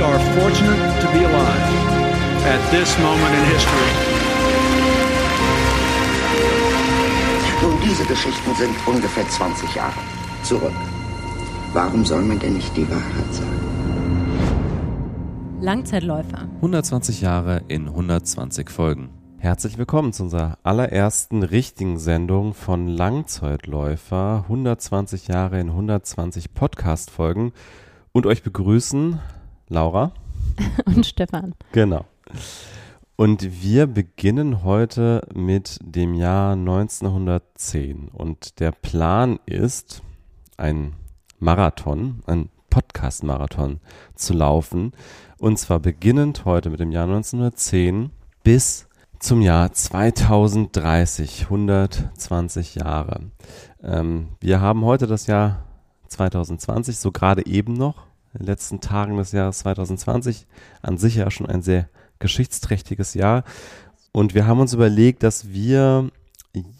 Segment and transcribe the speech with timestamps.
[0.00, 1.66] We are fortunate to be alive
[2.46, 3.90] at this moment in history.
[7.60, 10.00] Nun, diese Geschichten sind ungefähr 20 Jahre
[10.42, 10.72] zurück.
[11.74, 13.60] Warum soll man denn nicht die Wahrheit sagen?
[15.60, 16.48] Langzeitläufer.
[16.56, 19.10] 120 Jahre in 120 Folgen.
[19.36, 24.44] Herzlich willkommen zu unserer allerersten richtigen Sendung von Langzeitläufer.
[24.44, 27.52] 120 Jahre in 120 Podcast-Folgen.
[28.12, 29.20] Und euch begrüßen
[29.70, 30.12] Laura.
[30.84, 31.54] Und Stefan.
[31.72, 32.04] Genau.
[33.16, 38.08] Und wir beginnen heute mit dem Jahr 1910.
[38.08, 40.02] Und der Plan ist,
[40.56, 40.94] ein
[41.38, 43.80] Marathon, ein Podcast-Marathon
[44.14, 44.92] zu laufen.
[45.38, 48.10] Und zwar beginnend heute mit dem Jahr 1910
[48.42, 48.88] bis
[49.20, 53.30] zum Jahr 2030, 120 Jahre.
[53.82, 55.64] Ähm, wir haben heute das Jahr
[56.08, 60.46] 2020, so gerade eben noch den letzten Tagen des Jahres 2020.
[60.82, 63.44] An sich ja schon ein sehr geschichtsträchtiges Jahr.
[64.12, 66.10] Und wir haben uns überlegt, dass wir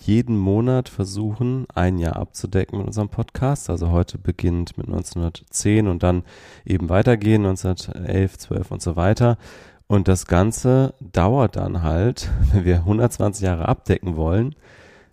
[0.00, 3.70] jeden Monat versuchen, ein Jahr abzudecken mit unserem Podcast.
[3.70, 6.24] Also heute beginnt mit 1910 und dann
[6.64, 9.38] eben weitergehen, 1911, 12 und so weiter.
[9.86, 14.54] Und das Ganze dauert dann halt, wenn wir 120 Jahre abdecken wollen,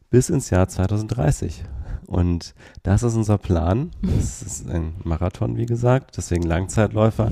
[0.10, 1.64] bis ins Jahr 2030.
[2.08, 3.91] Und das ist unser Plan.
[4.02, 7.31] Das ist ein Marathon, wie gesagt, deswegen Langzeitläufer.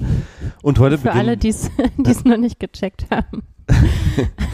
[0.61, 1.49] Und heute Für alle, die
[2.05, 3.43] es noch nicht gecheckt haben.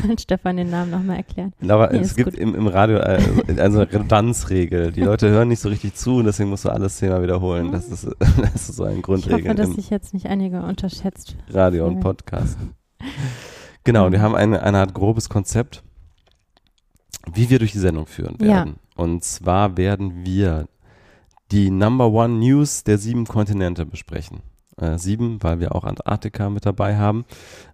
[0.07, 1.53] Hat Stefan den Namen nochmal erklärt.
[1.67, 4.91] Aber nee, es gibt im, im, Radio äh, eine Redundanzregel.
[4.93, 7.71] Die Leute hören nicht so richtig zu und deswegen musst du alles Thema wiederholen.
[7.71, 9.39] Das ist, das ist so ein Grundregel.
[9.39, 11.35] Ich hoffe, dass sich jetzt nicht einige unterschätzt.
[11.49, 12.57] Radio und Podcast.
[13.83, 15.83] Genau, wir haben eine, eine Art grobes Konzept,
[17.33, 18.75] wie wir durch die Sendung führen werden.
[18.75, 19.03] Ja.
[19.03, 20.67] Und zwar werden wir
[21.51, 24.41] die Number One News der sieben Kontinente besprechen.
[24.77, 27.25] Äh, sieben, weil wir auch Antarktika mit dabei haben.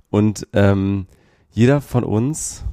[0.10, 1.08] Und ähm,
[1.52, 2.66] jeder von uns,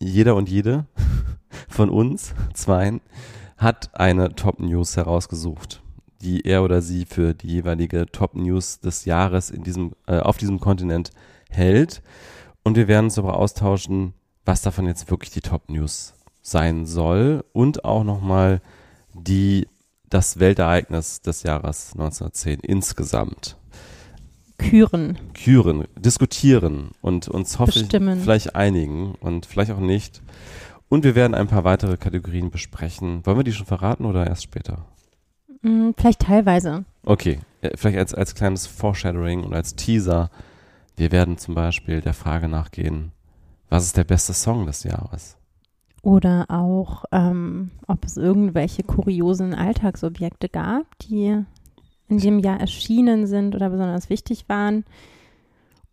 [0.00, 0.86] jeder und jede
[1.68, 3.00] von uns, zweien,
[3.56, 5.82] hat eine Top News herausgesucht,
[6.20, 10.36] die er oder sie für die jeweilige Top News des Jahres in diesem, äh, auf
[10.36, 11.10] diesem Kontinent
[11.50, 12.02] hält.
[12.62, 14.14] Und wir werden uns darüber austauschen,
[14.44, 16.15] was davon jetzt wirklich die Top News
[16.46, 18.60] sein soll und auch nochmal
[19.14, 19.66] die,
[20.08, 23.56] das Weltereignis des Jahres 1910 insgesamt.
[24.58, 25.18] Küren.
[25.34, 27.90] Küren, diskutieren und uns hoffentlich
[28.22, 30.22] vielleicht einigen und vielleicht auch nicht.
[30.88, 33.26] Und wir werden ein paar weitere Kategorien besprechen.
[33.26, 34.86] Wollen wir die schon verraten oder erst später?
[35.62, 36.84] Mm, vielleicht teilweise.
[37.04, 37.40] Okay,
[37.74, 40.30] vielleicht als, als kleines Foreshadowing und als Teaser.
[40.96, 43.10] Wir werden zum Beispiel der Frage nachgehen,
[43.68, 45.36] was ist der beste Song des Jahres?
[46.06, 51.42] Oder auch, ähm, ob es irgendwelche kuriosen Alltagsobjekte gab, die
[52.06, 54.84] in dem Jahr erschienen sind oder besonders wichtig waren.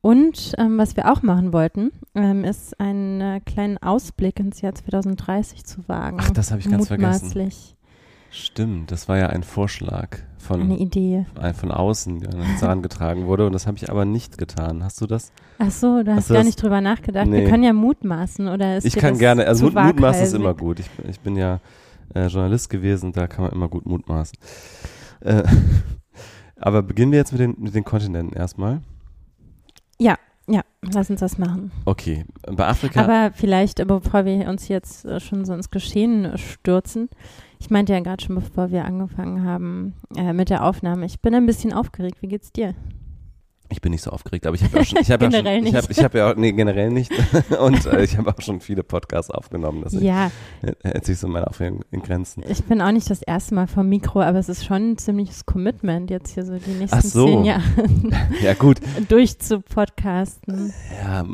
[0.01, 4.75] Und ähm, was wir auch machen wollten, ähm, ist einen äh, kleinen Ausblick ins Jahr
[4.75, 6.17] 2030 zu wagen.
[6.19, 7.55] Ach, das habe ich ganz vergessen.
[8.33, 11.27] Stimmt, das war ja ein Vorschlag von, eine Idee.
[11.53, 14.83] von außen, der herangetragen wurde und das habe ich aber nicht getan.
[14.83, 15.31] Hast du das?
[15.59, 16.47] Ach so, du hast, hast gar das?
[16.47, 17.27] nicht drüber nachgedacht.
[17.27, 17.41] Nee.
[17.41, 20.79] Wir können ja mutmaßen oder ist Ich kann gerne, also Mut, Mutmaßen ist immer gut.
[20.79, 21.59] Ich, ich bin ja
[22.15, 24.35] äh, Journalist gewesen, da kann man immer gut mutmaßen.
[25.19, 25.43] Äh,
[26.55, 28.81] aber beginnen wir jetzt mit den, mit den Kontinenten erstmal.
[29.99, 30.17] Ja,
[30.47, 31.71] ja, lass uns das machen.
[31.85, 33.01] Okay, bei Afrika.
[33.01, 37.09] Aber vielleicht, bevor wir uns jetzt äh, schon so ins Geschehen stürzen,
[37.59, 41.33] ich meinte ja gerade schon, bevor wir angefangen haben äh, mit der Aufnahme, ich bin
[41.33, 42.21] ein bisschen aufgeregt.
[42.21, 42.75] Wie geht's dir?
[43.73, 45.73] Ich bin nicht so aufgeregt, aber ich habe ja schon, ich habe ja schon, ich
[45.75, 47.11] habe, ich habe ja auch, nee, generell nicht.
[47.59, 49.81] Und äh, ich habe auch schon viele Podcasts aufgenommen.
[49.81, 50.29] Dass ja.
[50.83, 52.43] hält sich so meine Aufregung in Grenzen.
[52.47, 55.47] Ich bin auch nicht das erste Mal vom Mikro, aber es ist schon ein ziemliches
[55.47, 57.25] Commitment, jetzt hier so die nächsten so.
[57.25, 57.63] zehn Jahre
[58.43, 58.79] ja, gut.
[59.09, 60.71] durchzupodcasten.
[61.01, 61.25] Ja,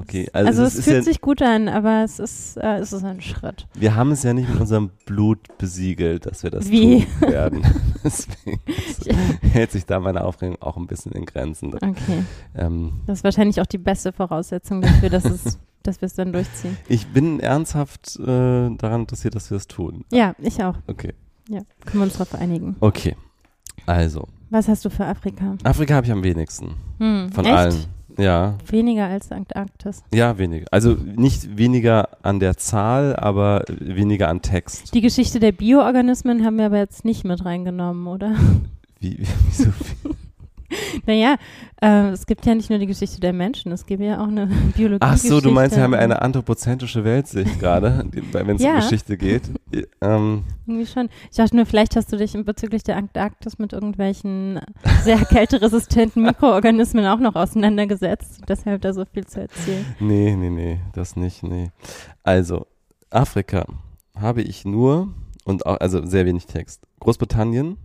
[0.00, 0.28] okay.
[0.32, 3.04] Also, also es, es fühlt ja, sich gut an, aber es ist, äh, es ist
[3.04, 3.66] ein Schritt.
[3.74, 7.04] Wir haben es ja nicht mit unserem Blut besiegelt, dass wir das Wie?
[7.04, 7.66] tun werden.
[8.04, 8.60] Deswegen
[9.40, 11.74] hält sich da meine Aufregung auch ein bisschen in Grenzen.
[11.74, 12.24] Okay.
[12.54, 16.32] Ähm, das ist wahrscheinlich auch die beste Voraussetzung dafür, dass es dass wir es dann
[16.32, 16.76] durchziehen.
[16.88, 20.04] Ich bin ernsthaft äh, daran interessiert, dass wir es tun.
[20.10, 20.76] Ja, ich auch.
[20.86, 21.12] Okay.
[21.48, 22.76] Ja, können wir uns darauf einigen.
[22.80, 23.16] Okay.
[23.86, 25.56] Also, Was hast du für Afrika?
[25.62, 26.74] Afrika habe ich am wenigsten.
[26.98, 27.54] Hm, Von echt?
[27.54, 27.84] allen.
[28.16, 30.02] Ja, Weniger als Antarktis.
[30.14, 30.66] ja, weniger.
[30.70, 34.94] Also nicht weniger an der Zahl, aber weniger an Text.
[34.94, 38.36] Die Geschichte der Bioorganismen haben wir aber jetzt nicht mit reingenommen, oder?
[39.00, 40.14] Wie, wie, wieso viel?
[41.06, 41.36] Naja,
[41.82, 44.46] äh, es gibt ja nicht nur die Geschichte der Menschen, es gibt ja auch eine
[44.76, 44.98] Biologie.
[45.00, 48.74] Ach so, du meinst, wir haben ja eine anthropozentrische Weltsicht gerade, wenn es Ja.
[48.74, 49.42] um Geschichte geht.
[50.00, 51.08] Ähm, Irgendwie schon.
[51.30, 54.60] Ich dachte nur, vielleicht hast du dich bezüglich der Antarktis mit irgendwelchen
[55.02, 58.42] sehr kälteresistenten Mikroorganismen auch noch auseinandergesetzt.
[58.48, 59.84] Deshalb da so viel zu erzählen.
[60.00, 61.70] nee, nee, nee, das nicht, nee.
[62.22, 62.66] Also,
[63.10, 63.64] Afrika
[64.18, 65.12] habe ich nur
[65.44, 66.82] und auch, also sehr wenig Text.
[67.00, 67.76] Großbritannien,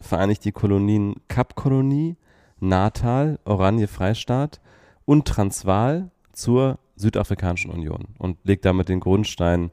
[0.00, 2.16] Vereinigte Kolonien Kapkolonie,
[2.60, 4.60] Natal, Oranje Freistaat
[5.04, 9.70] und Transvaal zur Südafrikanischen Union und legt damit den Grundstein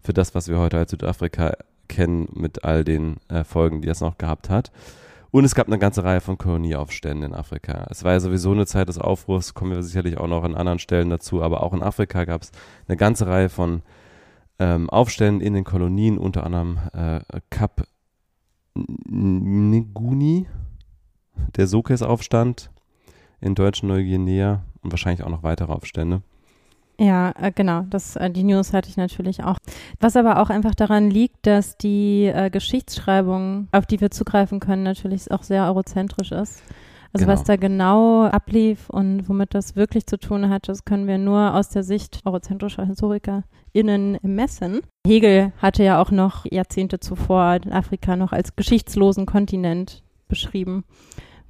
[0.00, 1.56] für das, was wir heute als Südafrika
[1.88, 4.70] kennen, mit all den äh, Folgen, die es noch gehabt hat.
[5.30, 7.86] Und es gab eine ganze Reihe von Kolonieaufständen in Afrika.
[7.90, 10.78] Es war ja sowieso eine Zeit des Aufruhrs, kommen wir sicherlich auch noch an anderen
[10.78, 12.52] Stellen dazu, aber auch in Afrika gab es
[12.86, 13.82] eine ganze Reihe von
[14.58, 17.20] ähm, Aufständen in den Kolonien, unter anderem äh,
[17.50, 17.86] Kap
[18.74, 20.46] Nguni,
[21.56, 22.70] der Sokes-Aufstand
[23.40, 26.22] in deutschen Neuguinea und wahrscheinlich auch noch weitere Aufstände.
[27.00, 27.82] Ja, äh, genau.
[27.88, 29.58] Das, äh, die News hatte ich natürlich auch.
[30.00, 34.82] Was aber auch einfach daran liegt, dass die äh, Geschichtsschreibung, auf die wir zugreifen können,
[34.82, 36.62] natürlich auch sehr eurozentrisch ist.
[37.12, 37.32] Also Genau.
[37.38, 41.54] was da genau ablief und womit das wirklich zu tun hat, das können wir nur
[41.54, 44.80] aus der Sicht eurozentrischer HistorikerInnen messen.
[45.06, 50.84] Hegel hatte ja auch noch Jahrzehnte zuvor Afrika noch als geschichtslosen Kontinent beschrieben,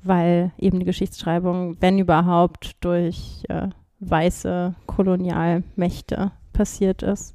[0.02, 3.68] weil eben die Geschichtsschreibung, wenn überhaupt, durch äh,
[4.00, 7.34] weiße Kolonialmächte passiert ist.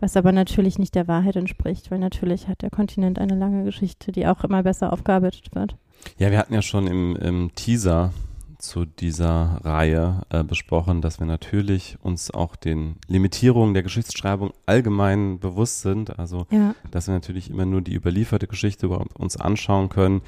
[0.00, 4.12] Was aber natürlich nicht der Wahrheit entspricht, weil natürlich hat der Kontinent eine lange Geschichte,
[4.12, 5.76] die auch immer besser aufgearbeitet wird.
[6.18, 8.12] Ja, wir hatten ja schon im, im Teaser
[8.58, 15.38] zu dieser Reihe äh, besprochen, dass wir natürlich uns auch den Limitierungen der Geschichtsschreibung allgemein
[15.38, 16.18] bewusst sind.
[16.18, 16.74] Also, Ja.
[16.90, 20.22] dass wir natürlich immer nur die überlieferte Geschichte über uns anschauen können,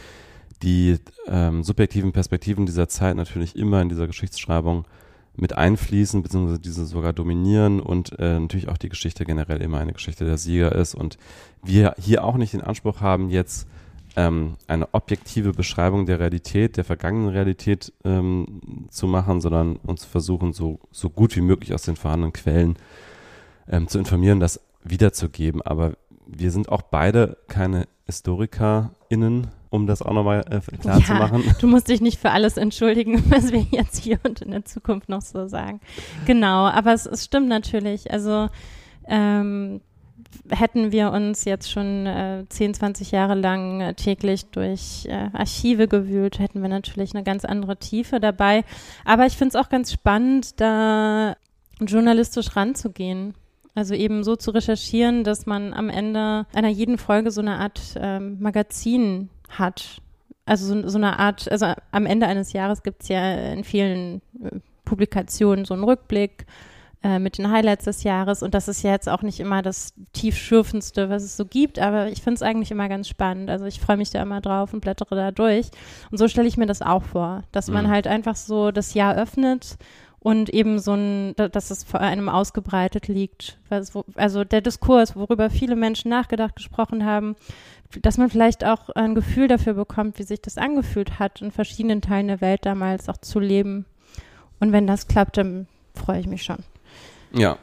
[0.62, 4.84] die ähm, subjektiven Perspektiven dieser Zeit natürlich immer in dieser Geschichtsschreibung
[5.34, 9.92] mit einfließen, beziehungsweise diese sogar dominieren und äh, natürlich auch die Geschichte generell immer eine
[9.92, 11.16] Geschichte der Sieger ist und
[11.64, 13.66] wir hier auch nicht den Anspruch haben, jetzt
[14.16, 20.52] ähm, eine objektive Beschreibung der Realität, der vergangenen Realität ähm, zu machen, sondern uns versuchen,
[20.52, 22.76] so, so gut wie möglich aus den vorhandenen Quellen
[23.68, 25.62] ähm, zu informieren, das wiederzugeben.
[25.62, 25.94] Aber
[26.26, 31.44] wir sind auch beide keine HistorikerInnen, um das auch nochmal äh, klar zu Ja, machen.
[31.60, 35.08] Du musst dich nicht für alles entschuldigen, was wir jetzt hier und in der Zukunft
[35.08, 35.80] noch so sagen.
[36.26, 38.10] Genau, aber es, es stimmt natürlich.
[38.10, 38.48] Also
[39.06, 39.80] ähm,
[40.48, 45.88] hätten wir uns jetzt schon äh, 10, 20 Jahre lang äh, täglich durch äh, Archive
[45.88, 48.64] gewühlt, hätten wir natürlich eine ganz andere Tiefe dabei.
[49.04, 51.36] Aber ich finde es auch ganz spannend, da
[51.80, 53.34] journalistisch ranzugehen.
[53.74, 57.80] Also eben so zu recherchieren, dass man am Ende einer jeden Folge so eine Art
[57.96, 60.02] ähm, Magazin hat.
[60.44, 64.22] Also so, so eine Art, also am Ende eines Jahres gibt es ja in vielen
[64.42, 66.46] äh, Publikationen so einen Rückblick
[67.02, 69.94] äh, mit den Highlights des Jahres und das ist ja jetzt auch nicht immer das
[70.12, 73.48] tiefschürfendste, was es so gibt, aber ich finde es eigentlich immer ganz spannend.
[73.50, 75.70] Also ich freue mich da immer drauf und blättere da durch.
[76.10, 77.90] Und so stelle ich mir das auch vor, dass man Mhm.
[77.90, 79.78] halt einfach so das Jahr öffnet
[80.18, 83.58] und eben so ein, da- dass es vor einem ausgebreitet liegt.
[84.16, 87.36] Also der Diskurs, worüber viele Menschen nachgedacht, gesprochen haben,
[88.02, 92.02] dass man vielleicht auch ein Gefühl dafür bekommt, wie sich das angefühlt hat, in verschiedenen
[92.02, 93.86] Teilen der Welt damals auch zu leben.
[94.60, 96.58] Und wenn das klappt, dann freue ich mich schon.
[97.32, 97.56] Ja.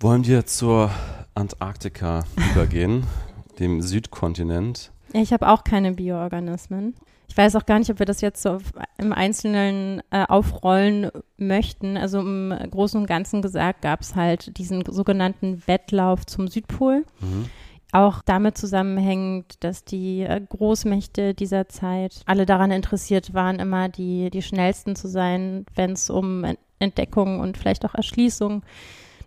[0.00, 0.90] Wollen wir zur
[1.34, 3.04] Antarktika übergehen,
[3.58, 4.92] dem Südkontinent?
[5.14, 6.94] Ja, Ich habe auch keine Bioorganismen.
[7.28, 8.58] Ich weiß auch gar nicht, ob wir das jetzt so
[8.98, 11.96] im Einzelnen äh, aufrollen möchten.
[11.96, 17.04] Also im Großen und Ganzen gesagt gab es halt diesen sogenannten Wettlauf zum Südpol.
[17.20, 17.46] Mhm.
[17.92, 24.30] Auch damit zusammenhängt, dass die äh, Großmächte dieser Zeit alle daran interessiert waren, immer die,
[24.30, 28.62] die schnellsten zu sein, wenn es um Ent- Entdeckung und vielleicht auch Erschließung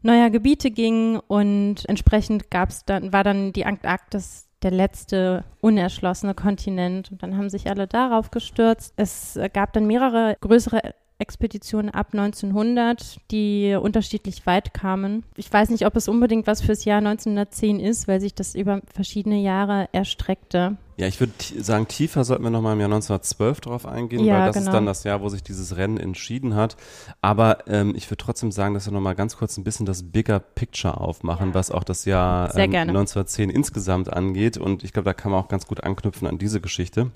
[0.02, 1.20] neuer Gebiete ging.
[1.28, 7.12] Und entsprechend gab's dann, war dann die Antarktis der letzte unerschlossene Kontinent.
[7.12, 8.94] Und dann haben sich alle darauf gestürzt.
[8.98, 15.26] Es äh, gab dann mehrere größere Expeditionen ab 1900, die unterschiedlich weit kamen.
[15.36, 18.82] Ich weiß nicht, ob es unbedingt was fürs Jahr 1910 ist, weil sich das über
[18.94, 20.78] verschiedene Jahre erstreckte.
[21.00, 24.48] Ja, ich würde sagen, tiefer sollten wir nochmal im Jahr 1912 drauf eingehen, Ja, weil
[24.48, 24.68] das genau.
[24.68, 26.76] ist dann das Jahr, wo sich dieses Rennen entschieden hat.
[27.22, 30.40] Aber ähm, ich würde trotzdem sagen, dass wir nochmal ganz kurz ein bisschen das Bigger
[30.40, 32.90] Picture aufmachen, was auch das Jahr ähm, gerne.
[32.90, 34.58] 1910 insgesamt angeht.
[34.58, 37.12] Und ich glaube, da kann man auch ganz gut anknüpfen an diese Geschichte.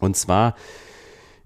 [0.00, 0.56] Und zwar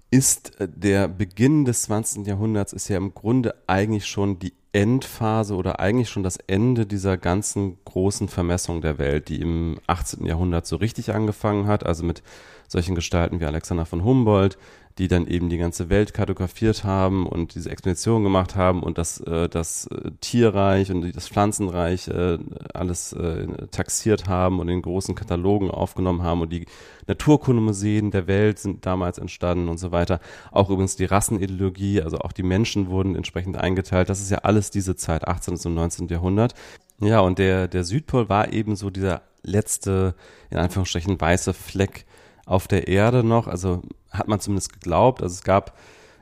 [0.09, 2.25] ist äh, der Beginn des 20.
[2.25, 7.17] Jahrhunderts ist ja im Grunde eigentlich schon die Endphase oder eigentlich schon das Ende dieser
[7.17, 10.23] ganzen großen Vermessung der Welt, die im 18.
[10.23, 12.21] Jahrhundert so richtig angefangen hat, also mit
[12.67, 14.59] solchen Gestalten wie Alexander von Humboldt,
[14.97, 19.19] die dann eben die ganze Welt kartografiert haben und diese Expedition gemacht haben und das,
[19.21, 22.39] äh, das äh, Tierreich und das Pflanzenreich äh,
[22.73, 26.65] alles äh, taxiert haben und in großen Katalogen aufgenommen haben und die
[27.07, 30.19] Naturkundemuseen der Welt sind damals entstanden und so weiter.
[30.51, 34.09] Auch übrigens die Rassenideologie, also auch die Menschen wurden entsprechend eingeteilt.
[34.09, 35.57] Das ist ja alles diese Zeit, 18.
[35.65, 36.07] und 19.
[36.07, 36.53] Jahrhundert.
[36.99, 40.15] Ja, und der, der Südpol war eben so dieser letzte,
[40.49, 42.05] in Anführungsstrichen, weiße Fleck
[42.45, 45.21] auf der Erde noch, also hat man zumindest geglaubt.
[45.21, 45.77] Also es gab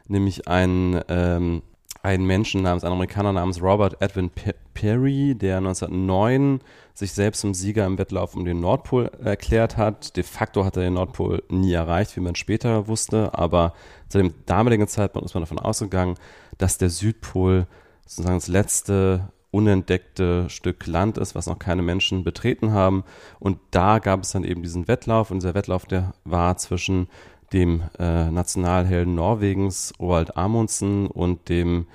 [0.08, 1.62] nämlich einen, ähm,
[2.04, 4.30] einen Menschen namens, einen Amerikaner namens Robert Edwin
[4.74, 6.62] Perry, der 1909
[6.94, 10.16] sich selbst zum Sieger im Wettlauf um den Nordpol erklärt hat.
[10.16, 13.74] De facto hat er den Nordpol nie erreicht, wie man später wusste, aber
[14.08, 16.16] zu dem damaligen Zeitpunkt ist man davon ausgegangen,
[16.58, 17.68] dass der Südpol
[18.06, 23.06] sozusagen das letzte unentdeckte Stück Land ist, was noch keine Menschen betreten haben.
[23.40, 27.08] Und da gab es dann eben diesen Wettlauf und dieser Wettlauf, der war zwischen
[27.54, 31.88] dem äh, Nationalhelden Norwegens Roald Amundsen und dem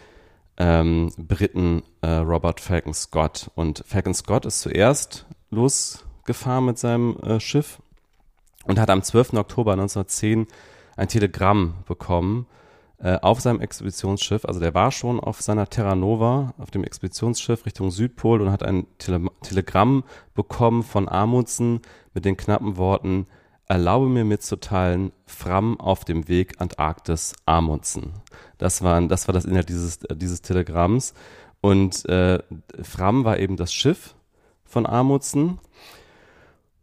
[0.57, 3.51] ähm, Briten äh, Robert Falcon Scott.
[3.55, 7.81] Und Falcon Scott ist zuerst losgefahren mit seinem äh, Schiff
[8.65, 9.35] und hat am 12.
[9.35, 10.47] Oktober 1910
[10.97, 12.47] ein Telegramm bekommen
[12.99, 14.45] äh, auf seinem Expeditionsschiff.
[14.45, 18.63] Also der war schon auf seiner Terra Nova, auf dem Expeditionsschiff Richtung Südpol und hat
[18.63, 20.05] ein Tele Telegramm
[20.35, 21.81] bekommen von Amundsen
[22.13, 23.27] mit den knappen Worten,
[23.71, 28.15] erlaube mir mitzuteilen, Fram auf dem Weg Antarktis Amundsen.
[28.59, 31.15] Das, waren, das war das Inhalt dieses, dieses Telegramms.
[31.61, 32.41] Und äh,
[32.83, 34.17] Fram war eben das Schiff
[34.65, 35.61] von Amundsen.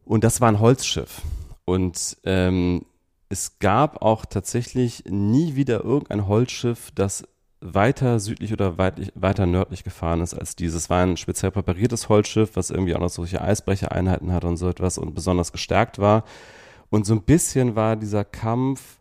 [0.05, 1.21] Und das war ein Holzschiff.
[1.65, 2.85] Und ähm,
[3.27, 7.27] es gab auch tatsächlich nie wieder irgendein Holzschiff, das
[7.59, 10.83] weiter südlich oder weit, weiter nördlich gefahren ist als dieses.
[10.83, 14.69] Es war ein speziell präpariertes Holzschiff, was irgendwie auch noch solche Eisbrechereinheiten hat und so
[14.69, 16.23] etwas und besonders gestärkt war.
[16.89, 18.97] Und so ein bisschen war dieser Kampf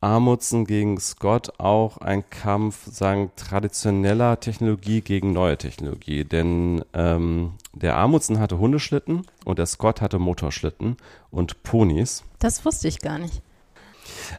[0.00, 6.24] Amundsen gegen Scott auch ein Kampf, sagen, traditioneller Technologie gegen neue Technologie.
[6.24, 10.96] Denn ähm, der Amundsen hatte Hundeschlitten und der Scott hatte Motorschlitten
[11.30, 12.24] und Ponys.
[12.38, 13.42] Das wusste ich gar nicht.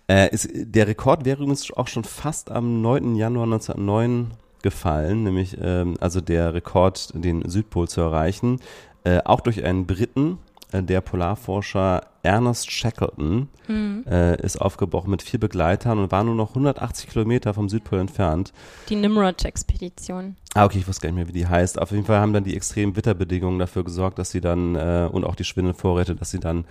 [0.07, 3.15] Äh, ist, der Rekord wäre übrigens auch schon fast am 9.
[3.15, 4.31] Januar 1909
[4.63, 8.59] gefallen, nämlich ähm, also der Rekord, den Südpol zu erreichen,
[9.03, 10.39] äh, auch durch einen Briten,
[10.73, 14.05] der Polarforscher Ernest Shackleton, mhm.
[14.07, 18.53] äh, ist aufgebrochen mit vier Begleitern und war nur noch 180 Kilometer vom Südpol entfernt.
[18.89, 20.35] Die Nimrod-Expedition.
[20.53, 21.81] Ah, okay, ich wusste gar nicht mehr, wie die heißt.
[21.81, 25.23] Auf jeden Fall haben dann die extremen Witterbedingungen dafür gesorgt, dass sie dann, äh, und
[25.23, 26.65] auch die Schwindelvorräte, dass sie dann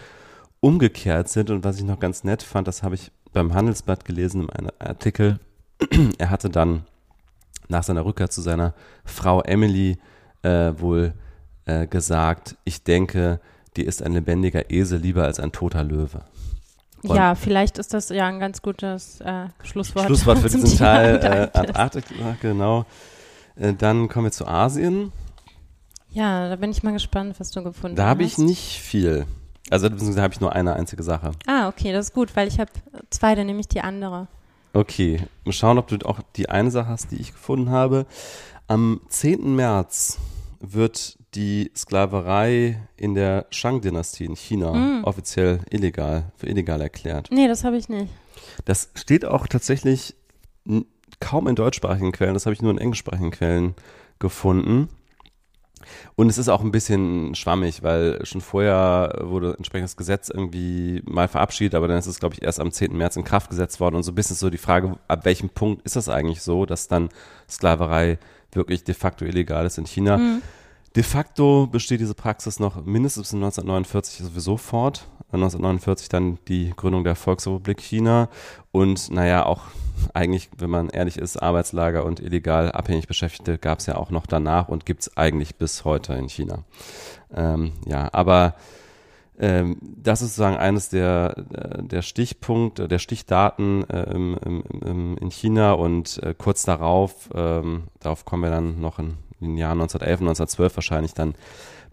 [0.61, 1.51] umgekehrt sind.
[1.51, 4.71] Und was ich noch ganz nett fand, das habe ich beim Handelsblatt gelesen in einem
[4.79, 5.41] Artikel.
[6.19, 6.85] er hatte dann
[7.69, 9.99] nach seiner Rückkehr zu seiner Frau Emily
[10.43, 11.15] äh, wohl
[11.65, 13.41] äh, gesagt, ich denke,
[13.77, 16.25] dir ist ein lebendiger Esel lieber als ein toter Löwe.
[17.03, 20.07] Und ja, vielleicht ist das ja ein ganz gutes äh, Schlusswort.
[20.07, 21.17] Schlusswort für diesen Teil.
[21.17, 22.85] Äh, Antarktika, genau.
[23.57, 25.13] Äh, dann kommen wir zu Asien.
[26.11, 28.07] Ja, da bin ich mal gespannt, was du gefunden da hast.
[28.07, 29.27] Da habe ich nicht viel.
[29.71, 31.31] Also da habe ich nur eine einzige Sache.
[31.47, 32.71] Ah, okay, das ist gut, weil ich habe
[33.11, 34.27] zwei, dann nehme ich die andere.
[34.73, 38.07] Okay, mal schauen, ob du auch die eine Sache hast, die ich gefunden habe.
[38.67, 39.55] Am 10.
[39.55, 40.19] März
[40.61, 45.05] wird die Sklaverei in der Shang-Dynastie in China mm.
[45.05, 47.29] offiziell illegal, für illegal erklärt.
[47.31, 48.13] Nee, das habe ich nicht.
[48.65, 50.15] Das steht auch tatsächlich
[51.21, 53.75] kaum in deutschsprachigen Quellen, das habe ich nur in englischsprachigen Quellen
[54.19, 54.89] gefunden.
[56.15, 61.29] Und es ist auch ein bisschen schwammig, weil schon vorher wurde entsprechendes Gesetz irgendwie mal
[61.29, 62.97] verabschiedet, aber dann ist es, glaube ich, erst am 10.
[62.97, 63.97] März in Kraft gesetzt worden.
[63.97, 66.89] Und so ein bisschen so die Frage, ab welchem Punkt ist das eigentlich so, dass
[66.89, 67.09] dann
[67.49, 68.19] Sklaverei
[68.53, 70.19] wirklich de facto illegal ist in China.
[70.19, 70.43] Mhm.
[70.97, 75.07] De facto besteht diese Praxis noch mindestens bis 1949 sowieso fort.
[75.33, 78.29] 1949 dann die Gründung der Volksrepublik China
[78.73, 79.63] und naja, auch
[80.15, 84.27] eigentlich, wenn man ehrlich ist, Arbeitslager und illegal abhängig Beschäftigte gab es ja auch noch
[84.27, 86.65] danach und gibt es eigentlich bis heute in China.
[87.33, 88.55] Ähm, ja, aber
[89.39, 91.35] ähm, das ist sozusagen eines der,
[91.81, 97.85] der Stichpunkte, der Stichdaten äh, im, im, im, in China und äh, kurz darauf, ähm,
[98.01, 101.35] darauf kommen wir dann noch in, in den Jahren 1911, 1912 wahrscheinlich dann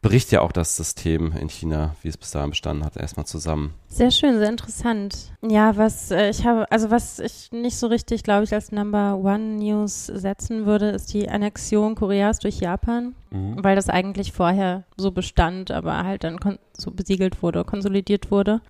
[0.02, 3.74] bricht ja auch das System in China, wie es bis dahin bestanden hat, erstmal zusammen.
[3.88, 5.32] Sehr schön, sehr interessant.
[5.42, 9.18] Ja, was äh, ich habe, also was ich nicht so richtig, glaube ich, als Number
[9.18, 13.64] One News setzen würde, ist die Annexion Koreas durch Japan, mhm.
[13.64, 16.38] weil das eigentlich vorher so bestand, aber halt dann
[16.76, 18.62] so besiegelt wurde, konsolidiert wurde.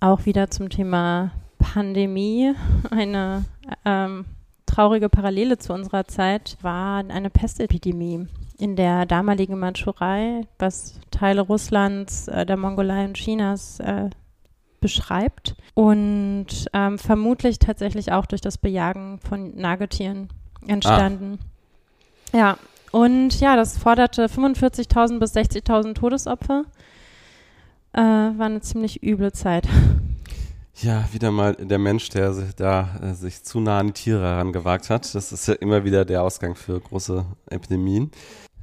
[0.00, 2.54] Auch wieder zum Thema Pandemie,
[2.90, 3.44] eine
[3.84, 4.26] ähm,
[4.70, 8.26] traurige Parallele zu unserer Zeit, war eine Pestepidemie
[8.58, 14.10] in der damaligen Mandschurei, was Teile Russlands, äh, der Mongolei und Chinas äh,
[14.80, 20.28] beschreibt und ähm, vermutlich tatsächlich auch durch das Bejagen von Nagetieren
[20.66, 21.38] entstanden.
[22.32, 22.36] Ah.
[22.36, 22.58] Ja,
[22.92, 26.64] und ja, das forderte 45.000 bis 60.000 Todesopfer.
[27.92, 29.66] Äh, war eine ziemlich üble Zeit.
[30.82, 34.22] Ja, wieder mal der Mensch, der sich da äh, sich zu nah an die Tiere
[34.22, 35.14] herangewagt hat.
[35.14, 38.10] Das ist ja immer wieder der Ausgang für große Epidemien.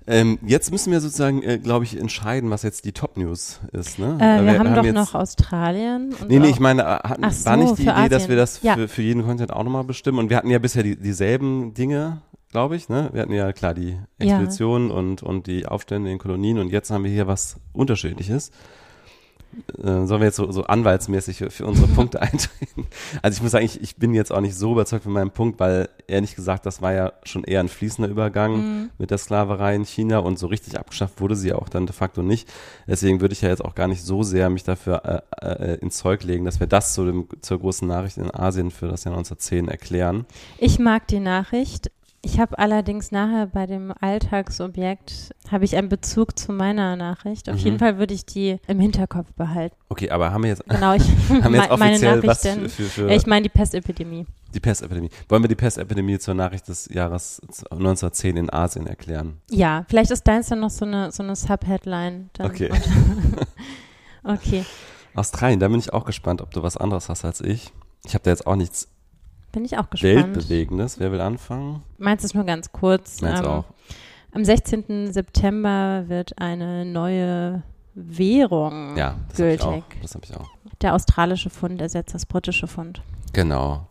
[0.10, 4.00] Ähm, jetzt müssen wir sozusagen, äh, glaube ich, entscheiden, was jetzt die Top News ist.
[4.00, 4.18] Ne?
[4.20, 6.16] Äh, wir, wir, haben, haben doch noch Australien.
[6.20, 8.10] Und nee, nee, ich meine, äh, hatten, so, war nicht die Idee, Asien.
[8.10, 8.76] dass wir das ja.
[8.76, 10.18] für, für jeden Kontinent auch nochmal bestimmen?
[10.18, 12.22] Und wir hatten ja bisher die, dieselben Dinge,
[12.52, 12.88] glaube ich.
[12.88, 13.10] Ne?
[13.12, 14.96] Wir hatten ja klar die Expeditionen ja.
[14.96, 18.52] und, und die Aufstände in Kolonien und jetzt haben wir hier was Unterschiedliches
[19.78, 22.88] äh, sollen wir jetzt so, so anwaltsmäßig für, für unsere Punkte eintreten?
[23.22, 25.60] Also ich muss sagen, ich, ich bin jetzt auch nicht so überzeugt von meinem Punkt,
[25.60, 28.90] weil ehrlich gesagt, das war ja schon eher ein fließender Übergang mhm.
[28.98, 31.96] mit der Sklaverei in China und so richtig abgeschafft wurde sie ja auch dann de
[31.96, 32.52] facto nicht.
[32.88, 35.98] Deswegen würde ich ja jetzt auch gar nicht so sehr mich dafür äh, äh, ins
[35.98, 39.16] Zeug legen, dass wir das zu dem, zur großen Nachricht in Asien für das Jahr
[39.16, 40.26] 1910 erklären.
[40.58, 41.92] Ich mag die Nachricht.
[42.22, 47.50] Ich habe allerdings nachher bei dem Alltagsobjekt, habe ich einen Bezug zu meiner Nachricht.
[47.50, 47.62] Auf mhm.
[47.62, 49.76] jeden Fall würde ich die im Hinterkopf behalten.
[49.90, 53.12] Okay, aber haben wir jetzt, genau, ich, haben wir jetzt offiziell was für, für, für
[53.12, 54.26] Ich meine die Pestepidemie.
[54.54, 55.10] Die Pestepidemie.
[55.30, 59.40] Wollen wir die Pestepidemie zur Nachricht des Jahres 1910 in Asien erklären?
[59.52, 62.30] Ja, vielleicht ist deins dann noch so eine, so eine Subheadline.
[62.40, 62.72] Okay.
[64.24, 64.66] okay.
[65.14, 67.72] Australien, da bin ich auch gespannt, ob du was anderes hast als ich.
[68.06, 68.88] Ich habe da jetzt auch nichts
[69.52, 70.36] bin ich auch gespannt.
[70.36, 71.00] Weltbewegendes.
[71.00, 71.84] Wer will anfangen?
[71.98, 73.22] Meinst du es nur ganz kurz?
[73.22, 73.66] Meins ähm, auch.
[74.32, 75.12] Am 16.
[75.12, 77.64] September wird eine neue
[77.96, 79.66] Währung ja, das gültig.
[79.66, 80.50] Hab das habe ich auch.
[80.82, 83.02] Der australische Pfund ersetzt das britische Pfund.
[83.34, 83.88] Genau.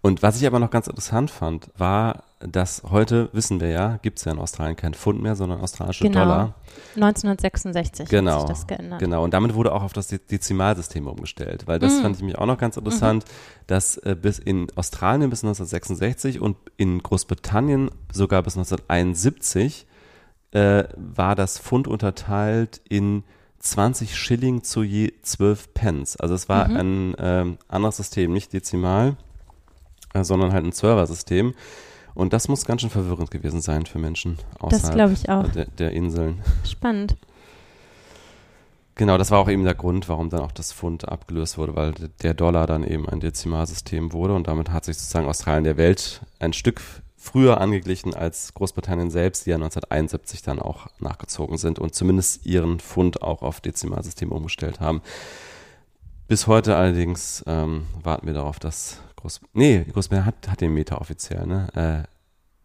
[0.00, 4.18] Und was ich aber noch ganz interessant fand, war, dass heute, wissen wir ja, gibt
[4.18, 6.20] es ja in Australien kein Pfund mehr, sondern australische genau.
[6.20, 6.54] Dollar.
[6.94, 8.32] 1966 genau.
[8.32, 9.00] hat sich das geändert.
[9.00, 12.02] Genau, und damit wurde auch auf das Dezimalsystem umgestellt, weil das mm.
[12.02, 13.64] fand ich mich auch noch ganz interessant, mhm.
[13.66, 19.86] dass äh, bis in Australien bis 1966 und in Großbritannien sogar bis 1971
[20.52, 23.24] äh, war das Pfund unterteilt in
[23.58, 26.16] 20 Schilling zu je 12 Pence.
[26.16, 26.76] Also es war mhm.
[26.76, 29.16] ein äh, anderes System, nicht dezimal,
[30.14, 31.54] äh, sondern halt ein Server-System.
[32.14, 35.48] Und das muss ganz schön verwirrend gewesen sein für Menschen außerhalb ich auch.
[35.48, 36.42] Der, der Inseln.
[36.64, 37.16] Spannend.
[38.98, 41.94] Genau, das war auch eben der Grund, warum dann auch das Pfund abgelöst wurde, weil
[42.22, 46.22] der Dollar dann eben ein Dezimalsystem wurde und damit hat sich sozusagen Australien der Welt
[46.40, 46.80] ein Stück
[47.16, 52.80] früher angeglichen als Großbritannien selbst, die ja 1971 dann auch nachgezogen sind und zumindest ihren
[52.80, 55.00] Pfund auch auf Dezimalsystem umgestellt haben.
[56.26, 61.00] Bis heute allerdings ähm, warten wir darauf, dass Groß nee, Großbritannien hat, hat den Meter
[61.00, 61.68] offiziell, ne?
[61.74, 62.08] Äh,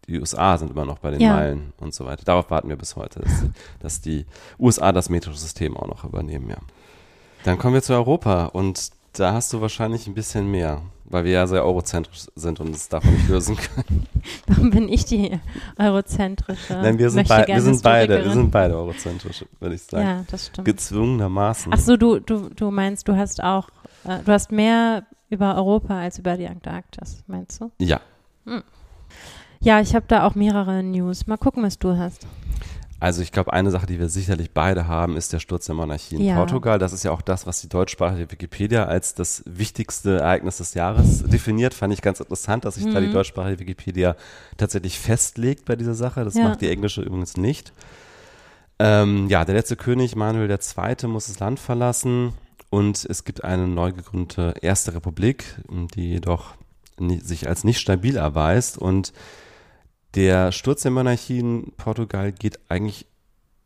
[0.06, 1.34] die USA sind immer noch bei den ja.
[1.34, 2.24] Meilen und so weiter.
[2.24, 3.44] Darauf warten wir bis heute, dass,
[3.80, 4.26] dass die
[4.58, 6.56] USA das metrische System auch noch übernehmen, ja.
[7.44, 11.32] Dann kommen wir zu Europa und da hast du wahrscheinlich ein bisschen mehr, weil wir
[11.32, 14.06] ja sehr eurozentrisch sind und es davon nicht lösen können.
[14.46, 15.38] Warum bin ich die
[15.78, 16.72] eurozentrische?
[16.72, 20.06] Nein, wir sind, bei, wir sind beide, wir sind beide eurozentrisch, würde ich sagen.
[20.06, 20.64] Ja, das stimmt.
[20.64, 21.72] Gezwungenermaßen.
[21.74, 23.68] Ach so, du, du, du meinst, du hast auch,
[24.04, 27.70] äh, du hast mehr über Europa als über die Antarktis, meinst du?
[27.78, 28.00] Ja.
[28.46, 28.62] Hm.
[29.60, 31.26] Ja, ich habe da auch mehrere News.
[31.26, 32.26] Mal gucken, was du hast.
[33.00, 36.14] Also ich glaube, eine Sache, die wir sicherlich beide haben, ist der Sturz der Monarchie
[36.16, 36.36] in ja.
[36.36, 36.78] Portugal.
[36.78, 41.22] Das ist ja auch das, was die deutschsprachige Wikipedia als das wichtigste Ereignis des Jahres
[41.24, 41.74] definiert.
[41.74, 42.94] Fand ich ganz interessant, dass sich mhm.
[42.94, 43.12] da die mhm.
[43.12, 44.16] deutschsprachige Wikipedia
[44.56, 46.24] tatsächlich festlegt bei dieser Sache.
[46.24, 46.44] Das ja.
[46.44, 47.72] macht die englische übrigens nicht.
[48.78, 52.32] Ähm, ja, der letzte König, Manuel II., muss das Land verlassen
[52.70, 55.44] und es gibt eine neu gegründete Erste Republik,
[55.94, 56.54] die jedoch
[56.98, 59.12] sich als nicht stabil erweist und
[60.14, 63.06] der Sturz der Monarchie in Portugal geht eigentlich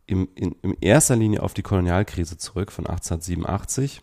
[0.06, 4.00] im, in, in erster Linie auf die Kolonialkrise zurück von 1887.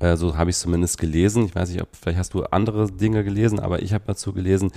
[0.00, 1.44] Äh, so habe ich es zumindest gelesen.
[1.44, 4.72] Ich weiß nicht, ob vielleicht hast du andere Dinge gelesen, aber ich habe dazu gelesen,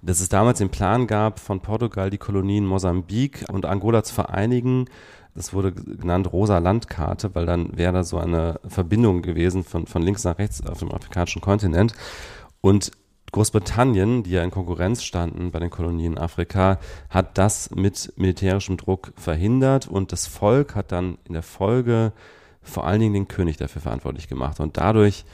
[0.00, 4.86] dass es damals den Plan gab, von Portugal die Kolonien Mosambik und Angola zu vereinigen.
[5.34, 10.02] Das wurde genannt Rosa Landkarte, weil dann wäre da so eine Verbindung gewesen von, von
[10.02, 11.94] links nach rechts auf dem afrikanischen Kontinent.
[12.60, 12.90] Und
[13.32, 18.76] Großbritannien, die ja in Konkurrenz standen bei den Kolonien in Afrika, hat das mit militärischem
[18.76, 22.12] Druck verhindert und das Volk hat dann in der Folge
[22.62, 24.60] vor allen Dingen den König dafür verantwortlich gemacht.
[24.60, 25.24] Und dadurch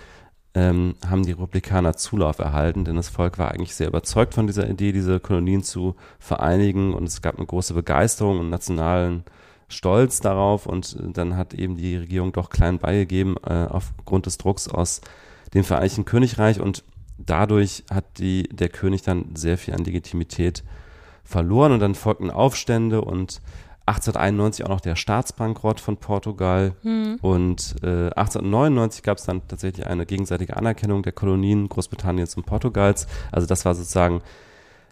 [0.55, 4.69] ähm, haben die Republikaner Zulauf erhalten, denn das Volk war eigentlich sehr überzeugt von dieser
[4.69, 9.25] Idee, diese Kolonien zu vereinigen und es gab eine große Begeisterung und nationalen
[9.69, 14.69] Stolz darauf und dann hat eben die Regierung doch klein beigegeben äh, aufgrund des Drucks
[14.69, 15.01] aus
[15.55, 16.85] dem Vereinigten Königreich und
[17.19, 20.63] dadurch hat die, der König dann sehr viel an Legitimität
[21.25, 23.41] verloren und dann folgten Aufstände und
[23.87, 27.19] 1891 auch noch der Staatsbankrott von Portugal Hm.
[27.23, 33.07] und äh, 1899 gab es dann tatsächlich eine gegenseitige Anerkennung der Kolonien Großbritanniens und Portugals.
[33.31, 34.23] Also das war sozusagen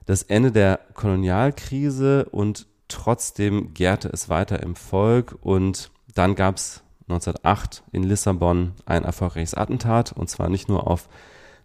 [0.06, 6.82] das Ende der Kolonialkrise und trotzdem gärte es weiter im Volk und dann gab es
[7.08, 11.08] 1908 in Lissabon ein erfolgreiches Attentat und zwar nicht nur auf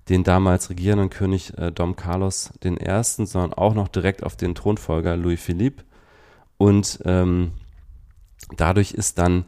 [0.10, 2.76] den damals regierenden König äh, Dom Carlos I.,
[3.26, 5.84] sondern auch noch direkt auf den Thronfolger Louis Philippe
[6.58, 7.52] und ähm,
[8.58, 9.46] dadurch ist dann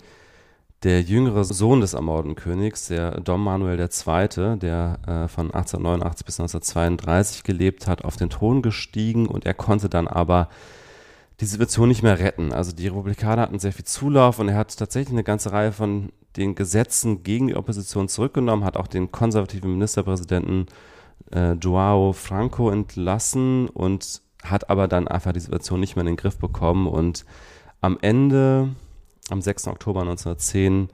[0.84, 6.40] der jüngere Sohn des ermordeten Königs, der Dom Manuel II., der äh, von 1889 bis
[6.40, 10.50] 1932 gelebt hat, auf den Thron gestiegen und er konnte dann aber
[11.42, 12.54] die Situation nicht mehr retten.
[12.54, 16.12] Also die Republikaner hatten sehr viel Zulauf und er hat tatsächlich eine ganze Reihe von
[16.38, 20.68] den Gesetzen gegen die Opposition zurückgenommen, hat auch den konservativen Ministerpräsidenten
[21.32, 26.16] äh, Joao Franco entlassen und hat aber dann einfach die Situation nicht mehr in den
[26.16, 27.26] Griff bekommen und
[27.82, 28.70] am Ende,
[29.30, 29.68] am 6.
[29.68, 30.90] Oktober 1910,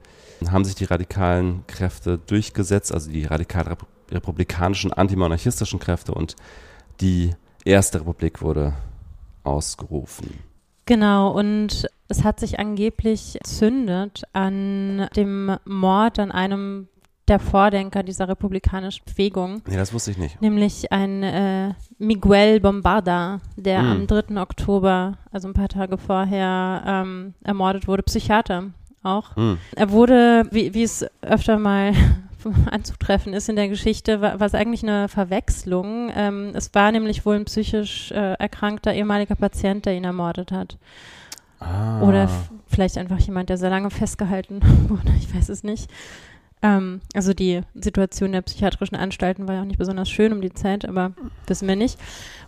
[0.50, 3.76] haben sich die radikalen Kräfte durchgesetzt, also die radikal
[4.10, 6.36] republikanischen, antimonarchistischen Kräfte und
[7.00, 7.32] die
[7.64, 8.74] erste Republik wurde
[9.48, 10.30] ausgerufen.
[10.86, 16.88] Genau, und es hat sich angeblich zündet an dem Mord an einem
[17.28, 20.40] der Vordenker dieser republikanischen Bewegung, Nee, das wusste ich nicht.
[20.40, 23.88] nämlich ein äh, Miguel Bombarda, der Hm.
[23.90, 24.40] am 3.
[24.40, 28.70] Oktober, also ein paar Tage vorher, ähm, ermordet wurde, Psychiater
[29.02, 29.36] auch.
[29.36, 29.58] Hm.
[29.76, 31.92] Er wurde, wie, wie es öfter mal
[32.70, 36.10] anzutreffen ist in der Geschichte, war, es eigentlich eine Verwechslung.
[36.14, 40.78] Ähm, es war nämlich wohl ein psychisch äh, erkrankter ehemaliger Patient, der ihn ermordet hat.
[41.60, 42.00] Ah.
[42.02, 42.28] Oder
[42.68, 45.90] vielleicht einfach jemand, der sehr lange festgehalten wurde, ich weiß es nicht.
[46.62, 50.52] Ähm, also die Situation der psychiatrischen Anstalten war ja auch nicht besonders schön um die
[50.52, 51.12] Zeit, aber
[51.46, 51.98] wissen wir nicht.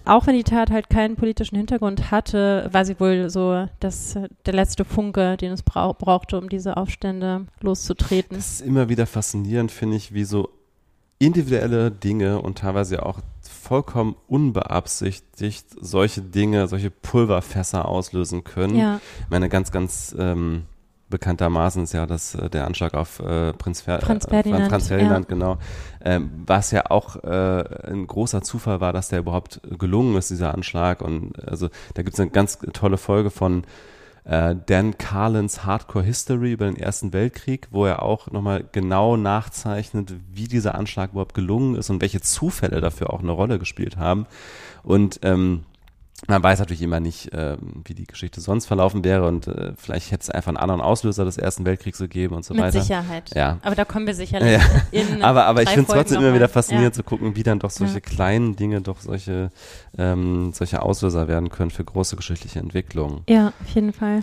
[0.05, 4.29] Auch wenn die Tat halt keinen politischen Hintergrund hatte, war sie wohl so dass äh,
[4.47, 8.37] der letzte Funke, den es brau brauchte, um diese Aufstände loszutreten.
[8.37, 10.49] Das ist immer wieder faszinierend, finde ich, wie so
[11.19, 18.75] individuelle Dinge und teilweise auch vollkommen unbeabsichtigt solche Dinge, solche Pulverfässer auslösen können.
[18.75, 20.65] Ja, Ich meine, ganz, ganz ähm,
[21.11, 24.89] bekanntermaßen ist ja das, äh, der Anschlag auf äh, Prinz, Fer Franz äh, Ferdinand, Franz
[24.89, 25.59] Ferdinand, genau.
[26.03, 30.55] Ähm, was ja auch äh, ein großer Zufall war, dass der überhaupt gelungen ist, dieser
[30.55, 31.03] Anschlag.
[31.03, 33.65] Und also da gibt es eine ganz tolle Folge von
[34.25, 40.15] äh, Dan Carlins Hardcore History über den Ersten Weltkrieg, wo er auch nochmal genau nachzeichnet,
[40.33, 44.27] wie dieser Anschlag überhaupt gelungen ist und welche Zufälle dafür auch eine Rolle gespielt haben.
[44.83, 45.65] Und ähm,
[46.29, 50.13] man weiß natürlich immer nicht, ähm, wie die Geschichte sonst verlaufen wäre und äh, vielleicht
[50.13, 52.83] hätte es einfach einen anderen Auslöser des Ersten Weltkriegs gegeben und so mit weiter.
[52.83, 53.31] Sicherheit.
[53.35, 53.59] Ja.
[53.63, 54.61] Aber da kommen wir sicherlich Ja.
[54.93, 57.03] in Aber, aber ich finde es trotzdem immer wieder faszinierend Ja.
[57.03, 58.01] zu gucken, wie dann doch solche Ja.
[58.01, 59.51] kleinen Dinge doch solche,
[59.97, 63.23] ähm, solche Auslöser werden können für große geschichtliche Entwicklungen.
[63.29, 64.23] Ja, auf jeden Fall.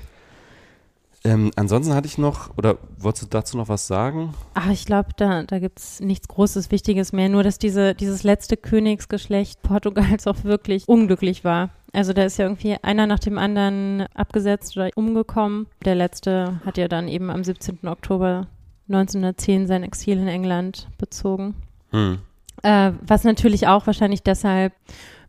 [1.24, 4.34] Ähm, ansonsten hatte ich noch, oder wolltest du dazu noch was sagen?
[4.54, 7.28] Ach, ich glaube, da, da gibt es nichts Großes, Wichtiges mehr.
[7.28, 11.70] Nur, dass diese, dieses letzte Königsgeschlecht Portugals auch wirklich unglücklich war.
[11.98, 15.66] Also da ist ja irgendwie einer nach dem anderen abgesetzt oder umgekommen.
[15.84, 17.88] Der letzte hat ja dann eben am 17.
[17.88, 18.46] Oktober
[18.88, 21.56] 1910 sein Exil in England bezogen.
[21.90, 22.20] Hm.
[22.62, 24.74] Äh, was natürlich auch wahrscheinlich deshalb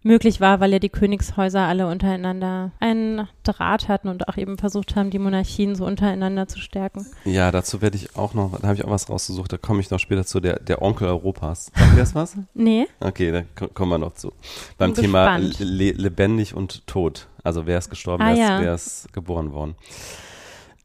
[0.08, 4.96] möglich war, weil ja die Königshäuser alle untereinander einen Draht hatten und auch eben versucht
[4.96, 7.06] haben, die Monarchien so untereinander zu stärken.
[7.24, 9.90] Ja, dazu werde ich auch noch, da habe ich auch was rausgesucht, da komme ich
[9.90, 11.66] noch später zu, der, der Onkel Europas.
[11.76, 12.36] Sagt ihr das was?
[12.54, 14.32] Nee, Okay, da ko- kommen wir noch zu.
[14.78, 17.28] Beim Bin Thema le lebendig und tot.
[17.44, 18.60] Also wer ist gestorben, Ah, wer, ist, ja.
[18.60, 19.76] wer ist geboren worden.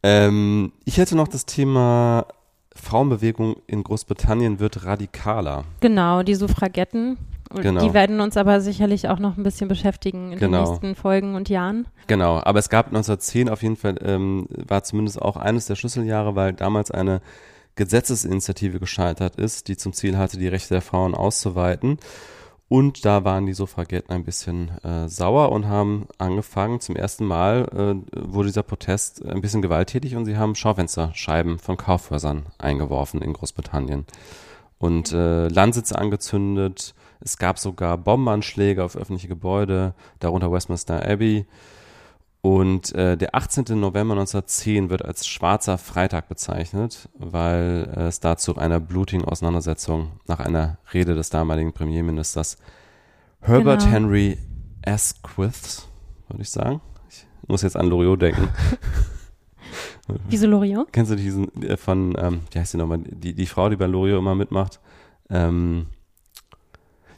[0.03, 2.25] Ähm, ich hätte noch das Thema
[2.75, 5.63] Frauenbewegung in Großbritannien wird radikaler.
[5.79, 7.17] Genau, die Suffragetten.
[7.61, 7.85] Genau.
[7.85, 10.63] Die werden uns aber sicherlich auch noch ein bisschen beschäftigen in Genau.
[10.63, 11.87] den nächsten Folgen und Jahren.
[12.07, 16.35] Genau, aber es gab 1910 auf jeden Fall, ähm, war zumindest auch eines der Schlüsseljahre,
[16.35, 17.21] weil damals eine
[17.75, 21.97] Gesetzesinitiative gescheitert ist, die zum Ziel hatte, die Rechte der Frauen auszuweiten.
[22.69, 27.67] Und da waren die Suffragetten ein bisschen äh, sauer und haben angefangen, zum ersten Mal
[27.71, 33.33] äh, wurde dieser Protest ein bisschen gewalttätig und sie haben Schaufensterscheiben von Kaufhäusern eingeworfen in
[33.33, 34.05] Großbritannien
[34.79, 36.95] und äh, Landsitze angezündet.
[37.23, 41.45] Es gab sogar Bombenanschläge auf öffentliche Gebäude, darunter Westminster Abbey.
[42.41, 43.79] Und äh, der 18.
[43.79, 50.41] November 1910 wird als Schwarzer Freitag bezeichnet, weil äh, es dazu einer blutigen Auseinandersetzung nach
[50.41, 52.57] einer Rede des damaligen Premierministers
[53.39, 53.91] Herbert Genau.
[53.91, 54.37] Henry
[54.85, 55.87] Asquith,
[56.27, 56.81] würde ich sagen.
[57.09, 58.49] Ich muss jetzt an Loriot denken.
[60.27, 60.91] Wieso Loriot?
[60.91, 63.85] Kennst du diesen äh, von, ähm, wie heißt die nochmal, die, die Frau, die bei
[63.85, 64.81] Loriot immer mitmacht?
[65.29, 65.87] ähm,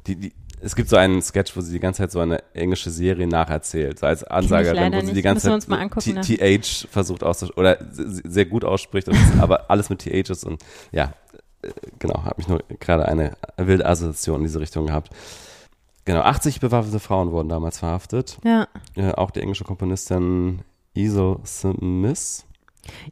[0.07, 2.89] die, die, es gibt so einen Sketch, wo sie die ganze Zeit so eine englische
[2.89, 5.67] Serie nacherzählt, so als Ansagerin, wo sie die ganze Zeit
[6.23, 11.13] TH versucht auszusprechen oder sehr gut ausspricht, aber alles mit TH ist und ja,
[11.61, 15.09] äh, genau, habe mich nur gerade eine wilde Assoziation in diese Richtung gehabt.
[16.05, 18.37] Genau, 80 bewaffnete Frauen wurden damals verhaftet.
[18.43, 20.59] Ja, Äh, auch die englische Komponistin
[20.93, 22.44] Isol Smith.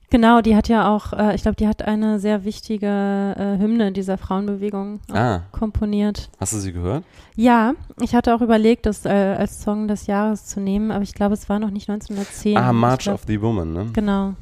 [0.09, 3.91] Genau, die hat ja auch, äh, ich glaube, die hat eine sehr wichtige äh, Hymne
[3.91, 5.41] dieser Frauenbewegung Ah.
[5.51, 6.29] komponiert.
[6.39, 7.03] Hast du sie gehört?
[7.35, 11.13] Ja, ich hatte auch überlegt, das äh, als Song des Jahres zu nehmen, aber ich
[11.13, 12.57] glaube, es war noch nicht 1910.
[12.57, 13.85] Ah, March glaub, of the Woman, ne?
[13.93, 14.33] Genau.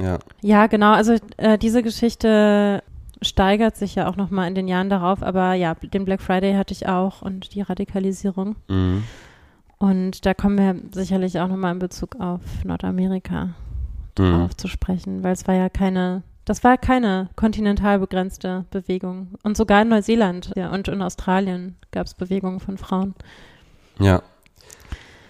[0.00, 0.18] Ja.
[0.42, 0.92] Ja, genau.
[0.92, 2.82] Also äh, diese Geschichte
[3.20, 6.54] steigert sich ja auch noch mal in den Jahren darauf, aber ja, den Black Friday
[6.54, 8.54] hatte ich auch und die Radikalisierung.
[8.68, 9.02] Mhm.
[9.78, 13.50] Und da kommen wir sicherlich auch noch mal in Bezug auf Nordamerika
[14.18, 14.32] Mhm.
[14.32, 19.34] drauf zu sprechen, weil es war ja keine, das war keine kontinental begrenzte Bewegung.
[19.42, 23.14] Und sogar in Neuseeland ja, und in Australien gab es Bewegungen von Frauen.
[23.98, 24.22] Ja.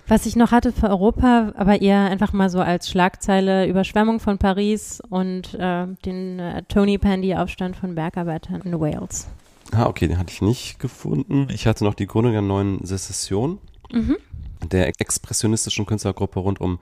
[0.07, 4.39] Was ich noch hatte für Europa, aber eher einfach mal so als Schlagzeile Überschwemmung von
[4.39, 9.29] Paris und äh, den äh, Tony Pandy-Aufstand von Bergarbeitern in Wales.
[9.71, 11.49] Ah, okay, den hatte ich nicht gefunden.
[11.51, 13.59] Ich hatte noch die Gründung der neuen Sezession,
[13.93, 14.17] Mhm.
[14.71, 16.79] der expressionistischen Künstlergruppe rund um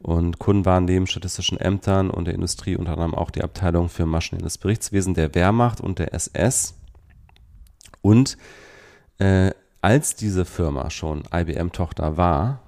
[0.00, 4.04] Und Kunden waren neben statistischen Ämtern und der Industrie unter anderem auch die Abteilung für
[4.06, 6.74] maschinelles Berichtswesen der Wehrmacht und der SS.
[8.02, 8.36] Und
[9.18, 12.60] äh, als diese Firma schon IBM-Tochter war,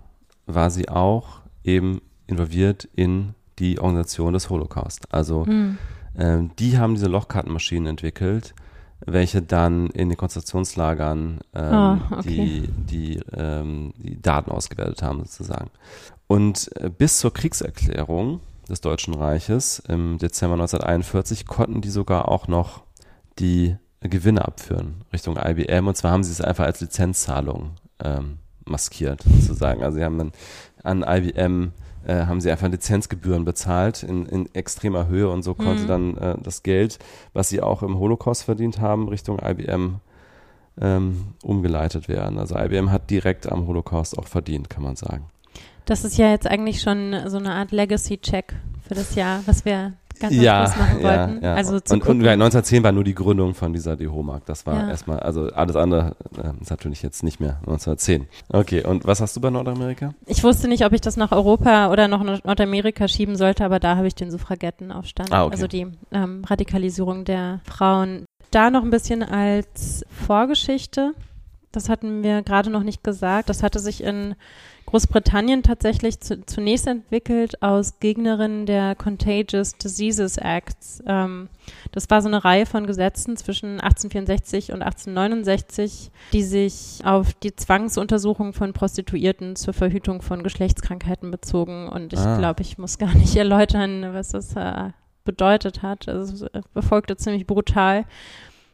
[0.47, 5.13] war sie auch eben involviert in die Organisation des Holocaust.
[5.13, 5.45] Also
[6.19, 8.55] ähm, die haben diese Lochkartenmaschinen entwickelt,
[9.07, 12.23] welche dann in den Konzentrationslagern ähm, Ah, okay.
[12.23, 15.71] die, die, ähm, die Daten ausgewertet haben, sozusagen.
[16.27, 22.47] Und äh, bis zur Kriegserklärung des Deutschen Reiches im Dezember 1941 konnten die sogar auch
[22.47, 22.83] noch
[23.39, 25.89] die Gewinne abführen Richtung IBM.
[25.89, 29.83] Und zwar haben sie es einfach als Lizenzzahlung ähm, maskiert, sozusagen.
[29.83, 30.33] Also sie haben dann
[30.83, 31.73] an IBM
[32.07, 36.37] äh, haben sie einfach Lizenzgebühren bezahlt in, in extremer Höhe und so konnte dann äh,
[36.43, 36.99] das Geld,
[37.33, 39.97] was sie auch im Holocaust verdient haben, Richtung IBM
[40.81, 42.39] ähm, umgeleitet werden.
[42.39, 45.27] Also IBM hat direkt am Holocaust auch verdient, kann man sagen.
[45.85, 48.55] Das ist ja jetzt eigentlich schon so eine Art Legacy-Check
[48.87, 51.45] für das Jahr, was wir ganz Schluss machen wollten.
[51.45, 52.27] Also zu und, und gucken.
[52.27, 54.43] 1910 war nur die Gründung von dieser DHOMAG.
[54.47, 54.89] Das war Ja.
[54.91, 58.27] erstmal, also alles andere äh, ist natürlich jetzt nicht mehr 1910.
[58.51, 60.15] Okay, und was hast du bei Nordamerika?
[60.27, 63.81] Ich wusste nicht, ob ich das nach Europa oder nach Nord- Nordamerika schieben sollte, aber
[63.81, 65.53] da habe ich den Suffragettenaufstand, Ah, okay.
[65.55, 68.25] also die ähm, Radikalisierung der Frauen.
[68.51, 71.13] Da noch ein bisschen als Vorgeschichte.
[71.73, 73.49] Das hatten wir gerade noch nicht gesagt.
[73.49, 74.35] Das hatte sich in
[74.87, 81.01] Großbritannien tatsächlich zu, zunächst entwickelt aus Gegnerinnen der Contagious Diseases Acts.
[81.07, 81.49] Ähm,
[81.93, 87.55] das war so eine Reihe von Gesetzen zwischen 1864 und 1869, die sich auf die
[87.55, 91.89] Zwangsuntersuchung von Prostituierten zur Verhütung von Geschlechtskrankheiten bezogen.
[91.89, 92.39] Und ich Ah.
[92.39, 94.91] glaube, ich muss gar nicht erläutern, was das äh,
[95.25, 96.09] bedeutet hat.
[96.09, 98.07] Also es befolgte ziemlich brutal.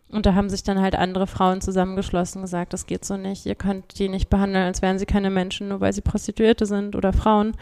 [0.09, 3.45] Und da haben sich dann halt andere Frauen zusammengeschlossen, gesagt, das geht so nicht.
[3.45, 6.95] Ihr könnt die nicht behandeln, als wären sie keine Menschen, nur weil sie Prostituierte sind
[6.95, 7.57] oder Frauen.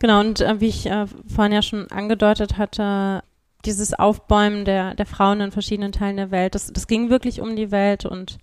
[0.00, 3.22] Genau, und äh, wie ich äh, vorhin ja schon angedeutet hatte,
[3.64, 7.54] dieses Aufbäumen der, der Frauen in verschiedenen Teilen der Welt, das, das ging wirklich um
[7.54, 8.38] die Welt und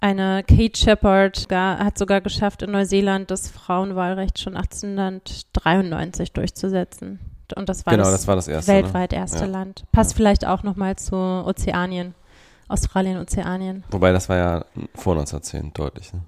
[0.00, 7.18] eine Kate Shepard gar, hat sogar geschafft, in Neuseeland das Frauenwahlrecht schon 1893 durchzusetzen.
[7.52, 8.72] Und das war genau, das, das war das erste.
[8.72, 8.78] ne?
[8.82, 9.44] weltweit erste Ja.
[9.46, 9.84] Land.
[9.92, 12.14] Passt vielleicht auch nochmal zu Ozeanien,
[12.68, 13.84] Australien, Ozeanien.
[13.90, 16.12] Wobei das war ja vor 1910 deutlich.
[16.14, 16.20] Ne?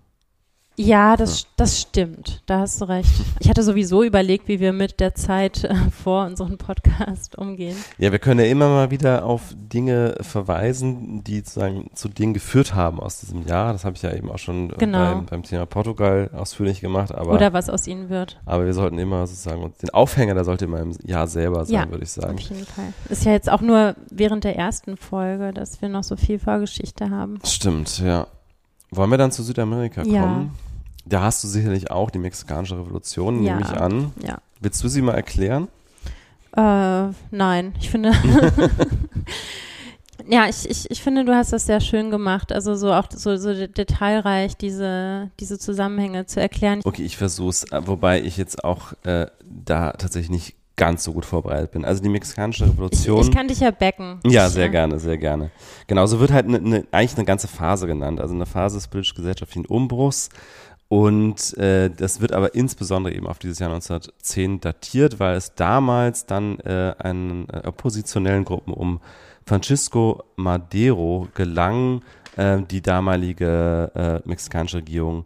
[0.79, 2.43] Ja, das, das stimmt.
[2.45, 3.09] Da hast du recht.
[3.41, 7.77] Ich hatte sowieso überlegt, wie wir mit der Zeit äh, vor unserem Podcast umgehen.
[7.97, 12.75] Ja, wir können ja immer mal wieder auf Dinge verweisen, die sozusagen zu Dingen geführt
[12.75, 13.73] haben aus diesem Jahr.
[13.73, 14.99] Das habe ich ja eben auch schon Genau.
[15.15, 17.11] beim, beim Thema Portugal ausführlich gemacht.
[17.15, 18.39] Aber, Oder was aus ihnen wird.
[18.45, 21.75] aber wir sollten immer sozusagen, uns- den Aufhänger, der sollte immer im Jahr selber sein,
[21.75, 22.35] Ja, würde ich sagen.
[22.35, 22.93] Auf jeden Fall.
[23.09, 27.09] Ist ja jetzt auch nur während der ersten Folge, dass wir noch so viel Vorgeschichte
[27.09, 27.39] haben.
[27.45, 28.27] Stimmt, ja.
[28.91, 30.45] Wollen wir dann zu Südamerika Ja.
[31.09, 33.55] Da hast du sicherlich auch die mexikanische Revolution, Ja.
[33.55, 34.13] nehme ich an.
[34.27, 34.39] Ja.
[34.61, 35.69] Willst du sie mal erklären?
[36.57, 38.13] Äh, nein, ich finde.
[40.29, 42.53] ja, ich, ich, ich finde, du hast das sehr schön gemacht.
[42.53, 46.81] Also so auch so, so detailreich diese, diese Zusammenhänge zu erklären.
[46.85, 51.25] Okay, ich versuch's, äh, wobei ich jetzt auch äh, da tatsächlich nicht ganz so gut
[51.25, 51.85] vorbereitet bin.
[51.87, 53.21] Also die mexikanische Ich, Revolution.
[53.23, 54.21] ich kann dich ja backen.
[54.27, 55.51] ja, Ich, sehr äh, gerne, sehr gerne.
[55.87, 58.21] Genau, so wird halt ne, ne, eigentlich eine ganze Phase genannt.
[58.21, 60.29] Also eine Phase des politisch-gesellschaftlichen Umbruchs.
[60.89, 66.27] Und äh, das wird aber insbesondere eben auf dieses Jahr 1910 datiert, weil es damals
[66.27, 69.01] dann äh, einen äh, oppositionellen Gruppen um
[69.45, 72.03] Francisco Madero gelang,
[72.37, 73.91] äh, die damalige
[74.25, 75.25] äh, mexikanische Regierung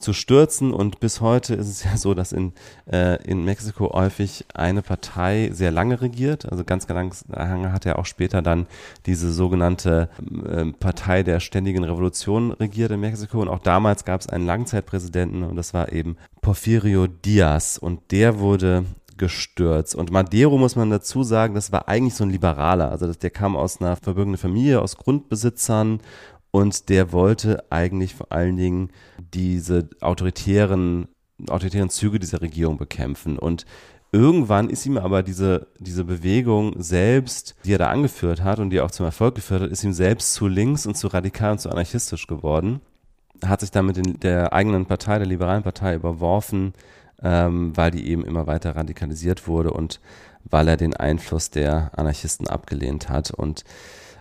[0.00, 0.72] zu stürzen.
[0.72, 2.52] Und bis heute ist es ja so, dass in,
[2.90, 6.50] äh, in Mexiko häufig eine Partei sehr lange regiert.
[6.50, 8.66] Also ganz lange hat er auch später dann
[9.06, 10.08] diese sogenannte
[10.44, 13.40] äh, Partei der ständigen Revolution regiert in Mexiko.
[13.40, 17.78] Und auch damals gab es einen Langzeitpräsidenten und das war eben Porfirio Diaz.
[17.78, 18.84] Und der wurde
[19.20, 19.94] gestürzt.
[19.94, 22.90] Und Madero muss man dazu sagen, das war eigentlich so ein Liberaler.
[22.90, 26.00] Also der kam aus einer verbürgenden Familie, aus Grundbesitzern
[26.50, 28.90] und der wollte eigentlich vor allen Dingen
[29.32, 31.08] diese autoritären,
[31.48, 33.38] autoritären Züge dieser Regierung bekämpfen.
[33.38, 33.66] Und
[34.12, 38.80] irgendwann ist ihm aber diese, diese Bewegung selbst, die er da angeführt hat und die
[38.80, 41.70] auch zum Erfolg geführt hat, ist ihm selbst zu links und zu radikal und zu
[41.70, 42.80] anarchistisch geworden.
[43.44, 46.74] Hat sich damit in der eigenen Partei, der liberalen Partei, überworfen,
[47.22, 50.00] ähm, weil die eben immer weiter radikalisiert wurde und
[50.44, 53.30] weil er den Einfluss der Anarchisten abgelehnt hat.
[53.30, 53.64] Und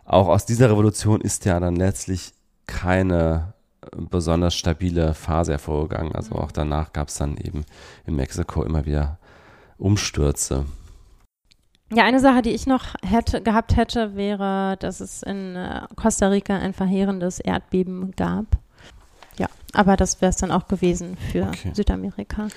[0.09, 2.33] auch aus dieser Revolution ist ja dann letztlich
[2.67, 6.13] keine äh, besonders stabile Phase hervorgegangen.
[6.15, 7.63] Also auch danach gab es dann eben
[8.05, 9.19] in Mexiko immer wieder
[9.77, 10.65] Umstürze.
[11.91, 16.27] Ja, eine Sache, die ich noch hätte, gehabt hätte, wäre, dass es in äh, Costa
[16.27, 18.45] Rica ein verheerendes Erdbeben gab.
[19.37, 21.71] Ja, aber das wäre es dann auch gewesen für Okay.
[21.73, 22.47] Südamerika.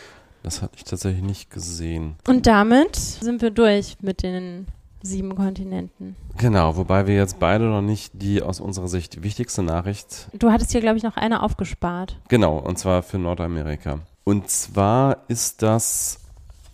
[0.42, 2.16] Das hatte ich tatsächlich nicht gesehen.
[2.26, 4.66] Und damit sind wir durch mit den
[5.02, 6.16] sieben Kontinenten.
[6.38, 10.72] Genau, wobei wir jetzt beide noch nicht die aus unserer Sicht wichtigste Nachricht Du hattest
[10.72, 12.16] hier, glaube ich, noch eine aufgespart.
[12.28, 13.98] Genau, und zwar für Nordamerika.
[14.24, 16.20] Und zwar ist das,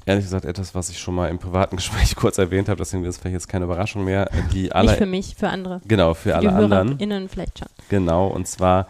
[0.04, 3.16] ehrlich gesagt, etwas, was ich schon mal im privaten Gespräch kurz erwähnt habe, deswegen ist
[3.16, 4.28] es vielleicht jetzt keine Überraschung mehr.
[4.52, 5.80] Die Nicht alle, für mich, für andere.
[5.86, 6.88] genau, für Für alle die anderen.
[6.88, 7.68] HörerInnen vielleicht schon.
[7.88, 8.86] Genau, und zwar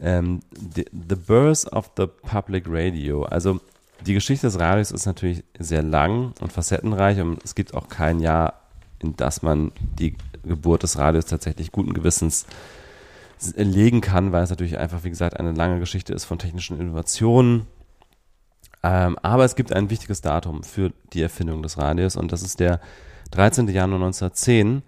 [0.00, 0.40] ähm,
[0.74, 3.24] the, the Birth of the Public Radio.
[3.24, 3.60] Also
[4.06, 8.20] die Geschichte des Radios ist natürlich sehr lang und facettenreich und es gibt auch kein
[8.20, 8.54] Jahr,
[9.00, 12.46] in das man die Geburt des Radios tatsächlich guten Gewissens
[13.56, 17.66] legen kann, weil es natürlich einfach, wie gesagt, eine lange Geschichte ist von technischen Innovationen.
[18.82, 22.60] Ähm, aber es gibt ein wichtiges Datum für die Erfindung des Radios und das ist
[22.60, 22.80] der
[23.32, 23.68] 13.
[23.68, 24.82] Januar 1910,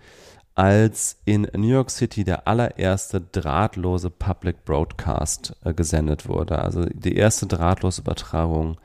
[0.55, 6.61] als in New York City der allererste drahtlose Public Broadcast äh, gesendet wurde.
[6.61, 8.77] Also die erste drahtlose Übertragung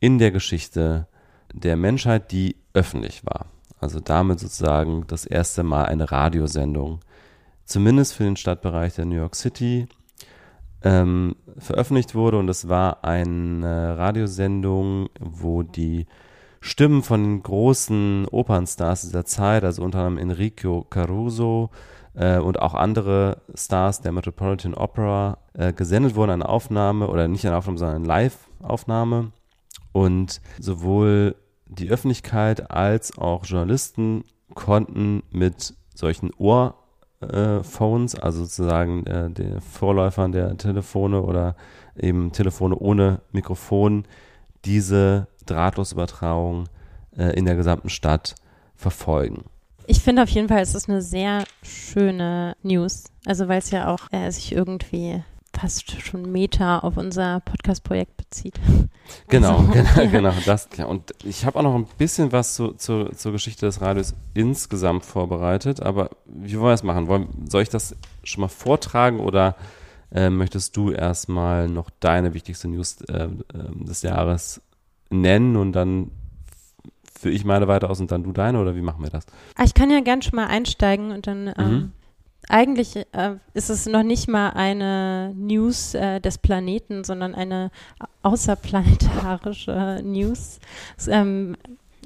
[0.00, 1.06] in der Geschichte
[1.52, 3.46] der Menschheit, die öffentlich war.
[3.82, 7.00] Also damit sozusagen das erste Mal eine Radiosendung,
[7.64, 9.88] zumindest für den Stadtbereich der New York City,
[10.84, 12.38] ähm, veröffentlicht wurde.
[12.38, 16.06] Und es war eine Radiosendung, wo die
[16.60, 21.70] Stimmen von den großen Opernstars dieser Zeit, also unter anderem Enrico Caruso
[22.14, 27.44] äh, und auch andere Stars der Metropolitan Opera, äh, gesendet wurden, eine Aufnahme oder nicht
[27.44, 29.32] eine Aufnahme, sondern eine Live-Aufnahme.
[29.90, 31.34] Und sowohl
[31.78, 40.56] die Öffentlichkeit als auch Journalisten konnten mit solchen Ohrphones, also sozusagen äh, den Vorläufern der
[40.56, 41.56] Telefone oder
[41.96, 44.04] eben Telefone ohne Mikrofon,
[44.64, 46.68] diese Drahtlosübertragung
[47.16, 48.34] äh, in der gesamten Stadt
[48.76, 49.44] verfolgen.
[49.86, 53.04] Ich finde auf jeden Fall, es ist eine sehr schöne News.
[53.26, 55.22] Also weil es ja auch äh, sich irgendwie
[55.56, 58.58] fast schon Meta auf unser Podcast-Projekt bezieht.
[59.28, 60.04] Genau, Also, genau, ja.
[60.06, 60.32] genau.
[60.46, 60.86] Das, ja.
[60.86, 65.04] Und ich habe auch noch ein bisschen was zu, zu, zur Geschichte des Radios insgesamt
[65.04, 67.08] vorbereitet, aber wie wollen wir das machen?
[67.08, 69.56] Wollen, soll ich das schon mal vortragen oder
[70.12, 73.28] äh, möchtest du erstmal noch deine wichtigste News äh, äh,
[73.74, 74.60] des Jahres
[75.10, 76.10] nennen und dann
[77.18, 79.26] führe ich meine weiter aus und dann du deine oder wie machen wir das?
[79.56, 81.92] Ah, ich kann ja gern schon mal einsteigen und dann ähm,
[82.48, 87.70] eigentlich äh, ist es noch nicht mal eine News äh, des Planeten, sondern eine
[88.22, 90.58] außerplanetarische News.
[90.96, 91.56] Es ähm,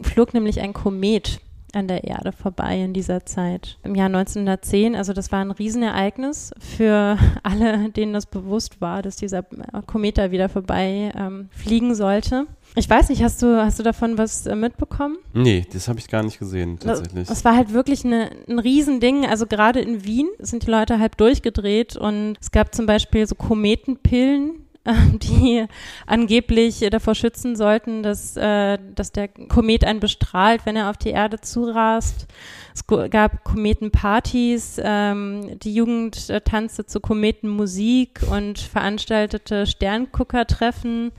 [0.02, 1.40] flog nämlich ein Komet
[1.76, 3.78] an der Erde vorbei in dieser Zeit.
[3.84, 9.16] Im Jahr 1910, also das war ein Riesenereignis für alle, denen das bewusst war, dass
[9.16, 9.44] dieser
[9.86, 12.46] Komet da wieder vorbei ähm, fliegen sollte.
[12.74, 15.18] Ich weiß nicht, hast du, hast du davon was äh, mitbekommen?
[15.32, 17.28] Nee, das habe ich gar nicht gesehen, tatsächlich.
[17.30, 19.26] Es war halt wirklich eine, ein Riesending.
[19.26, 23.34] Also gerade in Wien sind die Leute halb durchgedreht und es gab zum Beispiel so
[23.34, 24.65] Kometenpillen,
[25.22, 25.66] die
[26.06, 31.10] angeblich davor schützen sollten, dass, äh, dass der Komet einen bestrahlt, wenn er auf die
[31.10, 32.26] Erde zurast.
[32.74, 41.12] Es gab Kometenpartys, ähm, die Jugend tanzte zu Kometenmusik und veranstaltete Sternguckertreffen.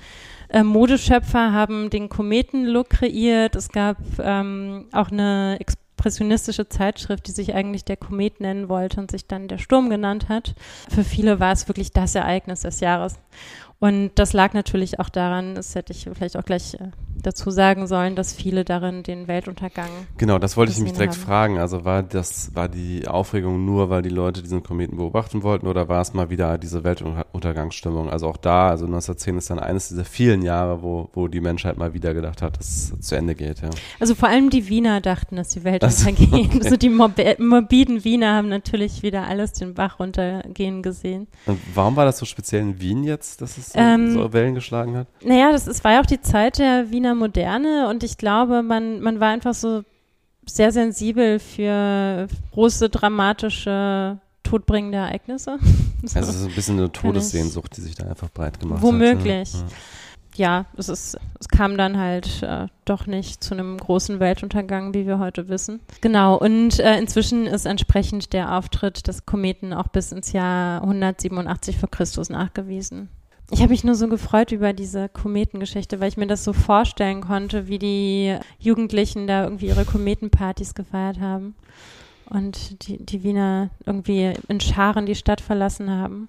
[0.50, 3.56] Äh, Modeschöpfer haben den Kometenlook kreiert.
[3.56, 5.58] Es gab ähm, auch eine
[5.98, 10.30] expressionistische Zeitschrift, die sich eigentlich der Komet nennen wollte und sich dann der Sturm genannt
[10.30, 10.54] hat.
[10.90, 13.16] Für viele war es wirklich das Ereignis des Jahres.
[13.80, 16.92] Und das lag natürlich auch daran, das hätte ich vielleicht auch gleich äh,
[17.24, 19.90] dazu sagen sollen, dass viele darin den Weltuntergang.
[20.18, 21.22] Genau, das wollte ich nämlich direkt haben.
[21.22, 21.58] fragen.
[21.60, 25.90] Also war das, war die Aufregung nur, weil die Leute diesen Kometen beobachten wollten oder
[25.90, 28.10] war es mal wieder diese Weltuntergangsstimmung?
[28.10, 31.78] Also auch da, also 1910 ist dann eines dieser vielen Jahre, wo, wo die Menschheit
[31.78, 33.70] mal wieder gedacht hat, dass es zu Ende geht, ja.
[34.00, 36.28] Also vor allem die Wiener dachten, dass die Welt untergeht.
[36.34, 36.60] Okay.
[36.64, 41.28] Also die morbiden Wiener haben natürlich wieder alles den Bach runtergehen gesehen.
[41.46, 44.56] Und warum war das so speziell in Wien jetzt, dass es so, ähm, so Wellen
[44.56, 45.08] geschlagen hat?
[45.24, 49.00] Naja, das ist, war ja auch die Zeit der Wiener Moderne und ich glaube, man,
[49.02, 49.84] man war einfach so
[50.46, 55.60] sehr sensibel für große, dramatische, todbringende Ereignisse.
[56.04, 56.20] so.
[56.20, 59.54] Also so ein bisschen eine Todessehnsucht, die sich da einfach breit gemacht Womöglich.
[59.54, 59.62] hat.
[59.62, 59.76] Womöglich.
[60.36, 60.60] Ja.
[60.60, 65.06] ja, es, ist, es kam dann halt äh, doch nicht zu einem großen Weltuntergang, wie
[65.06, 65.82] wir heute wissen.
[66.02, 71.78] Genau, und äh, inzwischen ist entsprechend der Auftritt des Kometen auch bis ins Jahr 187
[71.78, 73.10] vor Christus nachgewiesen.
[73.50, 77.22] Ich habe mich nur so gefreut über diese Kometengeschichte, weil ich mir das so vorstellen
[77.22, 81.56] konnte, wie die Jugendlichen da irgendwie ihre Kometenpartys gefeiert haben
[82.30, 86.28] und die, die Wiener irgendwie in Scharen die Stadt verlassen haben.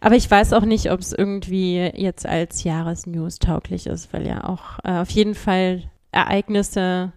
[0.00, 4.44] Aber ich weiß auch nicht, ob es irgendwie jetzt als Jahresnews tauglich ist, weil ja
[4.44, 7.12] auch äh, auf jeden Fall Ereignisse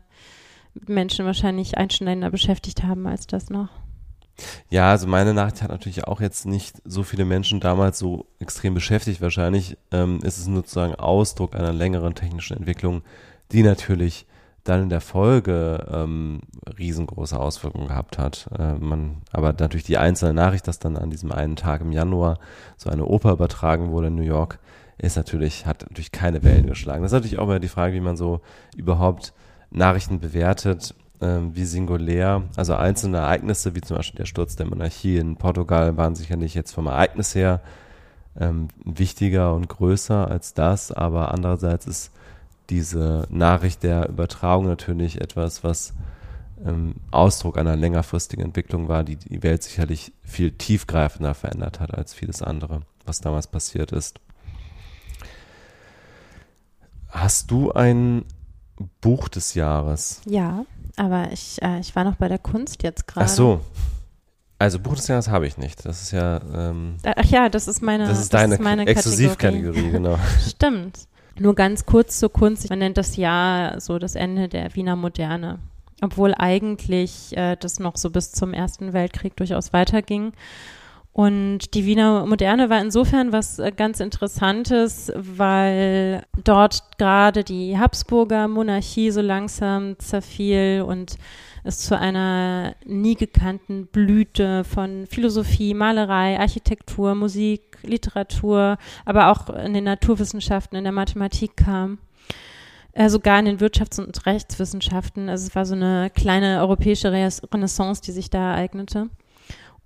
[0.88, 3.70] Menschen wahrscheinlich einschneidender beschäftigt haben als das noch.
[4.70, 8.74] Ja, also meine Nachricht hat natürlich auch jetzt nicht so viele Menschen damals so extrem
[8.74, 9.22] beschäftigt.
[9.22, 13.02] Wahrscheinlich ähm, ist es sozusagen Ausdruck einer längeren technischen Entwicklung,
[13.52, 14.26] die natürlich
[14.64, 16.42] dann in der Folge ähm,
[16.78, 18.50] riesengroße Auswirkungen gehabt hat.
[18.58, 22.38] Äh, man, aber natürlich die einzelne Nachricht, dass dann an diesem einen Tag im Januar
[22.78, 24.60] so eine Oper übertragen wurde in New York,
[24.98, 27.02] ist natürlich, hat natürlich keine Wellen geschlagen.
[27.02, 28.42] Das ist natürlich auch immer die Frage, wie man so
[28.76, 29.34] überhaupt
[29.72, 32.44] Nachrichten bewertet ähm, wie singulär.
[32.56, 36.72] Also einzelne Ereignisse, wie zum Beispiel der Sturz der Monarchie in Portugal, waren sicherlich jetzt
[36.72, 37.62] vom Ereignis her
[38.40, 42.12] ähm, wichtiger und größer als das, aber andererseits ist
[42.70, 45.94] diese Nachricht der Übertragung natürlich etwas, was
[46.66, 52.14] ähm, Ausdruck einer längerfristigen Entwicklung war, die die Welt sicherlich viel tiefgreifender verändert hat als
[52.14, 54.20] vieles andere, was damals passiert ist.
[57.10, 58.24] Hast du ein
[59.02, 60.22] Buch des Jahres?
[60.26, 60.66] Ja.
[61.00, 63.26] Aber ich, äh, ich war noch bei der Kunst jetzt gerade.
[63.26, 63.62] Ach so.
[64.58, 65.86] Also Buch des Jahres habe ich nicht.
[65.86, 66.42] Das ist ja.
[66.54, 68.06] Ähm, Ach ja, das ist meine.
[68.06, 70.20] Das ist deine das ist meine Exklusivkategorie, genau.
[70.50, 71.08] Stimmt.
[71.40, 72.70] Nur ganz kurz zur Kunst.
[72.70, 75.60] Man nennt das Jahr so das Ende der Wiener Moderne.
[76.02, 80.34] Obwohl eigentlich äh, das noch so bis zum Ersten Weltkrieg durchaus weiterging.
[81.12, 88.48] Und die Wiener Moderne war insofern was äh, ganz Interessantes, weil dort gerade die Habsburger
[88.48, 91.18] Monarchie so langsam zerfiel und
[91.64, 99.74] es zu einer nie gekannten Blüte von Philosophie, Malerei, Architektur, Musik, Literatur, aber auch in
[99.74, 101.98] den Naturwissenschaften, in der Mathematik kam.
[102.94, 105.30] Äh, sogar in den Wirtschafts- und Rechtswissenschaften.
[105.30, 109.10] Also es war so eine kleine europäische Renaissance, die sich da ereignete.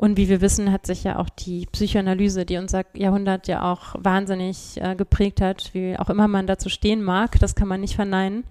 [0.03, 3.95] Und wie wir wissen, hat sich ja auch die Psychoanalyse, die unser Jahrhundert ja auch
[3.97, 7.95] wahnsinnig äh, geprägt hat, wie auch immer man dazu stehen mag, das kann man nicht
[7.95, 8.43] verneinen,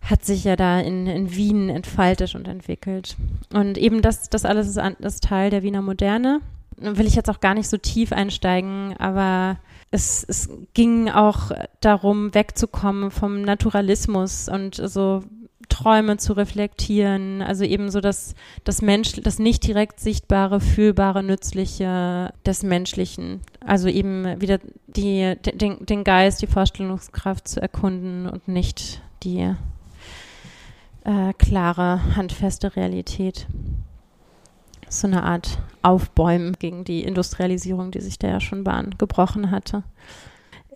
[0.00, 3.16] hat sich ja da in, in Wien entfaltet und entwickelt.
[3.52, 6.40] Und eben das, das alles ist, an, ist Teil der Wiener Moderne.
[6.76, 9.58] Will ich jetzt auch gar nicht so tief einsteigen, aber
[9.92, 11.52] es, es ging auch
[11.82, 15.22] darum, wegzukommen vom Naturalismus und so
[15.68, 18.34] Träume zu reflektieren, also eben so das,
[18.64, 23.40] das Mensch, das nicht direkt sichtbare, fühlbare, nützliche des Menschlichen.
[23.64, 29.54] Also eben wieder die, den, den Geist, die Vorstellungskraft zu erkunden und nicht die
[31.04, 33.46] äh, klare, handfeste Realität.
[34.88, 39.82] so eine Art Aufbäumen gegen die Industrialisierung, die sich da ja schon Bahn gebrochen hatte.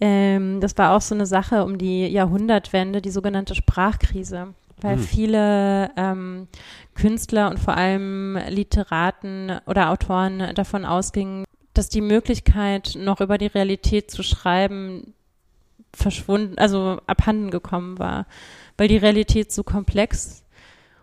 [0.00, 5.02] Ähm, das war auch so eine Sache um die Jahrhundertwende, die sogenannte Sprachkrise, weil Hm.
[5.02, 6.48] viele ähm,
[6.94, 13.46] Künstler und vor allem Literaten oder Autoren davon ausgingen, dass die Möglichkeit, noch über die
[13.46, 15.14] Realität zu schreiben,
[15.94, 18.26] verschwunden, also abhanden gekommen war,
[18.76, 20.44] weil die Realität so komplex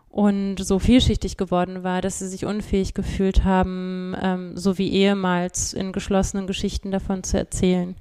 [0.10, 5.74] und so vielschichtig geworden war, dass sie sich unfähig gefühlt haben, ähm, so wie ehemals
[5.74, 7.96] in geschlossenen Geschichten davon zu erzählen.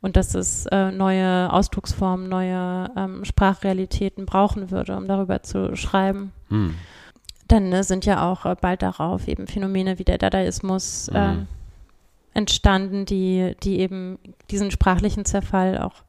[0.00, 6.32] Und dass es äh, neue Ausdrucksformen, neue ähm, Sprachrealitäten brauchen würde, um darüber zu schreiben.
[6.48, 6.74] Hm.
[7.48, 11.46] Dann ne, sind ja auch äh, bald darauf eben Phänomene wie der Dadaismus ähm,
[12.34, 14.18] entstanden, die, die eben
[14.50, 16.02] diesen sprachlichen Zerfall auch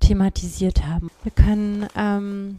[0.00, 1.10] thematisiert haben.
[1.22, 2.58] Wir können ähm,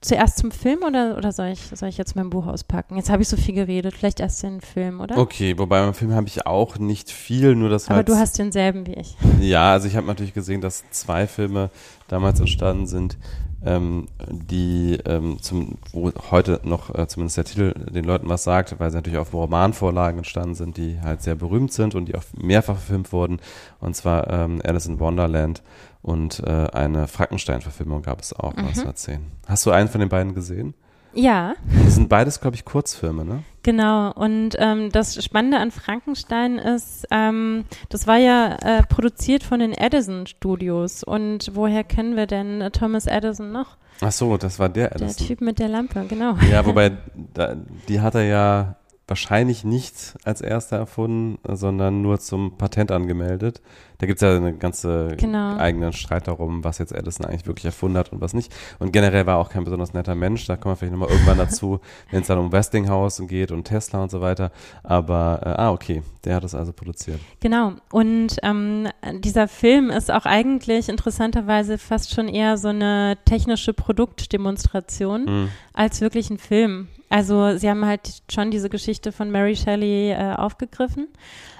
[0.00, 2.96] zuerst zum Film oder, oder soll, ich, soll ich jetzt mein Buch auspacken?
[2.96, 5.18] Jetzt habe ich so viel geredet, vielleicht erst den Film, oder?
[5.18, 8.08] Okay, wobei beim Film habe ich auch nicht viel, nur das Aber halt.
[8.08, 9.16] du hast denselben wie ich.
[9.40, 11.70] Ja, also ich habe natürlich gesehen, dass zwei Filme
[12.08, 13.18] damals entstanden sind,
[13.64, 18.78] ähm, die ähm, zum, wo heute noch äh, zumindest der Titel den Leuten was sagt,
[18.78, 22.22] weil sie natürlich auf Romanvorlagen entstanden sind, die halt sehr berühmt sind und die auch
[22.36, 23.40] mehrfach verfilmt wurden.
[23.80, 25.62] Und zwar ähm, Alice in Wonderland
[26.06, 28.60] und äh, eine Frankenstein-Verfilmung gab es auch Mhm.
[28.68, 29.20] 1910.
[29.46, 30.72] Hast du einen von den beiden gesehen?
[31.12, 31.54] Ja,
[31.84, 33.42] Das sind beides, glaube ich, Kurzfilme, ne?
[33.62, 39.58] Genau, und ähm, das Spannende an Frankenstein ist, ähm, das war ja äh, produziert von
[39.60, 41.02] den Edison Studios.
[41.02, 43.78] Und woher kennen wir denn äh, Thomas Edison noch?
[44.02, 45.26] Ach so, das war der Der Edison.
[45.26, 46.36] Typ mit der Lampe, genau.
[46.50, 46.92] Ja, wobei,
[47.34, 47.56] da,
[47.88, 48.76] die hat er ja
[49.08, 53.62] wahrscheinlich nicht als erster erfunden, sondern nur zum Patent angemeldet.
[53.98, 55.56] Da gibt's ja eine ganze Genau.
[55.56, 58.52] eigenen Streit darum, was jetzt Edison eigentlich wirklich erfunden hat und was nicht.
[58.78, 60.44] Und generell war er auch kein besonders netter Mensch.
[60.46, 61.80] Da kommen wir vielleicht nochmal irgendwann dazu,
[62.10, 64.50] wenn es dann um Westinghouse geht und Tesla und so weiter.
[64.82, 67.20] Aber, äh, ah, okay, der hat es also produziert.
[67.40, 67.72] Genau.
[67.92, 68.88] Und ähm,
[69.20, 75.48] dieser Film ist auch eigentlich interessanterweise fast schon eher so eine technische Produktdemonstration Hm.
[75.72, 76.88] als wirklich ein Film.
[77.08, 81.08] Also sie haben halt schon diese Geschichte von Mary Shelley äh, aufgegriffen,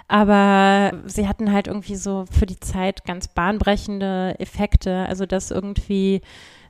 [0.08, 5.06] aber sie hatten halt irgendwie so für die Zeit ganz bahnbrechende Effekte.
[5.08, 6.20] Also dass irgendwie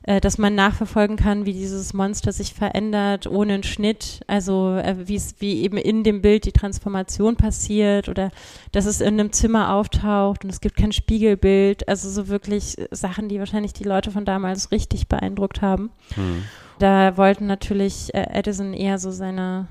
[0.07, 4.95] äh, dass man nachverfolgen kann, wie dieses Monster sich verändert ohne einen Schnitt, also äh,
[5.05, 8.31] wie eben in dem Bild die Transformation passiert oder
[8.71, 13.27] dass es in einem Zimmer auftaucht und es gibt kein Spiegelbild, also so wirklich Sachen,
[13.27, 15.91] die wahrscheinlich die Leute von damals richtig beeindruckt haben.
[16.15, 16.45] Hm.
[16.79, 19.67] Da wollten natürlich äh, Edison eher so seine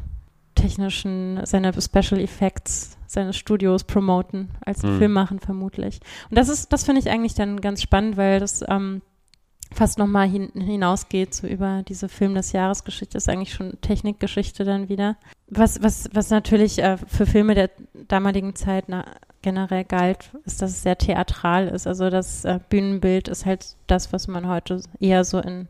[0.55, 4.99] technischen, seine Special Effects seines Studios promoten, als einen Hm.
[4.99, 6.01] Film machen vermutlich.
[6.29, 9.03] Und das ist, das finde ich eigentlich dann ganz spannend, weil das ähm,
[9.73, 14.65] fast nochmal hin, hinausgeht, so über diese Film des Jahres Geschichte, ist eigentlich schon Technikgeschichte
[14.65, 15.17] dann wieder.
[15.49, 17.71] Was, was, was natürlich äh, für Filme der
[18.09, 19.05] damaligen Zeit na,
[19.43, 21.87] generell galt, ist, dass es sehr theatral ist.
[21.87, 25.69] Also das äh, Bühnenbild ist halt das, was man heute eher so in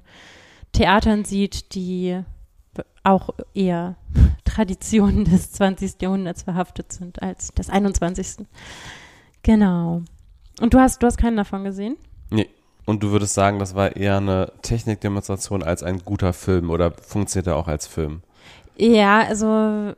[0.73, 2.21] Theatern sieht, die
[3.05, 3.97] auch eher
[4.45, 6.03] Traditionen des 20.
[6.03, 8.47] Jahrhunderts verhaftet sind als des 21.
[9.43, 10.03] Genau.
[10.61, 11.97] Und du hast, du hast keinen davon gesehen?
[12.31, 12.49] Nee.
[12.85, 17.49] Und du würdest sagen, das war eher eine Technikdemonstration als ein guter Film oder funktioniert
[17.49, 18.23] er auch als Film?
[18.77, 19.93] Ja, also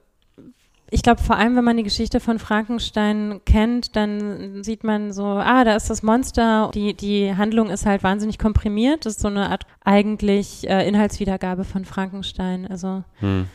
[0.91, 5.25] ich glaube vor allem, wenn man die Geschichte von Frankenstein kennt, dann sieht man so,
[5.25, 6.71] ah, da ist das Monster.
[6.75, 9.05] Die, die Handlung ist halt wahnsinnig komprimiert.
[9.05, 12.67] Das ist so eine Art eigentlich äh, Inhaltswiedergabe von Frankenstein.
[12.67, 13.47] Also Hm.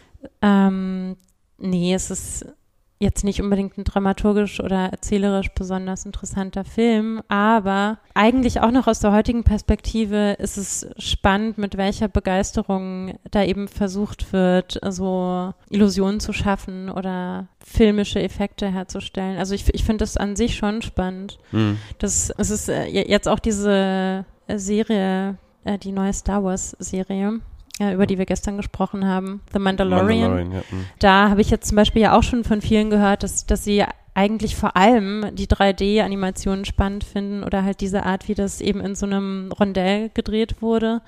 [0.42, 1.16] ähm,
[1.58, 2.46] nee, es ist
[3.04, 9.00] jetzt nicht unbedingt ein dramaturgisch oder erzählerisch besonders interessanter Film, aber eigentlich auch noch aus
[9.00, 16.20] der heutigen Perspektive ist es spannend, mit welcher Begeisterung da eben versucht wird, so Illusionen
[16.20, 19.38] zu schaffen oder filmische Effekte herzustellen.
[19.38, 21.40] Also ich, ich finde das an sich schon spannend.
[21.52, 21.78] Hm.
[22.00, 27.40] Das, es ist äh, jetzt auch diese Serie, äh, die neue Star Wars Serie,
[27.90, 30.32] äh, über die wir gestern gesprochen haben, The Mandalorian.
[30.32, 30.64] Mandalorian ja.
[30.70, 30.86] hm.
[31.00, 33.84] Da habe ich jetzt zum Beispiel ja auch schon von vielen gehört, dass, dass sie
[34.16, 38.96] eigentlich vor allem die 3D-Animationen spannend finden oder halt diese Art, wie das eben in
[38.96, 41.02] so einem Rondell gedreht wurde,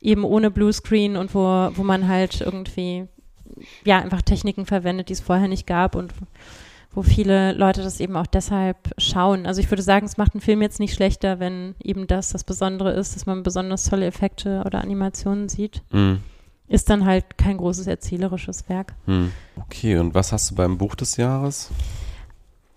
[0.00, 3.06] eben ohne Bluescreen und wo, wo man halt irgendwie
[3.84, 6.12] ja einfach Techniken verwendet, die es vorher nicht gab und
[6.92, 9.46] wo viele Leute das eben auch deshalb schauen.
[9.46, 12.44] Also ich würde sagen, es macht einen Film jetzt nicht schlechter, wenn eben das das
[12.44, 15.82] Besondere ist, dass man besonders tolle Effekte oder Animationen sieht.
[15.90, 16.20] Hm.
[16.66, 18.94] Ist dann halt kein großes erzählerisches Werk.
[19.06, 19.32] Hm.
[19.56, 21.70] Okay, und was hast du beim Buch des Jahres?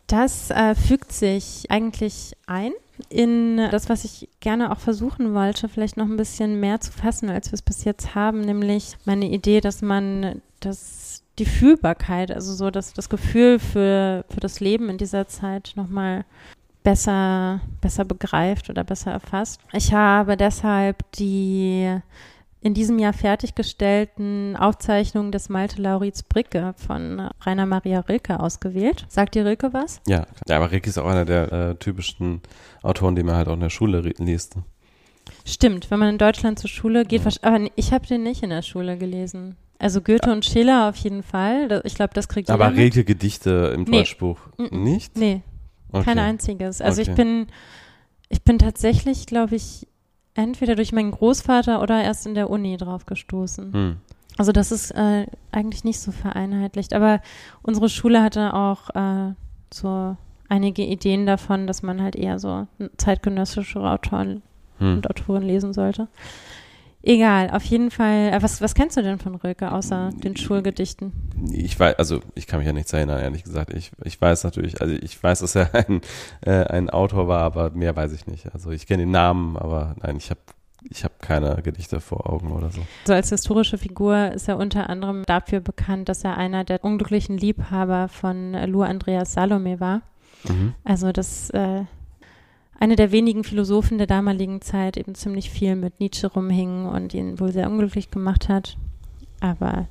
[0.07, 2.71] Das äh, fügt sich eigentlich ein
[3.09, 7.29] in das, was ich gerne auch versuchen wollte, vielleicht noch ein bisschen mehr zu fassen,
[7.29, 11.02] als wir es bis jetzt haben, nämlich meine Idee, dass man das
[11.39, 16.25] die Fühlbarkeit, also so das, das Gefühl für, für das Leben in dieser Zeit nochmal
[16.83, 19.61] besser, besser begreift oder besser erfasst.
[19.71, 21.97] Ich habe deshalb die
[22.61, 29.05] in diesem Jahr fertiggestellten Aufzeichnungen des Malte Lauritz Bricke von Rainer Maria Rilke ausgewählt.
[29.09, 30.01] Sagt dir Rilke was?
[30.07, 32.41] Ja, ja aber Rilke ist auch einer der äh, typischen
[32.81, 34.55] Autoren, die man halt auch in der Schule liest.
[35.45, 37.31] Stimmt, wenn man in Deutschland zur Schule geht, ja.
[37.41, 39.57] aber ich habe den nicht in der Schule gelesen.
[39.79, 40.33] Also Goethe ja.
[40.33, 41.81] und Schiller auf jeden Fall.
[41.83, 43.97] Ich glaube, das kriegt Aber Rilke Gedichte im nee.
[43.97, 44.39] Deutschbuch
[44.71, 45.17] nicht?
[45.17, 45.41] Nee,
[45.91, 46.05] okay.
[46.05, 46.81] kein einziges.
[46.81, 47.11] Also okay.
[47.11, 47.47] ich bin,
[48.29, 49.87] ich bin tatsächlich, glaube ich,
[50.35, 53.73] entweder durch meinen Großvater oder erst in der Uni drauf gestoßen.
[53.73, 53.97] Hm.
[54.37, 56.93] Also das ist äh, eigentlich nicht so vereinheitlicht.
[56.93, 57.21] Aber
[57.61, 59.33] unsere Schule hatte auch äh,
[59.71, 60.17] so
[60.49, 62.67] einige Ideen davon, dass man halt eher so
[62.97, 64.41] zeitgenössische Autoren
[64.79, 64.95] hm.
[64.95, 66.07] und Autoren lesen sollte.
[67.05, 68.31] Egal, auf jeden Fall.
[68.31, 71.11] Äh, was, was kennst du denn von Rilke außer den Schulgedichten?
[71.51, 73.73] Ich weiß, also ich kann mich ja nichts erinnern, ehrlich gesagt.
[73.73, 75.99] Ich, ich weiß natürlich, also ich weiß, dass er ein,
[76.41, 78.53] äh, ein Autor war, aber mehr weiß ich nicht.
[78.53, 80.39] Also ich kenne den Namen, aber nein, ich habe
[80.89, 82.81] ich habe keine Gedichte vor Augen oder so.
[83.05, 87.37] So als historische Figur ist er unter anderem dafür bekannt, dass er einer der unglücklichen
[87.37, 90.01] Liebhaber von Lou Andreas Salome war.
[90.47, 90.73] Mhm.
[90.83, 91.83] Also das äh,
[92.79, 97.39] eine der wenigen Philosophen der damaligen Zeit eben ziemlich viel mit Nietzsche rumhing und ihn
[97.39, 98.77] wohl sehr unglücklich gemacht hat.
[99.39, 99.87] Aber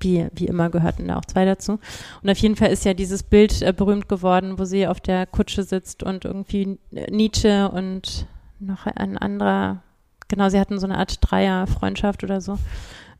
[0.00, 1.78] wie, wie immer gehörten da auch zwei dazu.
[2.22, 5.26] Und auf jeden Fall ist ja dieses Bild äh, berühmt geworden, wo sie auf der
[5.26, 6.78] Kutsche sitzt und irgendwie
[7.10, 8.26] Nietzsche und
[8.60, 9.82] noch ein anderer,
[10.28, 12.58] genau, sie hatten so eine Art Dreier-Freundschaft oder so.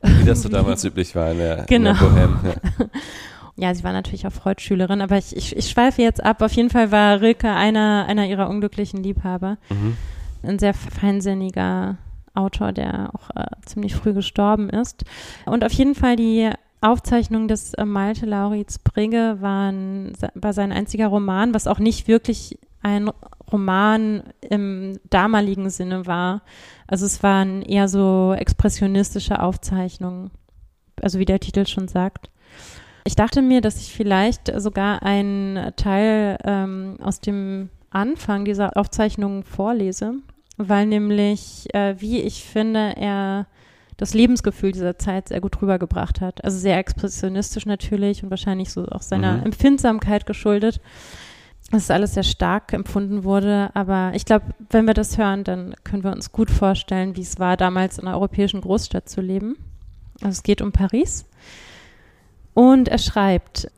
[0.02, 1.90] Wie das so damals üblich war in der, genau.
[1.90, 2.36] in der Bohème.
[2.44, 2.86] Ja.
[3.56, 6.42] ja, sie war natürlich auch Freud-Schülerin, aber ich, ich, ich schweife jetzt ab.
[6.42, 9.58] Auf jeden Fall war Rilke einer, einer ihrer unglücklichen Liebhaber.
[9.70, 9.96] Mhm.
[10.42, 11.96] Ein sehr feinsinniger
[12.34, 15.04] Autor, der auch äh, ziemlich früh gestorben ist.
[15.46, 16.50] Und auf jeden Fall die
[16.80, 22.58] Aufzeichnung des äh, Malte Lauritz Brigge waren, war sein einziger Roman, was auch nicht wirklich
[22.82, 23.10] ein
[23.50, 26.42] Roman im damaligen Sinne war.
[26.86, 30.30] Also es waren eher so expressionistische Aufzeichnungen,
[31.00, 32.30] also wie der Titel schon sagt.
[33.06, 39.44] Ich dachte mir, dass ich vielleicht sogar einen Teil ähm, aus dem Anfang dieser Aufzeichnungen
[39.44, 40.14] vorlese,
[40.56, 43.46] weil nämlich, äh, wie ich finde, er
[43.96, 46.42] das Lebensgefühl dieser Zeit sehr gut rübergebracht hat.
[46.44, 49.44] Also sehr expressionistisch natürlich und wahrscheinlich so auch seiner mhm.
[49.44, 50.80] Empfindsamkeit geschuldet,
[51.70, 53.70] dass alles sehr stark empfunden wurde.
[53.74, 57.38] Aber ich glaube, wenn wir das hören, dann können wir uns gut vorstellen, wie es
[57.38, 59.56] war, damals in einer europäischen Großstadt zu leben.
[60.20, 61.26] Also es geht um Paris.
[62.54, 63.68] Und er schreibt,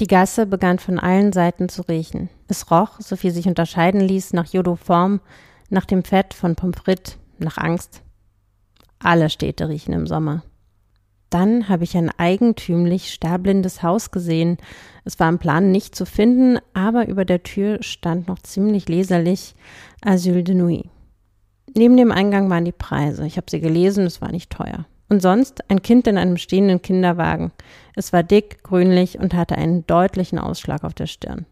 [0.00, 2.28] die Gasse begann von allen Seiten zu riechen.
[2.48, 5.20] Es roch, so viel sich unterscheiden ließ, nach Jodoform,
[5.70, 8.02] nach dem Fett von Pommes frites, nach Angst.
[8.98, 10.42] Alle Städte riechen im Sommer.
[11.30, 14.56] Dann habe ich ein eigentümlich starblindes Haus gesehen.
[15.04, 19.54] Es war im Plan nicht zu finden, aber über der Tür stand noch ziemlich leserlich
[20.00, 20.88] Asyl de Nuit.
[21.76, 23.26] Neben dem Eingang waren die Preise.
[23.26, 24.86] Ich habe sie gelesen, es war nicht teuer.
[25.14, 27.52] Und sonst ein Kind in einem stehenden Kinderwagen.
[27.94, 31.46] Es war dick, grünlich und hatte einen deutlichen Ausschlag auf der Stirn.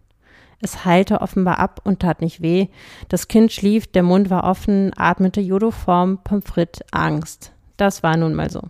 [0.61, 2.67] Es heilte offenbar ab und tat nicht weh.
[3.09, 7.53] Das Kind schlief, der Mund war offen, atmete jodoform, Pommes frites, Angst.
[7.77, 8.63] Das war nun mal so.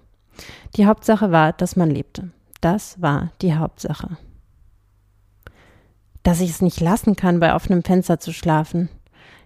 [0.77, 2.29] Die Hauptsache war, dass man lebte.
[2.61, 4.19] Das war die Hauptsache.
[6.23, 8.91] Dass ich es nicht lassen kann, bei offenem Fenster zu schlafen.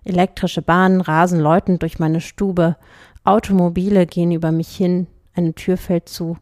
[0.03, 2.75] Elektrische Bahnen rasen läutend durch meine Stube.
[3.23, 5.07] Automobile gehen über mich hin.
[5.37, 6.39] Eine Tür fällt zu.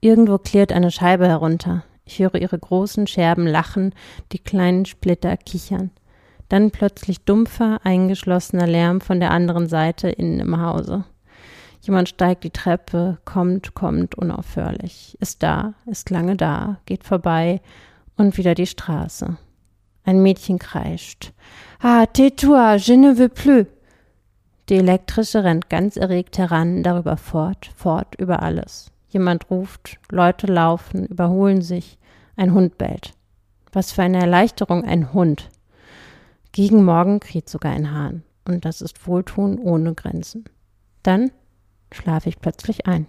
[0.00, 1.84] Irgendwo klirrt eine Scheibe herunter.
[2.04, 3.92] Ich höre ihre großen Scherben lachen,
[4.32, 5.90] die kleinen Splitter kichern.
[6.48, 11.04] Dann plötzlich dumpfer, eingeschlossener Lärm von der anderen Seite innen im Hause.
[11.80, 17.60] Jemand steigt die Treppe, kommt, kommt unaufhörlich, ist da, ist lange da, geht vorbei
[18.16, 19.36] und wieder die Straße.
[20.04, 21.32] Ein Mädchen kreischt.
[21.80, 23.66] Ah, tais-toi, je ne veux plus.
[24.70, 28.92] Die elektrische rennt ganz erregt heran, darüber fort, fort über alles.
[29.08, 31.98] Jemand ruft, Leute laufen, überholen sich,
[32.36, 33.14] ein Hund bellt.
[33.72, 35.50] Was für eine Erleichterung, ein Hund.
[36.52, 38.22] Gegen Morgen kräht sogar ein Hahn.
[38.46, 40.44] Und das ist Wohltun ohne Grenzen.
[41.02, 41.32] Dann
[41.90, 43.08] schlafe ich plötzlich ein.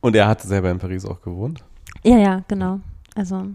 [0.00, 1.62] Und er hat selber in Paris auch gewohnt?
[2.02, 2.80] Ja, ja, genau.
[3.14, 3.46] Also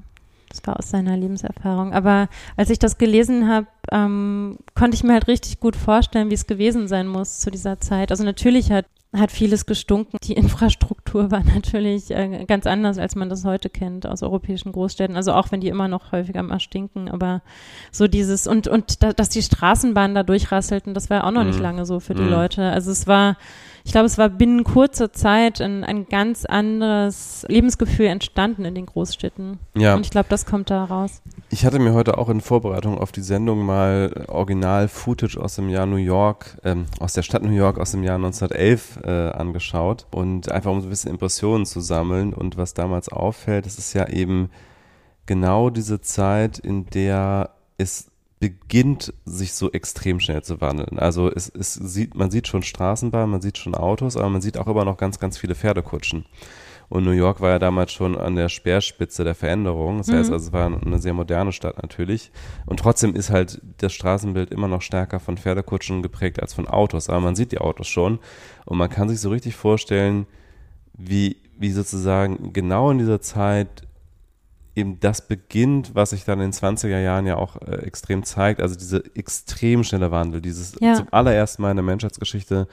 [0.50, 1.94] das war aus seiner Lebenserfahrung.
[1.94, 6.36] Aber als ich das gelesen habe, ähm, konnte ich mir halt richtig gut vorstellen, wie
[6.36, 8.12] es gewesen sein muss zu dieser Zeit.
[8.12, 8.86] Also natürlich hat
[9.16, 10.18] hat vieles gestunken.
[10.24, 15.16] Die Infrastruktur war natürlich äh, ganz anders, als man das heute kennt aus europäischen Großstädten.
[15.16, 17.42] Also auch wenn die immer noch häufiger mal stinken, aber
[17.92, 21.48] so dieses und und da, dass die Straßenbahnen da durchrasselten, das war auch noch mm.
[21.48, 21.64] nicht mhm.
[21.64, 22.30] lange so für die mm.
[22.30, 22.64] Leute.
[22.64, 23.38] Also es war
[23.86, 28.88] ich glaube, es war binnen kurzer Zeit ein, ein ganz anderes Lebensgefühl entstanden in den
[28.88, 29.60] Großstädten.
[29.76, 29.94] Ja.
[29.94, 31.22] Und ich glaube, das kommt da raus.
[31.56, 35.86] Ich hatte mir heute auch in Vorbereitung auf die Sendung mal Original-Footage aus dem Jahr
[35.86, 40.52] New York, ähm, aus der Stadt New York aus dem Jahr 1911 äh, angeschaut und
[40.52, 42.34] einfach um so ein bisschen Impressionen zu sammeln.
[42.34, 44.50] Und was damals auffällt, das ist ja eben
[45.28, 51.00] genau diese Zeit, in der es beginnt, sich so extrem schnell zu wandeln.
[51.00, 54.58] Also es, es sieht, man sieht schon Straßenbahnen, man sieht schon Autos, aber man sieht
[54.58, 56.26] auch immer noch ganz, ganz viele Pferdekutschen.
[56.90, 59.98] Und New York war ja damals schon an der Speerspitze der Veränderung.
[59.98, 60.34] Das heißt, Mhm.
[60.34, 62.32] also es war eine sehr moderne Stadt natürlich.
[62.66, 67.10] Und trotzdem ist halt das Straßenbild immer noch stärker von Pferdekutschen geprägt als von Autos.
[67.10, 68.20] Aber man sieht die Autos schon.
[68.66, 70.28] Und man kann sich so richtig vorstellen,
[70.94, 73.82] wie, wie sozusagen genau in dieser Zeit
[74.76, 78.62] eben das beginnt, was sich dann in den 20er Jahren ja auch äh, extrem zeigt.
[78.62, 80.96] Also diese extrem schnelle Wandel, dieses Ja.
[80.96, 82.68] zum allerersten Mal in der Menschheitsgeschichte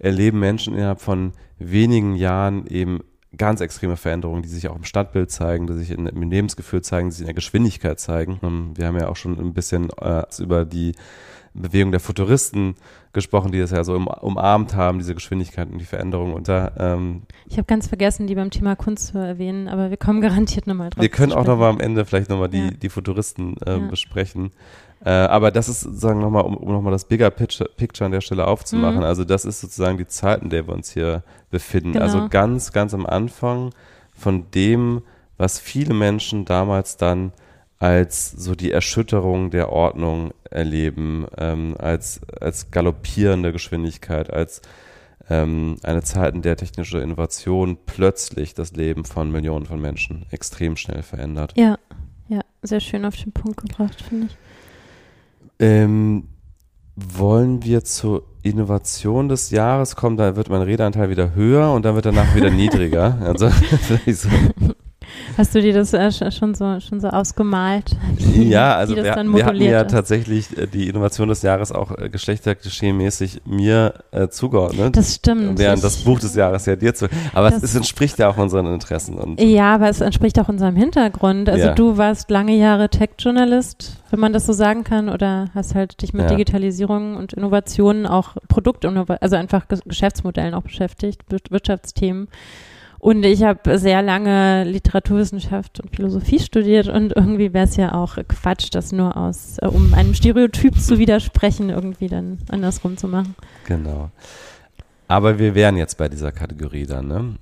[0.00, 3.00] erleben Menschen innerhalb von wenigen Jahren eben
[3.36, 7.08] ganz extreme Veränderungen, die sich auch im Stadtbild zeigen, die sich in, im Lebensgefühl zeigen,
[7.08, 8.38] die sich in der Geschwindigkeit zeigen.
[8.42, 10.92] Ähm, Wir haben ja auch schon ein bisschen äh, über die
[11.56, 12.74] Bewegung der Futuristen
[13.12, 16.34] gesprochen, die das ja so um, umarmt haben, diese Geschwindigkeit und die Veränderung.
[16.34, 19.96] Und da ähm, Ich habe ganz vergessen, die beim Thema Kunst zu erwähnen, aber wir
[19.96, 21.00] kommen garantiert nochmal drauf.
[21.00, 22.70] wir können auch nochmal am Ende vielleicht nochmal die, Ja.
[22.72, 23.86] die Futuristen äh, Ja.
[23.86, 24.50] besprechen.
[25.04, 28.22] Äh, aber das ist sozusagen nochmal, um, um nochmal das Bigger Picture, Picture an der
[28.22, 28.98] Stelle aufzumachen.
[28.98, 29.04] Mhm.
[29.04, 31.92] Also das ist sozusagen die Zeit, in der wir uns hier befinden.
[31.92, 32.04] Genau.
[32.04, 33.70] Also ganz, ganz am Anfang
[34.14, 35.02] von dem,
[35.36, 37.32] was viele Menschen damals dann
[37.78, 44.62] als so die Erschütterung der Ordnung erleben, ähm, als, als galoppierende Geschwindigkeit, als
[45.28, 50.76] ähm, eine Zeit, in der technische Innovation plötzlich das Leben von Millionen von Menschen extrem
[50.76, 51.52] schnell verändert.
[51.56, 51.78] Ja,
[52.28, 54.36] ja, sehr schön auf den Punkt gebracht, finde ich.
[55.58, 56.28] Ähm,
[56.96, 60.16] wollen wir zur Innovation des Jahres kommen?
[60.16, 63.18] Da wird mein Redeanteil wieder höher und dann wird danach wieder niedriger.
[63.20, 63.48] Also
[64.06, 64.28] so.
[65.36, 67.96] Hast du dir das äh, sch- schon so schon so ausgemalt?
[68.16, 69.90] wie- Ja, also wir, dann wir hatten ja ist?
[69.90, 74.96] tatsächlich äh, die Innovation des Jahres auch äh, geschlechterklischee-mäßig mir äh, zugeordnet.
[74.96, 75.58] Das stimmt.
[75.58, 77.06] Während das Buch des Jahres ja dir zu.
[77.32, 79.14] Aber es, Das- es entspricht ja auch unseren Interessen.
[79.18, 81.48] Und Ja, aber es entspricht auch unserem Hintergrund.
[81.48, 81.74] Also Ja.
[81.74, 86.12] du warst lange Jahre Tech-Journalist, wenn man das so sagen kann, oder hast halt dich
[86.12, 86.28] mit Ja.
[86.28, 92.28] Digitalisierung und Innovationen, auch Produktinnovation, also einfach Ge- Geschäftsmodellen auch beschäftigt, Wir- Wirtschaftsthemen.
[93.04, 98.16] Und ich habe sehr lange Literaturwissenschaft und Philosophie studiert und irgendwie wäre es ja auch
[98.26, 103.34] Quatsch, das nur aus, äh, um einem Stereotyp zu widersprechen, irgendwie dann andersrum zu machen.
[103.66, 104.10] Genau.
[105.06, 107.34] Aber wir wären jetzt bei dieser Kategorie dann, ne?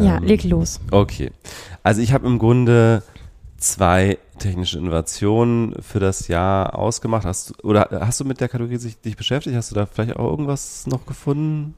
[0.00, 0.80] ja, Ähm, leg los.
[0.90, 1.30] Okay.
[1.84, 3.04] Also ich habe im Grunde
[3.56, 7.24] zwei technische Innovationen für das Jahr ausgemacht.
[7.24, 9.54] Hast du, oder hast du mit der Kategorie sich, dich beschäftigt?
[9.54, 11.76] Hast du da vielleicht auch irgendwas noch gefunden?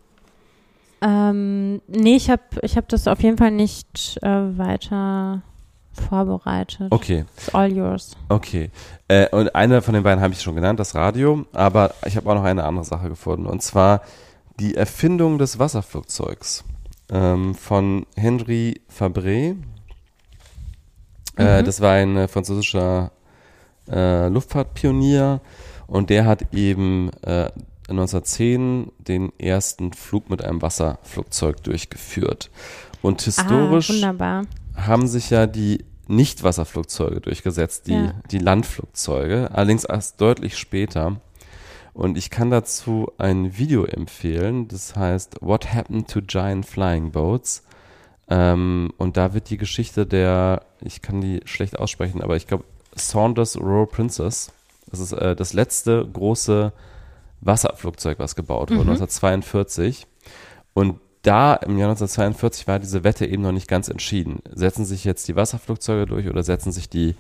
[1.03, 4.29] Ähm, nee, ich habe ich hab das auf jeden Fall nicht äh,
[4.59, 5.43] weiter
[5.93, 6.89] vorbereitet.
[6.91, 8.17] Okay, It's all yours.
[8.29, 8.71] okay.
[9.09, 11.45] Äh, und eine von den beiden habe ich schon genannt, das Radio.
[11.53, 13.47] Aber ich habe auch noch eine andere Sache gefunden.
[13.47, 14.03] Und zwar
[14.61, 16.65] die Erfindung des Wasserflugzeugs
[17.11, 19.57] ähm, von Henry Fabre.
[21.39, 21.65] Äh, Mhm.
[21.67, 23.11] das war ein äh, französischer
[23.91, 25.41] äh, Luftfahrtpionier
[25.87, 27.51] und der hat eben äh,
[27.89, 32.51] 1910 den ersten Flug mit einem Wasserflugzeug durchgeführt.
[33.03, 34.43] Und historisch Ah,
[34.75, 38.15] haben sich ja die Nicht-Wasserflugzeuge durchgesetzt, die, Ja.
[38.31, 41.21] die Landflugzeuge, allerdings erst deutlich später.
[41.95, 47.63] Und ich kann dazu ein Video empfehlen, das heißt What Happened to Giant Flying Boats?
[48.29, 52.65] Ähm, und da wird die Geschichte der, ich kann die schlecht aussprechen, aber ich glaube
[52.95, 54.53] Saunders Royal Princess,
[54.91, 56.73] das ist äh, das letzte große
[57.47, 58.91] Wasserflugzeug, was gebaut wurde, Mhm.
[58.91, 60.07] 1942.
[60.75, 64.41] Und da im Jahr 1942 war diese Wette eben noch nicht ganz entschieden.
[64.53, 67.15] Setzen sich jetzt die Wasserflugzeuge durch oder setzen sich die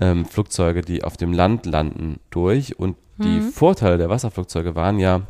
[0.00, 2.78] ähm, Flugzeuge, die auf dem Land landen, durch?
[2.78, 3.52] Und die Mhm.
[3.52, 5.22] Vorteile der Wasserflugzeuge waren ja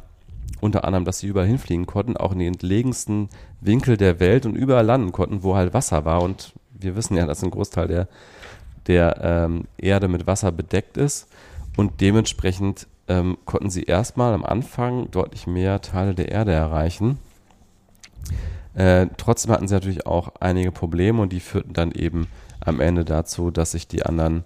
[0.61, 3.29] unter anderem, dass sie überall hinfliegen konnten, auch in die entlegensten
[3.61, 6.23] Winkel der Welt und überall landen konnten, wo halt Wasser war.
[6.23, 8.09] Und wir wissen ja, dass ein Großteil der,
[8.87, 11.29] der ähm, Erde mit Wasser bedeckt ist.
[11.77, 17.19] Und dementsprechend ähm, konnten sie erstmal am Anfang deutlich mehr Teile der Erde erreichen.
[18.75, 22.27] Äh, trotzdem hatten sie natürlich auch einige Probleme und die führten dann eben
[22.61, 24.45] am Ende dazu, dass sich die anderen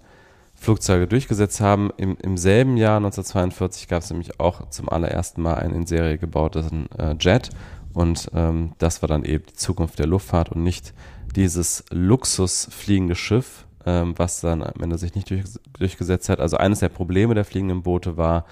[0.55, 1.91] Flugzeuge durchgesetzt haben.
[1.95, 6.17] Im, im selben Jahr 1942 gab es nämlich auch zum allerersten Mal einen in Serie
[6.17, 7.51] gebauten äh, Jet
[7.93, 10.93] und ähm, das war dann eben die Zukunft der Luftfahrt und nicht
[11.35, 13.66] dieses Luxusfliegende Schiff,
[14.15, 15.43] was dann am Ende sich nicht durch,
[15.77, 16.39] durchgesetzt hat.
[16.39, 18.45] Also eines der Probleme der fliegenden Boote war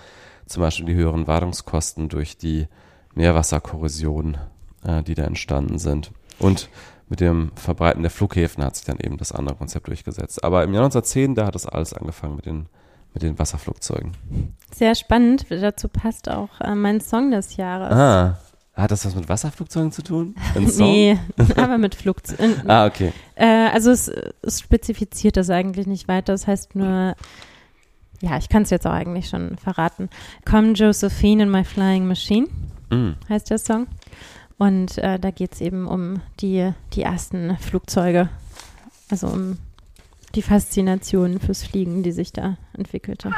[0.46, 2.68] zum Beispiel die höheren Wartungskosten durch die
[3.16, 4.38] Meerwasserkorrosion
[4.86, 6.12] äh, die da entstanden sind.
[6.40, 6.70] Und
[7.10, 10.44] mit dem Verbreiten der Flughäfen hat sich dann eben das andere Konzept durchgesetzt.
[10.44, 12.68] Aber im Jahr 1910, da hat das alles angefangen mit den,
[13.14, 14.14] mit den Wasserflugzeugen.
[14.74, 15.46] Sehr spannend.
[15.50, 17.92] Dazu passt auch äh, mein Song des Jahres.
[17.92, 18.38] Ah,
[18.76, 20.36] hat das was mit Wasserflugzeugen zu tun?
[20.78, 21.18] Nee,
[21.56, 22.56] aber mit Flugzeugen.
[22.70, 23.14] Ah, okay.
[23.36, 24.12] Äh, also es,
[24.42, 26.34] es spezifiziert das eigentlich nicht weiter.
[26.34, 27.16] Das heißt nur,
[28.22, 30.10] ja, ich kann es jetzt auch eigentlich schon verraten.
[30.46, 32.48] Come Josephine in my flying machine
[32.90, 33.14] Mm.
[33.30, 33.88] heißt der Song.
[34.58, 38.30] Und äh, da geht es eben um die, die ersten Flugzeuge.
[39.10, 39.58] Also um
[40.36, 43.32] die Faszination fürs Fliegen, die sich da entwickelte.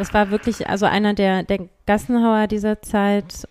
[0.00, 3.46] Das war wirklich also einer der, der Gassenhauer dieser Zeit.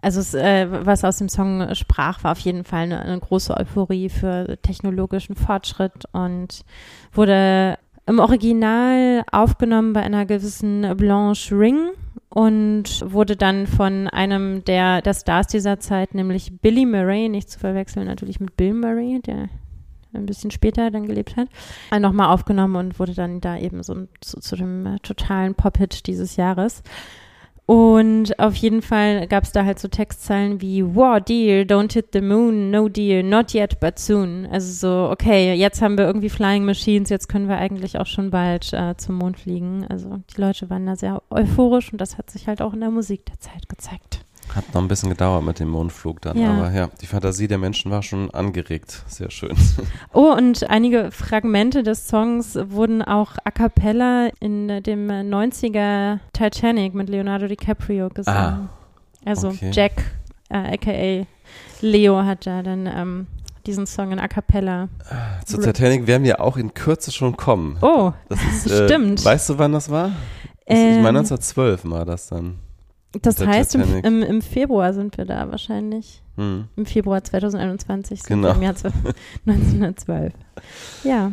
[0.00, 3.54] Also es, äh, was aus dem Song sprach, war auf jeden Fall eine, eine große
[3.54, 6.64] Euphorie für technologischen Fortschritt und
[7.12, 7.76] wurde
[8.06, 11.90] im Original aufgenommen bei einer gewissen Blanche Ring
[12.30, 17.58] und wurde dann von einem der, der Stars dieser Zeit, nämlich Billy Murray, nicht zu
[17.58, 19.50] verwechseln natürlich mit Bill Murray, der
[20.12, 21.48] ein bisschen später dann gelebt hat,
[21.92, 26.06] äh, nochmal aufgenommen und wurde dann da eben so zu, zu dem äh, totalen Pop-Hit
[26.06, 26.82] dieses Jahres.
[27.70, 32.08] Und auf jeden Fall gab es da halt so Textzeilen wie Wow, dear, don't hit
[32.12, 34.48] the moon, no dear, not yet, but soon.
[34.50, 38.30] Also so, okay, jetzt haben wir irgendwie Flying Machines, jetzt können wir eigentlich auch schon
[38.30, 39.86] bald äh, zum Mond fliegen.
[39.88, 42.90] Also die Leute waren da sehr euphorisch und das hat sich halt auch in der
[42.90, 44.24] Musik der Zeit gezeigt.
[44.54, 46.50] Hat noch ein bisschen gedauert mit dem Mondflug dann, Ja.
[46.52, 49.02] aber ja, die Fantasie der Menschen war schon angeregt.
[49.06, 49.56] Sehr schön.
[50.12, 56.94] Oh, und einige Fragmente des Songs wurden auch a cappella in dem äh, 90er Titanic
[56.94, 58.68] mit Leonardo DiCaprio gesungen.
[59.24, 59.70] also okay.
[59.72, 59.92] Jack,
[60.48, 61.26] äh, aka
[61.80, 63.26] Leo, hat da dann ähm,
[63.66, 64.88] diesen Song in a cappella.
[65.46, 67.76] Zur Titanic werden wir auch in Kürze schon kommen.
[67.82, 69.24] Oh, Das ist, äh, stimmt.
[69.24, 70.08] Weißt du, wann das war?
[70.66, 72.58] Das, ich Ähm, meine 1912 war das dann.
[73.22, 76.22] Das der heißt, im, im, im Februar sind wir da wahrscheinlich.
[76.36, 76.68] Hm.
[76.76, 78.48] Im Februar 2021 sind Genau.
[78.48, 78.74] wir im Jahr
[79.46, 80.32] 1912.
[81.04, 81.32] Ja.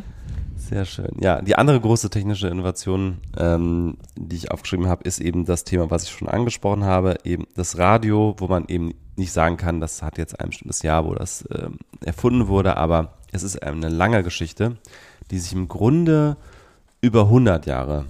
[0.56, 1.12] Sehr schön.
[1.22, 5.90] Ja, die andere große technische Innovation, ähm, die ich aufgeschrieben habe, ist eben das Thema,
[5.92, 10.02] was ich schon angesprochen habe, eben das Radio, wo man eben nicht sagen kann, das
[10.02, 14.24] hat jetzt ein bestimmtes Jahr, wo das ähm, erfunden wurde, aber es ist eine lange
[14.24, 14.78] Geschichte,
[15.32, 16.38] die sich im Grunde
[17.02, 18.06] über 100 Jahre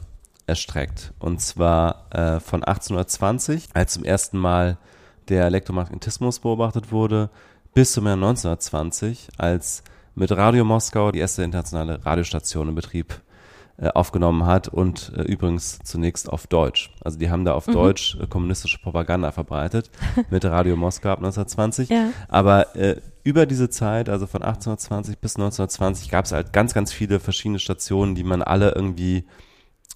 [0.48, 1.14] erstreckt.
[1.20, 4.78] Und zwar äh, von 1820, als zum ersten Mal
[5.30, 7.30] der Elektromagnetismus beobachtet wurde,
[7.74, 9.84] bis zum Jahr 1920, als
[10.16, 13.22] mit Radio Moskau die erste internationale Radiostation in Betrieb
[13.80, 16.92] äh, aufgenommen hat und äh, übrigens zunächst auf Deutsch.
[17.04, 19.92] Also die haben da auf Deutsch äh, kommunistische Propaganda verbreitet
[20.32, 21.90] mit Radio Moskau ab 1920.
[21.90, 22.10] Ja.
[22.28, 26.92] Aber äh, über diese Zeit, also von 1820 bis 1920, gab es halt ganz, ganz
[26.92, 29.26] viele verschiedene Stationen, die man alle irgendwie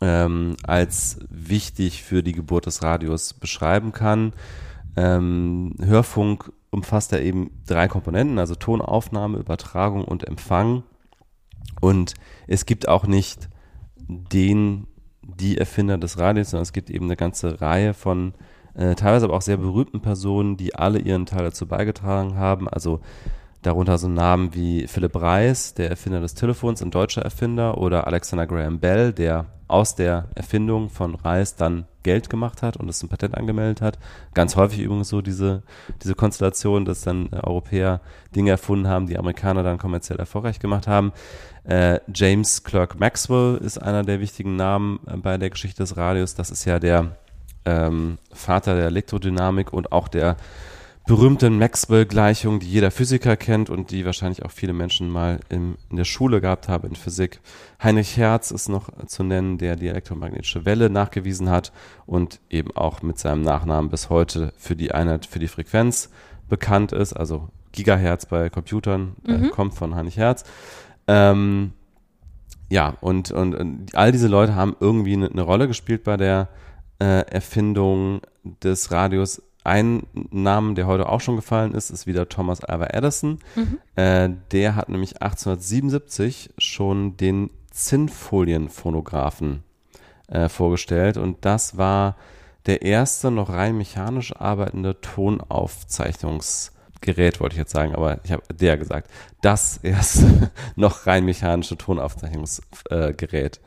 [0.02, 4.34] ähm, als wichtig für die Geburt des Radios beschreiben kann.
[4.96, 10.84] Ähm, Hörfunk umfasst ja eben drei Komponenten, also Tonaufnahme, Übertragung und Empfang.
[11.80, 12.16] Und
[12.48, 13.50] es gibt auch nicht
[13.98, 14.88] den,
[15.22, 18.34] die Erfinder des Radios, sondern es gibt eben eine ganze Reihe von
[18.74, 22.70] äh, teilweise aber auch sehr berühmten Personen, die alle ihren Teil dazu beigetragen haben.
[22.70, 23.02] Also
[23.62, 28.48] darunter so Namen wie Philipp Reis, der Erfinder des Telefons, ein deutscher Erfinder, oder Alexander
[28.48, 33.10] Graham Bell, der aus der Erfindung von Reis dann Geld gemacht hat und es ein
[33.10, 34.00] Patent angemeldet hat.
[34.34, 35.64] Ganz häufig übrigens so diese,
[36.04, 38.02] diese Konstellation, dass dann äh, Europäer
[38.36, 41.14] Dinge erfunden haben, die Amerikaner dann kommerziell erfolgreich gemacht haben.
[41.64, 46.36] Äh, James Clerk Maxwell ist einer der wichtigen Namen äh, bei der Geschichte des Radios.
[46.36, 47.16] Das ist ja der
[47.64, 50.36] ähm, Vater der Elektrodynamik und auch der
[51.12, 55.98] berühmten Maxwell-Gleichung, die jeder Physiker kennt und die wahrscheinlich auch viele Menschen mal im, in
[55.98, 57.42] der Schule gehabt haben in Physik.
[57.84, 61.74] Heinrich Hertz ist noch zu nennen, der die elektromagnetische Welle nachgewiesen hat
[62.06, 66.10] und eben auch mit seinem Nachnamen bis heute für die Einheit, für die Frequenz
[66.48, 67.12] bekannt ist.
[67.12, 70.46] Also Gigahertz bei Computern äh, kommt von Heinrich Hertz.
[71.08, 71.74] Ähm,
[72.70, 76.48] ja, und, und, und all diese Leute haben irgendwie eine, eine Rolle gespielt bei der
[77.02, 78.22] äh, Erfindung
[78.64, 79.42] des Radios.
[79.64, 83.40] Ein Name, der heute auch schon gefallen ist, ist wieder Thomas Alva Edison.
[83.96, 89.64] Äh, der hat nämlich 1877 schon den Zinnfolienphonographen
[90.28, 92.16] äh, vorgestellt und das war
[92.66, 98.44] der erste noch rein mechanisch arbeitende Tonaufzeichnungs Gerät wollte ich jetzt sagen, aber ich habe
[98.54, 99.10] der gesagt.
[99.42, 103.60] Das erste noch rein mechanische Tonaufzeichnungsgerät, äh,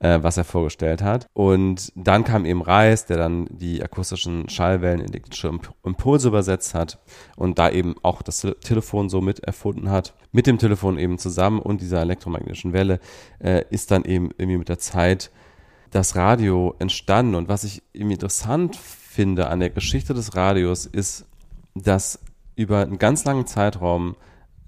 [0.00, 1.26] was er vorgestellt hat.
[1.32, 5.50] Und dann kam eben Reis, der dann die akustischen Schallwellen in elektrische
[5.84, 6.98] Impulse übersetzt hat
[7.36, 10.14] und da eben auch das Telefon so mit erfunden hat.
[10.32, 13.00] Mit dem Telefon eben zusammen und dieser elektromagnetischen Welle
[13.38, 15.30] äh, ist dann eben irgendwie mit der Zeit
[15.90, 17.34] das Radio entstanden.
[17.34, 21.26] Und was ich irgendwie interessant finde an der Geschichte des Radios ist,
[21.74, 22.20] dass
[22.56, 24.16] über einen ganz langen Zeitraum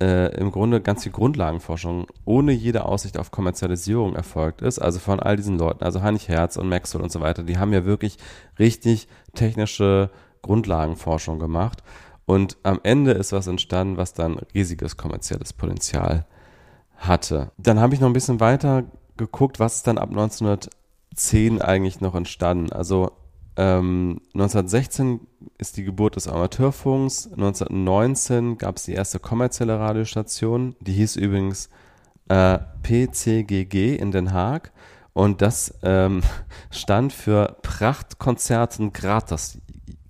[0.00, 4.78] äh, im Grunde ganz viel Grundlagenforschung ohne jede Aussicht auf Kommerzialisierung erfolgt ist.
[4.78, 7.72] Also von all diesen Leuten, also Heinrich Herz und Maxwell und so weiter, die haben
[7.72, 8.18] ja wirklich
[8.58, 10.10] richtig technische
[10.42, 11.82] Grundlagenforschung gemacht.
[12.26, 16.26] Und am Ende ist was entstanden, was dann riesiges kommerzielles Potenzial
[16.96, 17.52] hatte.
[17.56, 18.84] Dann habe ich noch ein bisschen weiter
[19.16, 22.72] geguckt, was ist dann ab 1910 eigentlich noch entstanden.
[22.72, 23.12] Also
[23.56, 25.20] ähm, 1916
[25.58, 27.26] ist die Geburt des Amateurfunks.
[27.32, 30.76] 1919 gab es die erste kommerzielle Radiostation.
[30.80, 31.70] Die hieß übrigens
[32.28, 34.72] äh, PCGG in Den Haag.
[35.12, 36.22] Und das ähm,
[36.70, 39.58] stand für Prachtkonzerten gratis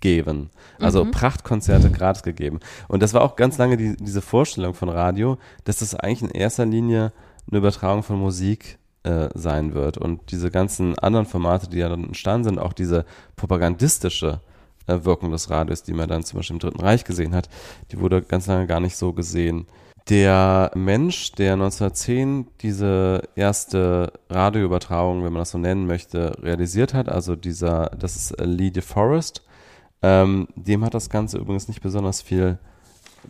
[0.00, 0.50] geben.
[0.80, 1.12] Also mhm.
[1.12, 2.60] Prachtkonzerte gratis gegeben.
[2.88, 6.30] Und das war auch ganz lange die, diese Vorstellung von Radio, dass das eigentlich in
[6.30, 7.12] erster Linie
[7.48, 9.98] eine Übertragung von Musik äh, sein wird.
[9.98, 13.04] Und diese ganzen anderen Formate, die ja dann entstanden sind, auch diese
[13.36, 14.40] propagandistische
[14.86, 17.48] äh, Wirkung des Radios, die man dann zum Beispiel im Dritten Reich gesehen hat,
[17.92, 19.66] die wurde ganz lange gar nicht so gesehen.
[20.08, 27.08] Der Mensch, der 1910 diese erste Radioübertragung, wenn man das so nennen möchte, realisiert hat,
[27.08, 29.42] also dieser, das ist Lee DeForest,
[30.02, 32.58] ähm, dem hat das Ganze übrigens nicht besonders viel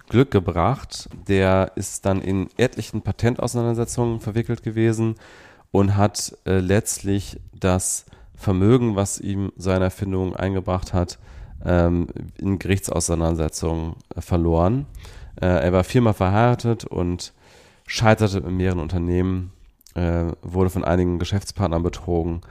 [0.08, 1.08] Glück gebracht.
[1.26, 5.16] Der ist dann in etlichen Patentauseinandersetzungen verwickelt gewesen
[5.70, 11.18] und hat äh, letztlich das Vermögen, was ihm seine Erfindung eingebracht hat,
[11.64, 14.86] ähm, in Gerichtsauseinandersetzungen äh, verloren.
[15.40, 17.32] Äh, er war viermal verheiratet und
[17.86, 19.52] scheiterte in mehreren Unternehmen,
[19.94, 22.42] äh, wurde von einigen Geschäftspartnern betrogen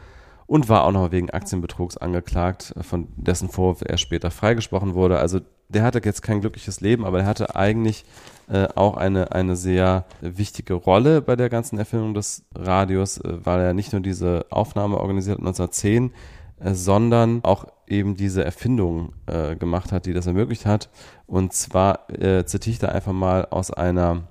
[0.47, 5.19] und war auch noch wegen Aktienbetrugs angeklagt, von dessen Vorwurf er später freigesprochen wurde.
[5.19, 5.39] Also
[5.69, 8.05] der hatte jetzt kein glückliches Leben, aber er hatte eigentlich
[8.47, 13.61] äh, auch eine, eine sehr wichtige Rolle bei der ganzen Erfindung des Radios, äh, weil
[13.61, 16.11] er nicht nur diese Aufnahme organisiert 1910,
[16.59, 19.13] äh, sondern auch eben diese Erfindung
[19.59, 20.89] gemacht hat, die das ermöglicht hat.
[21.27, 24.23] Und zwar zitiere ich da einfach mal aus einer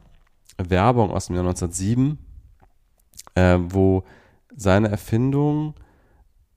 [0.58, 2.18] Werbung aus dem Jahr 1907,
[3.34, 4.04] äh, wo
[4.56, 5.74] seine Erfindung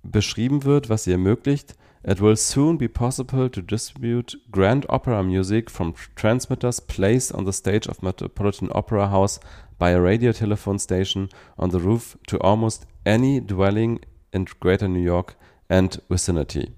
[0.03, 1.75] beschrieben wird, was sie ermöglicht.
[2.03, 7.53] It will soon be possible to distribute grand opera music from transmitters placed on the
[7.53, 9.39] stage of Metropolitan Opera House
[9.77, 13.99] by a radio telephone station on the roof to almost any dwelling
[14.31, 15.35] in Greater New York
[15.69, 16.73] and vicinity.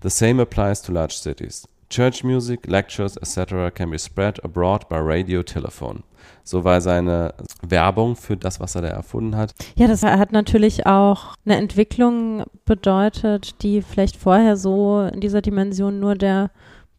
[0.00, 1.66] The same applies to large cities.
[1.90, 3.70] Church music, lectures, etc.
[3.70, 6.02] can be spread abroad by radio telephone.
[6.48, 9.52] So war seine Werbung für das, was er da erfunden hat.
[9.76, 16.00] Ja, das hat natürlich auch eine Entwicklung bedeutet, die vielleicht vorher so in dieser Dimension
[16.00, 16.50] nur der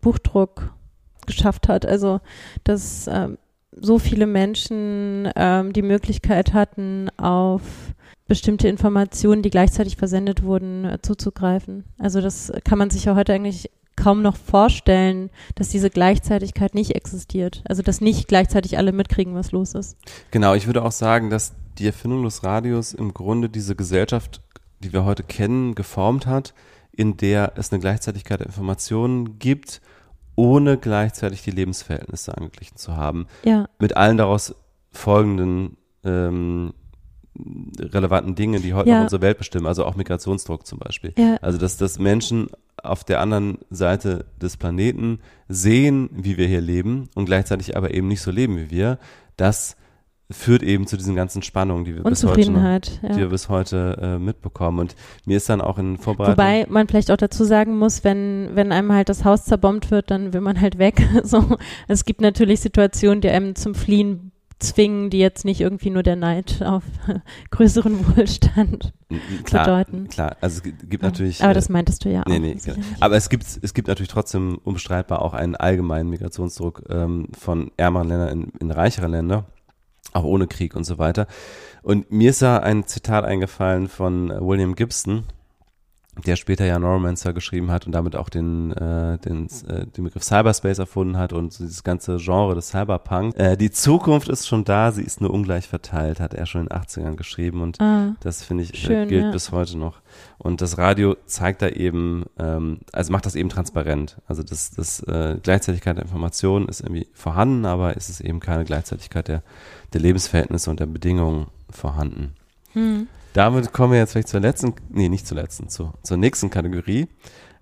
[0.01, 0.71] Buchdruck
[1.25, 1.83] geschafft hat.
[1.83, 2.21] Also,
[2.63, 3.39] dass ähm,
[3.71, 7.63] so viele Menschen ähm, die Möglichkeit hatten, auf
[8.27, 11.85] bestimmte Informationen, die gleichzeitig versendet wurden, äh, zuzugreifen.
[11.97, 16.95] Also das kann man sich ja heute eigentlich kaum noch vorstellen, dass diese Gleichzeitigkeit nicht
[16.95, 17.61] existiert.
[17.67, 19.97] Also dass nicht gleichzeitig alle mitkriegen, was los ist.
[20.31, 24.41] Genau, ich würde auch sagen, dass die Erfindung des Radios im Grunde diese Gesellschaft,
[24.79, 26.53] die wir heute kennen, geformt hat,
[26.91, 29.81] in der es eine Gleichzeitigkeit der Informationen gibt,
[30.35, 33.27] ohne gleichzeitig die Lebensverhältnisse angeglichen zu haben.
[33.43, 33.67] Ja.
[33.79, 34.55] Mit allen daraus
[34.91, 36.73] folgenden ähm,
[37.79, 38.97] relevanten Dinge, die heute ja.
[38.97, 41.13] noch unsere Welt bestimmen, also auch Migrationsdruck zum Beispiel.
[41.17, 41.37] Ja.
[41.41, 42.47] Also dass, dass Menschen
[42.83, 48.07] auf der anderen Seite des Planeten sehen, wie wir hier leben und gleichzeitig aber eben
[48.07, 48.99] nicht so leben wie wir,
[49.37, 49.75] das
[50.31, 52.79] führt eben zu diesen ganzen Spannungen, die wir bis heute, noch, ja.
[53.01, 54.79] die wir bis heute äh, mitbekommen.
[54.79, 56.37] Und mir ist dann auch in Vorbereitung.
[56.37, 60.11] Wobei man vielleicht auch dazu sagen muss, wenn, wenn einem halt das Haus zerbombt wird,
[60.11, 61.01] dann will man halt weg.
[61.23, 61.57] so.
[61.87, 64.28] Es gibt natürlich Situationen, die einem zum Fliehen
[64.59, 66.83] zwingen, die jetzt nicht irgendwie nur der Neid auf
[67.51, 68.93] größeren Wohlstand
[69.43, 70.07] klar, bedeuten.
[70.09, 71.43] Klar, also es gibt natürlich.
[71.43, 72.39] Aber das äh, meintest du ja nee, auch.
[72.39, 72.85] Nee, genau.
[72.99, 78.09] Aber es gibt, es gibt natürlich trotzdem unbestreitbar auch einen allgemeinen Migrationsdruck ähm, von ärmeren
[78.09, 79.45] Ländern in, in reichere Länder,
[80.13, 81.27] auch ohne Krieg und so weiter.
[81.81, 85.23] Und mir ist da ein Zitat eingefallen von William Gibson,
[86.25, 90.23] der später ja Neuromancer geschrieben hat und damit auch den, äh, den, äh, den Begriff
[90.23, 93.37] Cyberspace erfunden hat und so dieses ganze Genre des Cyberpunk.
[93.37, 96.67] Äh, die Zukunft ist schon da, sie ist nur ungleich verteilt, hat er schon in
[96.67, 99.31] den 80ern geschrieben und Ah, das finde ich äh, schön, gilt ja.
[99.31, 100.01] bis heute noch.
[100.37, 104.17] Und das Radio zeigt da eben, ähm, also macht das eben transparent.
[104.27, 108.65] Also das, das äh, Gleichzeitigkeit der Informationen ist irgendwie vorhanden, aber es ist eben keine
[108.65, 109.43] Gleichzeitigkeit der,
[109.93, 112.33] der Lebensverhältnisse und der Bedingungen vorhanden.
[112.73, 113.07] Hm.
[113.33, 117.07] Damit kommen wir jetzt vielleicht zur letzten, nee, nicht zur letzten, zur, zur nächsten Kategorie.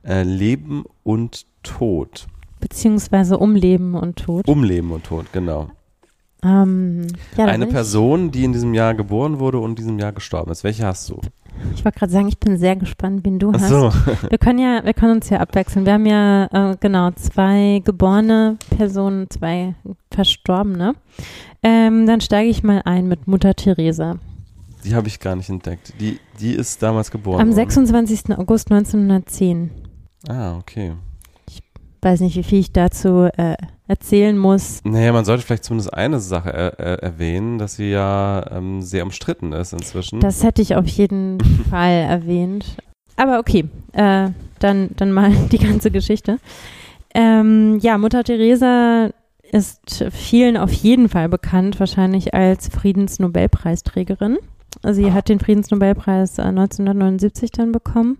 [0.04, 2.28] Äh, Leben und Tod.
[2.60, 4.48] Beziehungsweise um Leben und Tod.
[4.48, 5.70] Um Leben und Tod, genau.
[6.44, 10.52] Ähm, ja, Eine Person, die in diesem Jahr geboren wurde und in diesem Jahr gestorben
[10.52, 10.64] ist.
[10.64, 11.20] Welche hast du?
[11.74, 13.70] Ich, wollte gerade sagen, ich bin sehr gespannt, wen du hast.
[13.70, 13.92] so.
[14.30, 15.86] Wir können ja, wir können uns ja abwechseln.
[15.88, 19.74] Wir haben ja äh, genau zwei geborene Personen, zwei
[20.12, 20.94] Verstorbene.
[21.64, 24.20] Ähm, dann steige ich mal ein mit Mutter Teresa.
[24.88, 25.94] Die habe ich gar nicht entdeckt.
[26.00, 27.42] Die, die ist damals geboren.
[27.42, 27.56] Am worden.
[27.56, 28.38] 26.
[28.38, 29.70] August 1910.
[30.30, 30.94] Ah, okay.
[32.02, 33.56] Weiß nicht, wie viel ich dazu äh,
[33.88, 34.80] erzählen muss.
[34.86, 39.04] Naja, man sollte vielleicht zumindest eine Sache er, er, erwähnen, dass sie ja ähm, sehr
[39.04, 40.22] umstritten ist inzwischen.
[40.22, 42.78] Das hätte ich auf jeden Fall erwähnt.
[43.18, 44.30] Aber okay, äh,
[44.60, 46.40] dann, dann mal die ganze Geschichte.
[47.14, 49.10] Ähm, ja, Mutter Teresa
[49.52, 54.38] ist vielen auf jeden Fall bekannt, wahrscheinlich als Friedensnobelpreisträgerin.
[54.84, 58.18] Sie hat den Friedensnobelpreis äh, 1979 dann bekommen.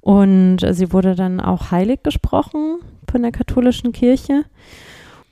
[0.00, 2.78] Und äh, sie wurde dann auch heilig gesprochen
[3.10, 4.44] von der katholischen Kirche.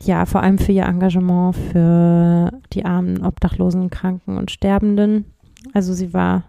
[0.00, 5.24] Ja, vor allem für ihr Engagement für die armen, obdachlosen, Kranken und Sterbenden.
[5.74, 6.44] Also sie war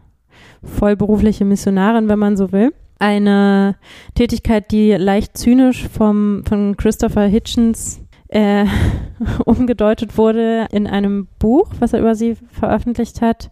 [0.64, 2.74] vollberufliche Missionarin, wenn man so will.
[3.00, 3.76] Eine
[4.14, 8.66] Tätigkeit, die leicht zynisch vom, von Christopher Hitchens äh,
[9.46, 13.50] umgedeutet wurde in einem Buch, was er über sie veröffentlicht hat,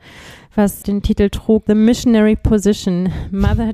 [0.55, 3.73] was den Titel trug The Missionary Position, Mother,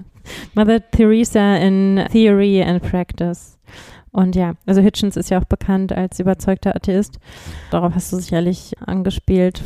[0.54, 3.58] Mother Teresa in Theory and Practice.
[4.12, 7.18] Und ja, also Hitchens ist ja auch bekannt als überzeugter Atheist.
[7.70, 9.62] Darauf hast du sicherlich angespielt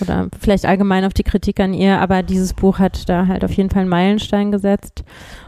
[0.00, 3.52] oder vielleicht allgemein auf die Kritik an ihr, aber dieses Buch hat da halt auf
[3.52, 5.04] jeden Fall einen Meilenstein gesetzt.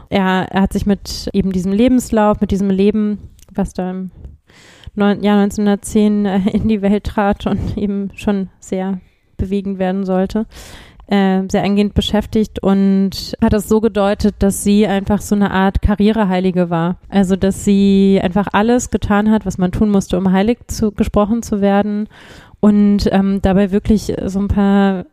[0.09, 3.17] Er, er hat sich mit eben diesem Lebenslauf, mit diesem Leben,
[3.51, 4.11] was da im
[4.97, 8.99] neun, Jahr 1910 äh, in die Welt trat und eben schon sehr
[9.37, 10.45] bewegend werden sollte,
[11.07, 15.81] äh, sehr eingehend beschäftigt und hat es so gedeutet, dass sie einfach so eine Art
[15.81, 16.97] Karriereheilige war.
[17.09, 21.43] Also, dass sie einfach alles getan hat, was man tun musste, um heilig zu, gesprochen
[21.43, 22.09] zu werden
[22.59, 25.05] und ähm, dabei wirklich so ein paar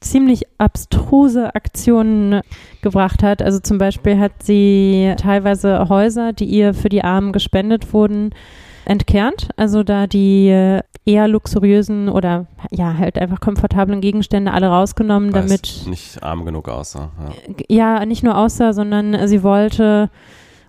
[0.00, 2.40] ziemlich abstruse Aktionen
[2.80, 3.42] gebracht hat.
[3.42, 8.30] Also zum Beispiel hat sie teilweise Häuser, die ihr für die Armen gespendet wurden,
[8.84, 9.48] entkernt.
[9.56, 15.82] Also da die eher luxuriösen oder ja halt einfach komfortablen Gegenstände alle rausgenommen, Weil damit
[15.86, 17.10] nicht arm genug aussah.
[17.68, 17.96] Ja.
[17.98, 20.10] ja nicht nur aussah, sondern sie wollte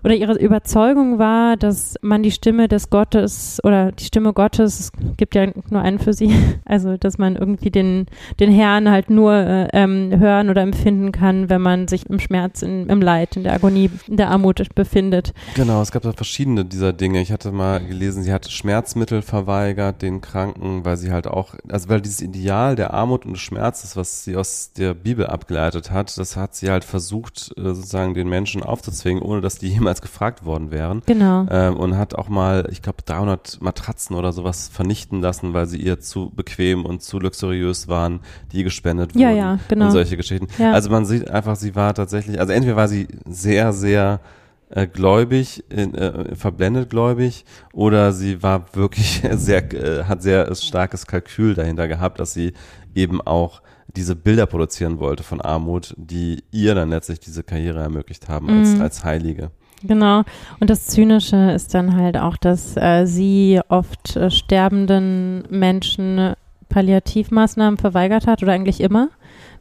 [0.04, 4.92] oder ihre Überzeugung war, dass man die Stimme des Gottes oder die Stimme Gottes, es
[5.16, 6.34] gibt ja nur einen für sie,
[6.64, 8.06] also dass man irgendwie den,
[8.40, 12.62] den Herrn halt nur äh, ähm, hören oder empfinden kann, wenn man sich im Schmerz,
[12.62, 15.32] in, im Leid, in der Agonie, in der Armut befindet.
[15.54, 17.20] Genau, es gab da verschiedene dieser Dinge.
[17.20, 21.88] Ich hatte mal gelesen, sie hat Schmerzmittel verweigert den Kranken, weil sie halt auch, also
[21.88, 26.16] weil dieses Ideal der Armut und des Schmerzes, was sie aus der Bibel abgeleitet hat,
[26.18, 30.44] das hat sie halt versucht, äh, sozusagen den Menschen aufzuzwingen, ohne dass die jemals gefragt
[30.44, 31.02] worden wären.
[31.04, 31.46] Genau.
[31.50, 35.78] Ähm, und hat auch mal, ich glaube, 300 Matratzen oder sowas vernichten lassen, weil sie
[35.78, 38.20] ihr zu bequem und zu luxuriös waren,
[38.52, 39.20] die gespendet wurden.
[39.22, 39.86] Ja, ja, genau.
[39.86, 40.46] Und solche Geschichten.
[40.58, 40.72] Ja.
[40.72, 44.20] Also man sieht einfach, sie war tatsächlich, also entweder war sie sehr, sehr
[44.70, 51.06] äh, gläubig, in, äh, verblendet gläubig, oder sie war wirklich sehr, äh, hat sehr starkes
[51.06, 52.54] Kalkül dahinter gehabt, dass sie
[52.94, 53.60] eben auch
[53.94, 58.70] diese Bilder produzieren wollte von Armut, die ihr dann letztlich diese Karriere ermöglicht haben als,
[58.74, 58.80] Mhm.
[58.80, 59.50] als Heilige.
[59.82, 60.22] Genau.
[60.60, 66.34] Und das Zynische ist dann halt auch, dass äh, sie oft äh, sterbenden Menschen
[66.68, 69.10] Palliativmaßnahmen verweigert hat oder eigentlich immer,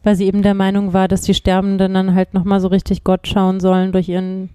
[0.04, 3.28] weil sie eben der Meinung war, dass die Sterbenden dann halt nochmal so richtig Gott
[3.28, 4.50] schauen sollen durch ihren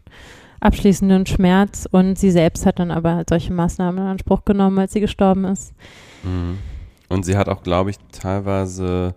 [0.60, 5.00] abschließenden Schmerz und sie selbst hat dann aber solche Maßnahmen in Anspruch genommen, als sie
[5.00, 5.74] gestorben ist.
[6.22, 6.58] Mhm.
[7.08, 9.14] Und sie hat auch, glaube ich, teilweise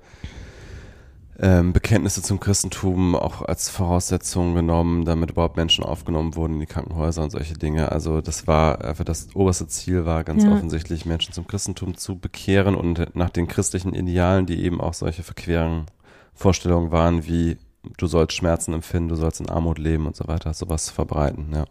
[1.42, 6.66] ähm, Bekenntnisse zum Christentum auch als Voraussetzung genommen, damit überhaupt Menschen aufgenommen wurden in die
[6.66, 7.92] Krankenhäuser und solche Dinge.
[7.92, 10.52] Also das war einfach das oberste Ziel war ganz Ja.
[10.52, 15.24] offensichtlich Menschen zum Christentum zu bekehren und nach den christlichen Idealen, die eben auch solche
[15.24, 15.86] verqueren
[16.34, 17.58] Vorstellungen waren, wie
[17.98, 21.66] du sollst Schmerzen empfinden, du sollst in Armut leben und so weiter, sowas verbreiten, ja.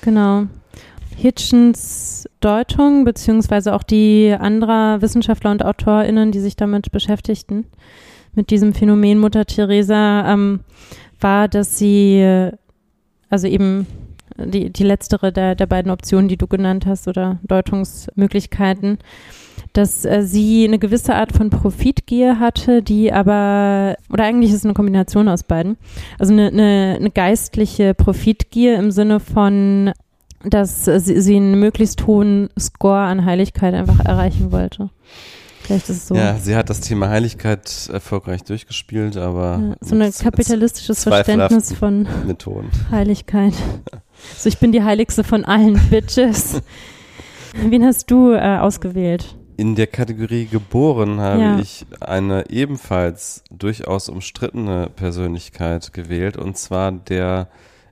[0.00, 0.46] Genau.
[1.16, 7.66] Hitchens Deutung, beziehungsweise auch die anderer Wissenschaftler und AutorInnen, die sich damit beschäftigten,
[8.34, 10.60] mit diesem Phänomen Mutter Teresa, ähm,
[11.20, 12.50] war, dass sie,
[13.30, 13.86] also eben
[14.36, 18.98] die, die letztere der, der beiden Optionen, die du genannt hast oder Deutungsmöglichkeiten,
[19.72, 24.64] dass äh, sie eine gewisse Art von Profitgier hatte, die aber, oder eigentlich ist es
[24.64, 25.76] eine Kombination aus beiden,
[26.18, 29.92] also eine, eine, eine geistliche Profitgier im Sinne von,
[30.44, 34.90] dass sie, sie einen möglichst hohen Score an Heiligkeit einfach erreichen wollte.
[35.64, 36.14] Vielleicht ist es so.
[36.14, 39.60] Ja, sie hat das Thema Heiligkeit erfolgreich durchgespielt, aber.
[39.62, 42.70] Ja, so ein kapitalistisches Verständnis von Methoden.
[42.90, 43.54] Heiligkeit.
[44.38, 46.62] So, ich bin die heiligste von allen Bitches.
[47.56, 49.36] Wen hast du äh, ausgewählt?
[49.56, 51.58] In der Kategorie geboren habe Ja.
[51.58, 57.48] ich eine ebenfalls durchaus umstrittene Persönlichkeit gewählt, und zwar der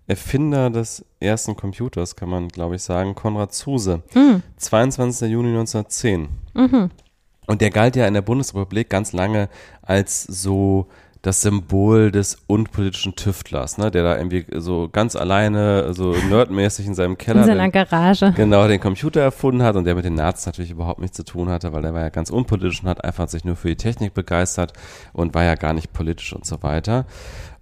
[0.07, 4.03] Erfinder des ersten Computers, kann man glaube ich sagen, Konrad Zuse.
[4.13, 4.43] Hm.
[4.57, 5.29] 22.
[5.31, 6.29] Juni 1910.
[6.55, 6.91] Mhm.
[7.47, 9.49] Und der galt ja in der Bundesrepublik ganz lange
[9.83, 10.89] als so
[11.23, 16.95] das Symbol des unpolitischen Tüftlers, ne, der da irgendwie so ganz alleine, so nerdmäßig in
[16.95, 18.33] seinem Keller In seiner den, Garage.
[18.33, 21.49] genau den Computer erfunden hat und der mit den Nazis natürlich überhaupt nichts zu tun
[21.49, 24.15] hatte, weil der war ja ganz unpolitisch und hat einfach sich nur für die Technik
[24.15, 24.73] begeistert
[25.13, 27.07] und war ja gar nicht politisch und so weiter.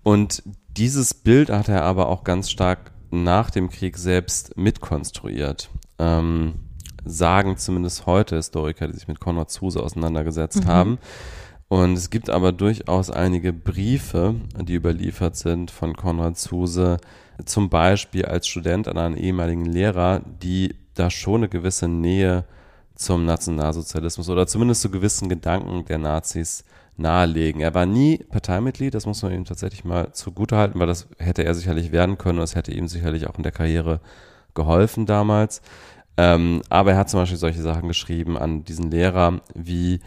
[0.02, 5.68] Und dieses Bild hat er aber auch ganz stark nach dem Krieg selbst mitkonstruiert.
[5.98, 6.54] Ähm,
[7.04, 10.68] sagen zumindest heute Historiker, die sich mit Konrad Zuse auseinandergesetzt Mhm.
[10.68, 10.98] haben.
[11.68, 16.96] Und es gibt aber durchaus einige Briefe, die überliefert sind von Konrad Zuse,
[17.44, 22.44] zum Beispiel als Student an einen ehemaligen Lehrer, die da schon eine gewisse Nähe
[22.96, 26.64] zum Nationalsozialismus oder zumindest zu gewissen Gedanken der Nazis
[26.96, 27.60] nahelegen.
[27.62, 31.54] Er war nie Parteimitglied, das muss man ihm tatsächlich mal zugutehalten, weil das hätte er
[31.54, 34.00] sicherlich werden können und das hätte ihm sicherlich auch in der Karriere
[34.54, 35.62] geholfen damals.
[36.16, 40.00] Ähm, aber er hat zum Beispiel solche Sachen geschrieben an diesen Lehrer wie,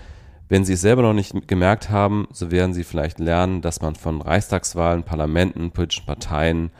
[0.50, 3.96] wenn Sie es selber noch nicht gemerkt haben, so werden Sie vielleicht lernen, dass man
[3.96, 6.72] von Reichstagswahlen, Parlamenten, politischen Parteien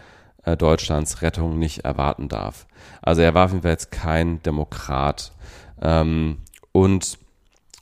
[0.44, 2.68] äh, Deutschlands Rettung nicht erwarten darf.
[3.02, 5.32] Also er war auf jeden Fall jetzt kein Demokrat.
[5.82, 6.40] Ähm,
[6.72, 7.18] und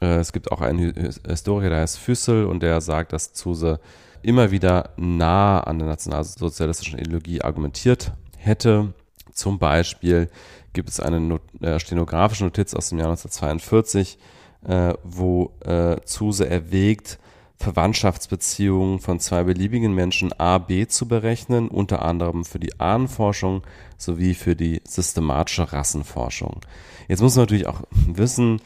[0.01, 0.93] äh, es gibt auch einen
[1.27, 3.79] Historiker, der heißt Füssel und der sagt, dass Zuse
[4.21, 8.93] immer wieder nah an der nationalsozialistischen Ideologie argumentiert hätte.
[9.33, 10.29] Zum Beispiel
[10.73, 14.17] gibt es eine Not äh, stenografische Notiz aus dem Jahr 1942,
[14.67, 17.19] äh, wo äh, Zuse erwägt,
[17.57, 23.63] Verwandtschaftsbeziehungen von zwei beliebigen Menschen A, B zu berechnen, unter anderem für die Ahnenforschung
[23.97, 26.61] sowie für die systematische Rassenforschung.
[27.07, 28.61] Jetzt muss man natürlich auch wissen,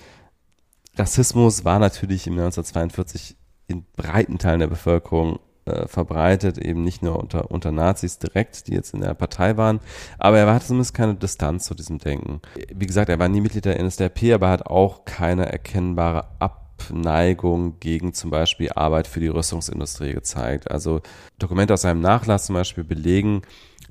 [0.98, 3.36] Rassismus war natürlich im Jahr 1942
[3.68, 8.74] in breiten Teilen der Bevölkerung äh, verbreitet, eben nicht nur unter, unter Nazis direkt, die
[8.74, 9.80] jetzt in der Partei waren,
[10.20, 12.42] aber er hatte zumindest keine Distanz zu diesem Denken.
[12.74, 18.14] Wie gesagt, er war nie Mitglied der NSDAP, aber hat auch keine erkennbare Abneigung gegen
[18.14, 20.70] zum Beispiel Arbeit für die Rüstungsindustrie gezeigt.
[20.70, 21.02] Also
[21.40, 23.42] Dokumente aus seinem Nachlass zum Beispiel belegen,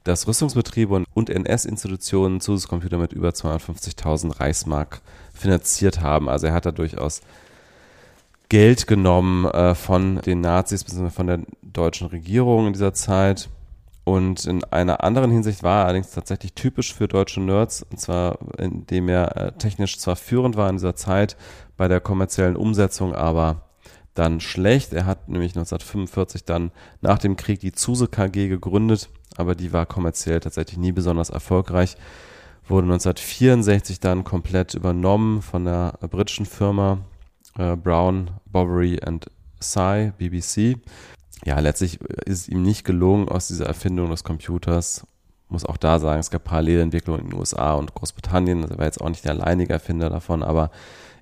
[0.04, 5.00] dass Rüstungsbetriebe und, und NS-Institutionen Zusatzcomputer mit über 250.000 Reichsmark
[5.32, 6.28] finanziert haben.
[6.28, 7.22] Also er hat da durchaus
[8.54, 11.10] Geld genommen äh, von den Nazis bzw.
[11.10, 13.48] von der deutschen Regierung in dieser Zeit.
[14.04, 18.38] Und in einer anderen Hinsicht war er allerdings tatsächlich typisch für deutsche Nerds, und zwar
[18.56, 21.36] indem er äh, technisch zwar führend war in dieser Zeit
[21.76, 23.62] bei der kommerziellen Umsetzung, aber
[24.14, 24.92] dann schlecht.
[24.92, 26.70] Er hat nämlich 1945 dann
[27.00, 31.96] nach dem Krieg die Zuse KG gegründet, aber die war kommerziell tatsächlich nie besonders erfolgreich.
[32.68, 36.98] Wurde 1964 dann komplett übernommen von der britischen Firma
[37.58, 39.26] äh, Brown, Bovary and
[39.60, 40.78] Cy, BBC.
[41.44, 45.06] Ja, letztlich ist es ihm nicht gelungen, aus dieser Erfindung des Computers,
[45.48, 49.00] muss auch da sagen, es gab Parallelentwicklungen in den USA und Großbritannien, er war jetzt
[49.00, 50.70] auch nicht der alleinige Erfinder davon, aber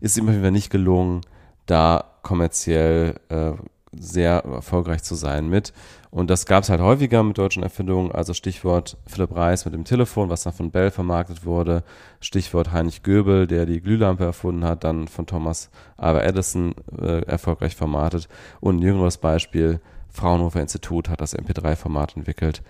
[0.00, 1.22] ist ihm auf jeden Fall nicht gelungen,
[1.66, 3.52] da kommerziell äh,
[3.92, 5.72] sehr erfolgreich zu sein mit.
[6.12, 9.84] Und das gab es halt häufiger mit deutschen Erfindungen, also Stichwort Philipp Reis mit dem
[9.84, 11.84] Telefon, was dann von Bell vermarktet wurde,
[12.20, 17.76] Stichwort Heinrich Göbel, der die Glühlampe erfunden hat, dann von Thomas Alva Edison äh, erfolgreich
[17.76, 18.28] vermarktet.
[18.60, 19.80] Und ein jüngeres Beispiel,
[20.10, 22.62] Fraunhofer Institut hat das MP3-Format entwickelt,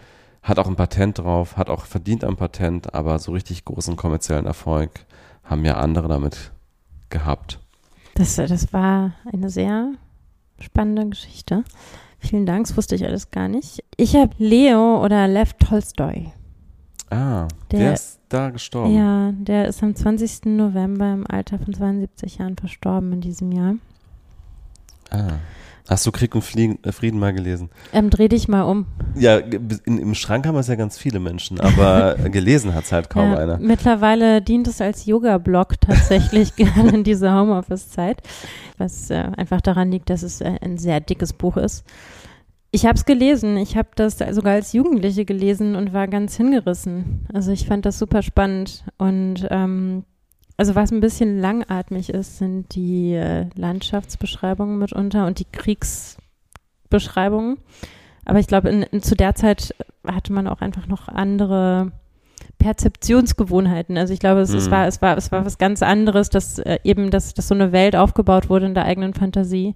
[0.44, 4.46] hat auch ein Patent drauf, hat auch verdient am Patent, aber so richtig großen kommerziellen
[4.46, 5.04] Erfolg
[5.42, 6.52] haben ja andere damit
[7.10, 7.58] gehabt.
[8.14, 9.94] Das, das war eine sehr
[10.60, 11.64] spannende Geschichte.
[12.22, 13.82] Vielen Dank, das wusste ich alles gar nicht.
[13.96, 16.32] Ich habe Leo oder Lev Tolstoy.
[17.10, 18.94] Ah, der, Der- ist da gestorben.
[18.96, 20.46] Ja, der ist am 20.
[20.56, 23.74] November im Alter von 72 Jahren verstorben in diesem Jahr.
[25.10, 25.34] Ah.
[25.88, 27.70] Hast du Krieg und Fliegen, äh, Frieden mal gelesen?
[27.92, 28.86] Ähm, dreh dich mal um.
[29.16, 33.10] Ja, in, im Schrank haben es ja ganz viele Menschen, aber gelesen hat es halt
[33.10, 33.58] kaum ja, einer.
[33.58, 38.22] Mittlerweile dient es als Yoga-Blog tatsächlich gerade in dieser Homeoffice-Zeit,
[38.78, 41.84] was äh, einfach daran liegt, dass es äh, ein sehr dickes Buch ist.
[42.70, 43.58] Ich habe es gelesen.
[43.58, 47.26] Ich habe das sogar als Jugendliche gelesen und war ganz hingerissen.
[47.34, 48.84] Also ich fand das super spannend.
[48.96, 50.04] Und ähm,
[50.62, 57.58] also was ein bisschen langatmig ist, sind die äh, Landschaftsbeschreibungen mitunter und die Kriegsbeschreibungen.
[58.24, 59.74] Aber ich glaube, zu der Zeit
[60.06, 61.90] hatte man auch einfach noch andere
[62.58, 63.98] Perzeptionsgewohnheiten.
[63.98, 64.58] Also ich glaube, es, mhm.
[64.58, 67.56] es, war, es, war, es war was ganz anderes, dass äh, eben, dass, dass so
[67.56, 69.74] eine Welt aufgebaut wurde in der eigenen Fantasie,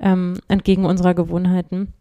[0.00, 1.92] ähm, entgegen unserer Gewohnheiten,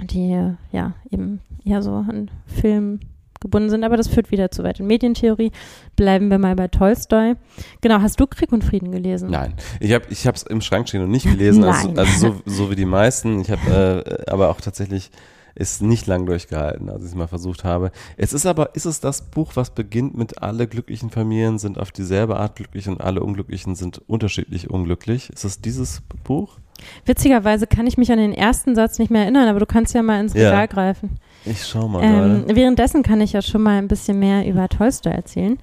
[0.00, 0.30] die
[0.72, 3.00] ja eben eher so an Film
[3.40, 3.84] gebunden sind.
[3.84, 5.52] Aber das führt wieder zu weit in Medientheorie.
[5.96, 7.34] Bleiben wir mal bei Tolstoi.
[7.80, 9.30] Genau, hast du Krieg und Frieden gelesen?
[9.30, 12.70] Nein, ich habe ich es im Schrank stehen und nicht gelesen, also, also so, so
[12.70, 13.40] wie die meisten.
[13.40, 15.10] Ich habe äh, aber auch tatsächlich
[15.54, 17.90] ist nicht lang durchgehalten, als ich es mal versucht habe.
[18.16, 21.90] Es ist aber, ist es das Buch, was beginnt mit alle glücklichen Familien sind auf
[21.90, 25.30] dieselbe Art glücklich und alle Unglücklichen sind unterschiedlich unglücklich?
[25.30, 26.59] Ist es dieses Buch?
[27.04, 30.02] Witzigerweise kann ich mich an den ersten Satz nicht mehr erinnern, aber du kannst ja
[30.02, 30.66] mal ins Regal ja.
[30.66, 31.18] greifen.
[31.44, 35.10] Ich schau mal ähm, Währenddessen kann ich ja schon mal ein bisschen mehr über Tolstoi
[35.10, 35.58] erzählen.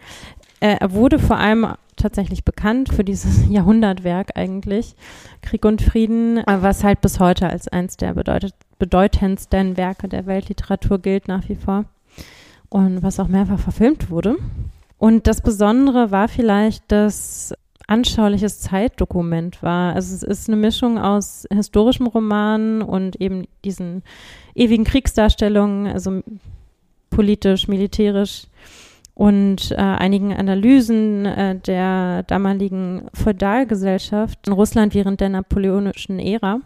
[0.60, 4.96] Äh, er wurde vor allem tatsächlich bekannt für dieses Jahrhundertwerk eigentlich,
[5.42, 11.00] Krieg und Frieden, was halt bis heute als eins der bedeutet, bedeutendsten Werke der Weltliteratur
[11.00, 11.86] gilt nach wie vor
[12.70, 14.36] und was auch mehrfach verfilmt wurde.
[14.98, 17.54] Und das Besondere war vielleicht, dass
[17.88, 19.96] anschauliches Zeitdokument war.
[19.96, 24.04] Also es ist eine Mischung aus historischem Roman und eben diesen
[24.56, 26.22] ewigen Kriegsdarstellungen, also
[27.10, 28.48] politisch, militärisch
[29.18, 36.60] und äh, einigen Analysen äh, der damaligen Feudalgesellschaft in Russland während der napoleonischen Ära,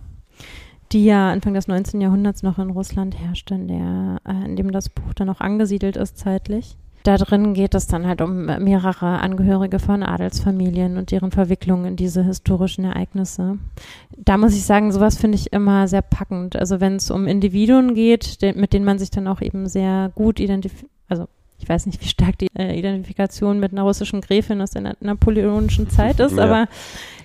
[0.92, 2.02] die ja Anfang des 19.
[2.02, 5.96] Jahrhunderts noch in Russland herrschte, in, der, äh, in dem das Buch dann auch angesiedelt
[5.96, 6.76] ist zeitlich.
[7.04, 11.96] Da drin geht es dann halt um mehrere Angehörige von Adelsfamilien und deren Verwicklung in
[11.96, 13.58] diese historischen Ereignisse.
[14.18, 16.56] Da muss ich sagen, sowas finde ich immer sehr packend.
[16.56, 20.40] Also wenn es um Individuen geht, mit denen man sich dann auch eben sehr gut
[20.40, 21.28] identifiziert, also
[21.62, 25.90] ich weiß nicht, wie stark die äh, Identifikation mit einer russischen Gräfin aus der napoleonischen
[25.90, 26.44] Zeit ist, ja.
[26.44, 26.68] aber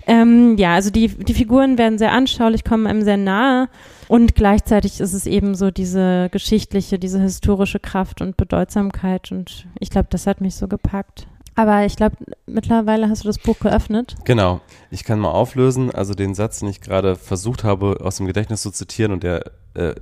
[0.06, 3.68] ähm, ja, also die, die Figuren werden sehr anschaulich, kommen einem sehr nahe
[4.08, 9.90] und gleichzeitig ist es eben so diese geschichtliche, diese historische Kraft und Bedeutsamkeit und ich
[9.90, 11.26] glaube, das hat mich so gepackt.
[11.56, 14.14] Aber ich glaube, mittlerweile hast du das Buch geöffnet.
[14.24, 14.60] Genau.
[14.90, 15.90] Ich kann mal auflösen.
[15.90, 19.52] Also den Satz, den ich gerade versucht habe, aus dem Gedächtnis zu zitieren und der
[19.72, 19.94] äh,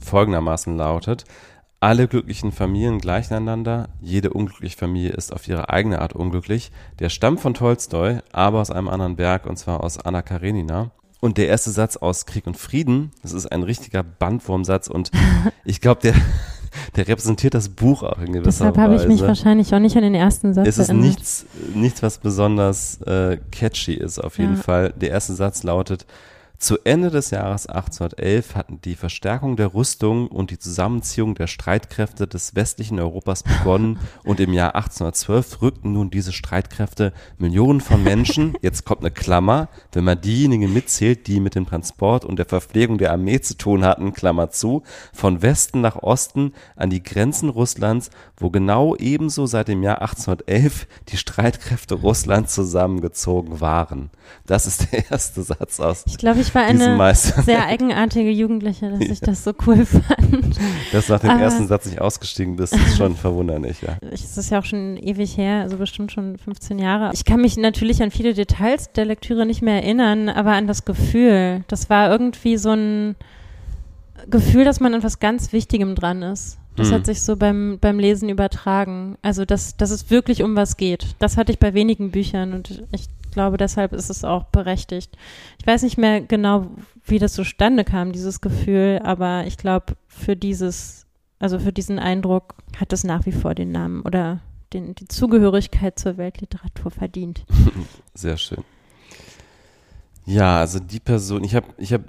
[0.00, 1.24] folgendermaßen lautet.
[1.82, 6.72] Alle glücklichen Familien gleichen einander, jede unglückliche Familie ist auf ihre eigene Art unglücklich.
[6.98, 10.90] Der stammt von Tolstoi, aber aus einem anderen Werk, und zwar aus Anna Karenina.
[11.20, 15.10] Und der erste Satz aus Krieg und Frieden, das ist ein richtiger Bandwurmsatz und
[15.64, 16.14] ich glaube, der,
[16.96, 20.02] der repräsentiert das Buch auch in gewisser Deshalb habe ich mich wahrscheinlich auch nicht an
[20.02, 21.06] den ersten Satz Es ist erinnert.
[21.06, 24.62] nichts, nichts, was besonders äh, catchy ist, auf jeden ja.
[24.62, 24.92] Fall.
[25.00, 26.04] Der erste Satz lautet,
[26.60, 32.28] zu Ende des Jahres 1811 hatten die Verstärkung der Rüstung und die Zusammenziehung der Streitkräfte
[32.28, 38.58] des westlichen Europas begonnen und im Jahr 1812 rückten nun diese Streitkräfte Millionen von Menschen,
[38.60, 42.98] jetzt kommt eine Klammer, wenn man diejenigen mitzählt, die mit dem Transport und der Verpflegung
[42.98, 44.82] der Armee zu tun hatten, Klammer zu,
[45.14, 50.86] von Westen nach Osten an die Grenzen Russlands, wo genau ebenso seit dem Jahr 1811
[51.08, 54.10] die Streitkräfte Russlands zusammengezogen waren.
[54.46, 56.04] Das ist der erste Satz aus.
[56.06, 59.12] Ich glaube, ich ich war eine sehr eigenartige Jugendliche, dass ja.
[59.12, 60.58] ich das so cool fand.
[60.92, 63.96] Dass du nach dem Aber ersten Satz nicht ausgestiegen bist, ist schon verwunderlich, ja.
[64.10, 67.10] Es ist ja auch schon ewig her, also bestimmt schon 15 Jahre.
[67.12, 70.84] Ich kann mich natürlich an viele Details der Lektüre nicht mehr erinnern, aber an das
[70.84, 71.64] Gefühl.
[71.68, 73.16] Das war irgendwie so ein
[74.28, 76.58] Gefühl, dass man an was ganz Wichtigem dran ist.
[76.76, 76.94] Das hm.
[76.94, 79.16] hat sich so beim, beim Lesen übertragen.
[79.22, 81.14] Also, dass, dass es wirklich um was geht.
[81.18, 85.16] Das hatte ich bei wenigen Büchern und ich glaube, deshalb ist es auch berechtigt.
[85.58, 86.66] Ich weiß nicht mehr genau,
[87.04, 91.06] wie das zustande kam, dieses Gefühl, aber ich glaube, für dieses,
[91.38, 94.40] also für diesen Eindruck hat es nach wie vor den Namen oder
[94.72, 97.44] den, die Zugehörigkeit zur Weltliteratur verdient.
[98.14, 98.62] Sehr schön.
[100.26, 102.02] Ja, also die Person, ich habe ich hab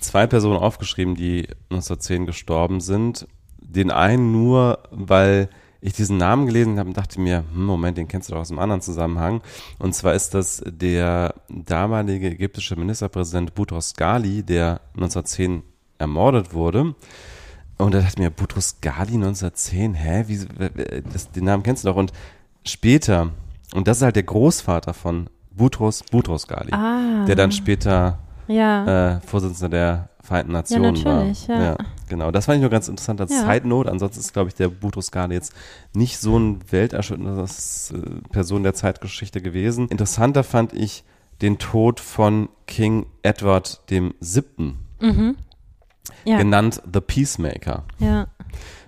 [0.00, 3.26] zwei Personen aufgeschrieben, die 1910 gestorben sind.
[3.60, 5.48] Den einen nur, weil
[5.80, 8.50] ich diesen Namen gelesen habe und dachte mir, hm, Moment, den kennst du doch aus
[8.50, 9.42] einem anderen Zusammenhang.
[9.78, 15.62] Und zwar ist das der damalige ägyptische Ministerpräsident Boutros Ghali, der 1910
[15.98, 16.94] ermordet wurde.
[17.76, 20.40] Und da dachte ich mir, Boutros Ghali 1910, hä, wie,
[21.12, 21.96] das, den Namen kennst du doch.
[21.96, 22.12] Und
[22.64, 23.30] später,
[23.72, 27.24] und das ist halt der Großvater von Boutros, Boutros Ghali, ah.
[27.26, 28.18] der dann später
[28.48, 29.16] ja.
[29.16, 31.56] äh, Vorsitzender der Vereinten Nationen ja, natürlich, war.
[31.56, 31.64] Ja.
[31.64, 31.76] ja,
[32.08, 32.30] genau.
[32.30, 33.52] Das fand ich nur ganz interessant als ja.
[33.52, 33.90] Side Note.
[33.90, 35.52] Ansonsten ist, glaube ich, der Boutros Ghali jetzt
[35.94, 39.88] nicht so ein welterschütternder äh, Person der Zeitgeschichte gewesen.
[39.88, 41.04] Interessanter fand ich
[41.42, 44.78] den Tod von King Edward dem Siebten.
[45.00, 45.36] Mhm.
[46.24, 46.38] Ja.
[46.38, 47.84] genannt The Peacemaker.
[47.98, 48.28] Ja.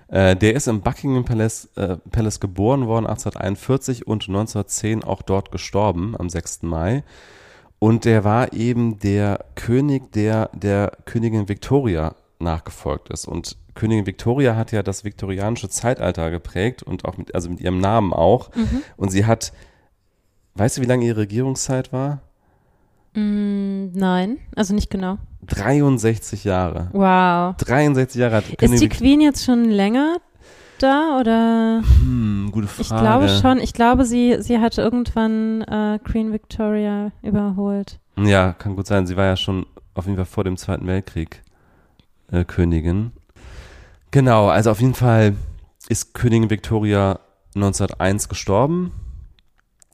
[0.08, 5.52] Äh, der ist im Buckingham Palace, äh, Palace geboren worden 1841 und 1910 auch dort
[5.52, 6.62] gestorben am 6.
[6.62, 7.04] Mai.
[7.78, 13.26] Und der war eben der König, der der Königin Victoria nachgefolgt ist.
[13.26, 17.78] Und Königin Victoria hat ja das viktorianische Zeitalter geprägt und auch mit, also mit ihrem
[17.80, 18.50] Namen auch.
[18.96, 19.52] Und sie hat,
[20.54, 22.20] weißt du, wie lange ihre Regierungszeit war?
[23.14, 25.18] Mm, nein, also nicht genau.
[25.46, 26.88] 63 Jahre.
[26.92, 27.56] Wow.
[27.56, 30.16] 63 Jahre hat Ist Königin die Vic- Queen jetzt schon länger
[30.78, 31.82] da oder?
[32.00, 32.82] Hm, gute Frage.
[32.82, 33.58] Ich glaube schon.
[33.58, 37.98] Ich glaube, sie, sie hat irgendwann äh, Queen Victoria überholt.
[38.16, 39.06] Ja, kann gut sein.
[39.06, 41.42] Sie war ja schon auf jeden Fall vor dem Zweiten Weltkrieg
[42.32, 43.12] äh, Königin.
[44.10, 45.34] Genau, also auf jeden Fall
[45.88, 47.20] ist Königin Victoria
[47.54, 48.92] 1901 gestorben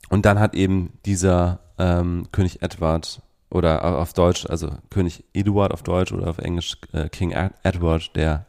[0.09, 5.71] und dann hat eben dieser ähm, König Edward oder au- auf Deutsch, also König Eduard
[5.73, 8.45] auf Deutsch oder auf Englisch äh, King Ed- Edward der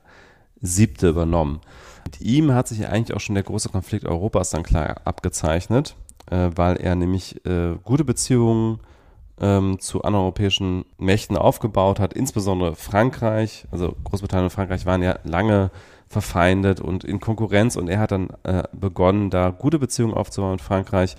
[0.60, 1.60] siebte übernommen.
[2.04, 5.94] Mit ihm hat sich eigentlich auch schon der große Konflikt Europas dann klar abgezeichnet,
[6.30, 8.80] äh, weil er nämlich äh, gute Beziehungen
[9.40, 15.18] ähm, zu anderen europäischen Mächten aufgebaut hat, insbesondere Frankreich, also Großbritannien und Frankreich waren ja
[15.24, 15.70] lange
[16.08, 20.62] verfeindet und in Konkurrenz und er hat dann äh, begonnen, da gute Beziehungen aufzubauen mit
[20.62, 21.16] Frankreich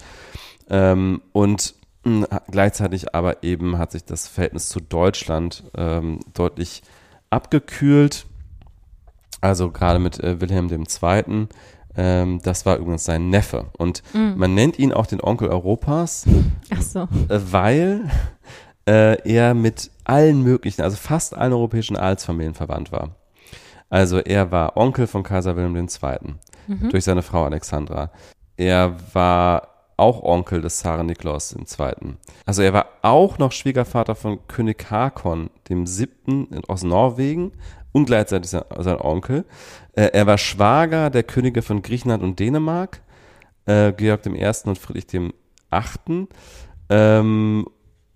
[0.69, 6.81] ähm, und mh, gleichzeitig aber eben hat sich das Verhältnis zu Deutschland ähm, deutlich
[7.29, 8.25] abgekühlt,
[9.41, 11.47] also gerade mit äh, Wilhelm II.,
[11.97, 16.25] ähm, das war übrigens sein Neffe und man nennt ihn auch den Onkel Europas,
[16.79, 17.01] so.
[17.29, 18.09] äh, weil
[18.87, 23.15] äh, er mit allen möglichen, also fast allen europäischen Adelsfamilien verwandt war.
[23.89, 26.35] Also er war Onkel von Kaiser Wilhelm II.
[26.91, 28.11] durch seine Frau Alexandra.
[28.55, 29.67] Er war
[29.97, 32.13] auch Onkel des Zaren Nikolaus II.
[32.45, 37.51] Also er war auch noch Schwiegervater von König Hakon dem Siebten in- aus Norwegen
[37.91, 39.45] und gleichzeitig sein, sein Onkel.
[39.93, 43.01] Äh, er war Schwager der Könige von Griechenland und Dänemark,
[43.65, 44.51] äh, Georg I.
[44.65, 45.31] und Friedrich
[45.71, 46.27] VIII.
[46.89, 47.65] Ähm,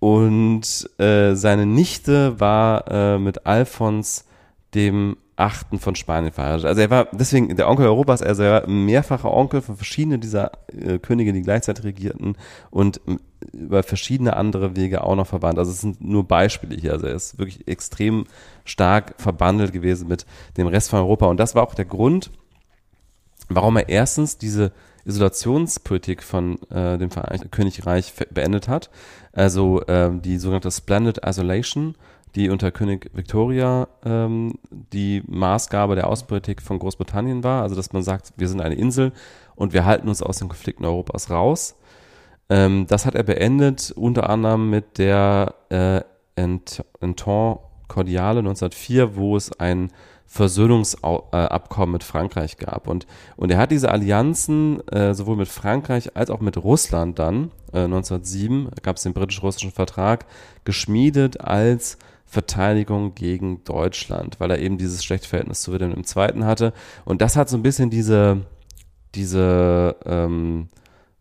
[0.00, 4.26] und äh, seine Nichte war äh, mit Alfons
[4.74, 6.66] dem Achten von Spanien verheiratet.
[6.66, 10.52] Also er war deswegen der Onkel Europas, also er war mehrfacher Onkel von verschiedenen dieser
[10.68, 12.36] äh, Könige, die gleichzeitig regierten
[12.70, 13.00] und
[13.52, 15.58] über verschiedene andere Wege auch noch verbannt.
[15.58, 16.92] Also es sind nur Beispiele hier.
[16.92, 18.26] Also er ist wirklich extrem
[18.64, 20.26] stark verbandelt gewesen mit
[20.56, 21.26] dem Rest von Europa.
[21.26, 22.30] Und das war auch der Grund,
[23.48, 24.72] warum er erstens diese
[25.04, 28.90] Isolationspolitik von äh, dem Vereinigten Königreich beendet hat.
[29.32, 31.94] Also ähm, die sogenannte Splendid Isolation,
[32.34, 37.62] die unter König Victoria ähm, die Maßgabe der Außenpolitik von Großbritannien war.
[37.62, 39.12] Also dass man sagt, wir sind eine Insel
[39.54, 41.76] und wir halten uns aus den Konflikten Europas raus.
[42.48, 46.00] Ähm, das hat er beendet, unter anderem mit der äh,
[46.36, 47.58] Ent- Entente
[47.88, 49.90] Cordiale 1904, wo es ein
[50.26, 52.88] Versöhnungsabkommen mit Frankreich gab.
[52.88, 53.06] Und,
[53.36, 57.84] und er hat diese Allianzen äh, sowohl mit Frankreich als auch mit Russland dann, äh,
[57.84, 60.26] 1907 gab es den britisch-russischen Vertrag,
[60.64, 66.42] geschmiedet als Verteidigung gegen Deutschland, weil er eben dieses schlechte Verhältnis zu Wilhelm II.
[66.42, 66.72] hatte.
[67.04, 68.40] Und das hat so ein bisschen diese,
[69.14, 70.68] diese ähm,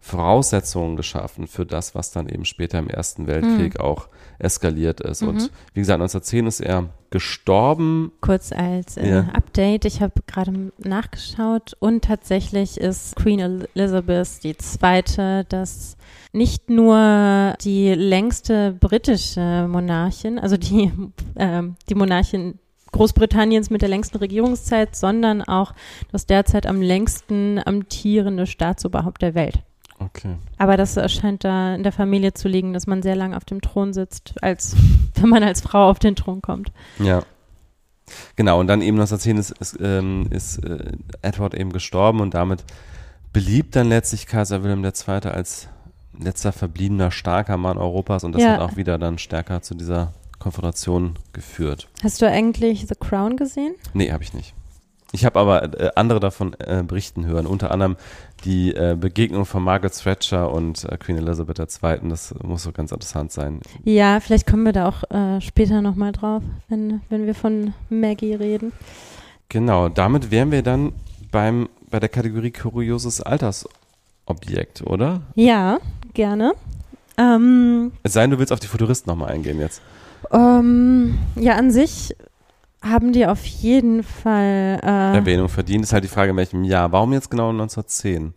[0.06, 5.24] Voraussetzungen geschaffen für das, was dann eben später im Ersten Weltkrieg auch eskaliert ist.
[5.24, 8.12] Und wie gesagt, 1910 ist er gestorben.
[8.20, 9.20] Kurz als äh, Ja.
[9.34, 13.40] Update, ich habe gerade nachgeschaut und tatsächlich ist Queen
[13.76, 15.96] Elizabeth die zweite, das
[16.34, 20.92] nicht nur die längste britische Monarchin, also die,
[21.38, 22.60] ähm, die Monarchin
[22.92, 25.74] Großbritanniens mit der längsten Regierungszeit, sondern auch
[26.12, 29.64] das derzeit am längsten amtierende Staatsoberhaupt der Welt.
[30.06, 30.36] Okay.
[30.58, 33.62] Aber das scheint da in der Familie zu liegen, dass man sehr lange auf dem
[33.62, 34.76] Thron sitzt, als
[35.16, 36.72] wenn man als Frau auf den Thron kommt.
[37.00, 37.22] Ja.
[38.36, 42.64] Genau, und dann eben 1910 ist, ist, ähm, ist äh, Edward eben gestorben und damit
[43.32, 45.30] beliebt dann letztlich Kaiser Wilhelm II.
[45.30, 45.68] als
[46.20, 48.54] letzter verbliebener starker Mann Europas und das Ja.
[48.54, 51.88] hat auch wieder dann stärker zu dieser Konfrontation geführt.
[52.04, 53.74] Hast du eigentlich The Crown gesehen?
[53.94, 54.54] Nee, habe ich nicht.
[55.14, 57.96] Ich habe aber äh, andere davon äh, berichten hören, unter anderem
[58.46, 62.10] die äh, Begegnung von Margaret Thatcher und äh, Queen Elizabeth II.
[62.10, 63.62] Das muss so ganz interessant sein.
[63.84, 68.34] Ja, vielleicht kommen wir da auch äh, später nochmal drauf, wenn, wenn wir von Maggie
[68.36, 68.72] reden.
[69.50, 70.94] Genau, damit wären wir dann
[71.32, 75.22] beim, bei der Kategorie kurioses Altersobjekt, oder?
[75.36, 75.80] Ja,
[76.14, 76.54] gerne.
[77.18, 79.82] Ähm, Es sei denn, du willst auf die Futuristen nochmal eingehen jetzt.
[80.32, 82.16] ähm, ja, an sich
[82.84, 85.84] haben die auf jeden Fall äh, Erwähnung verdient.
[85.84, 86.92] Ist halt die Frage, in welchem Jahr.
[86.92, 88.34] Warum jetzt genau 1910?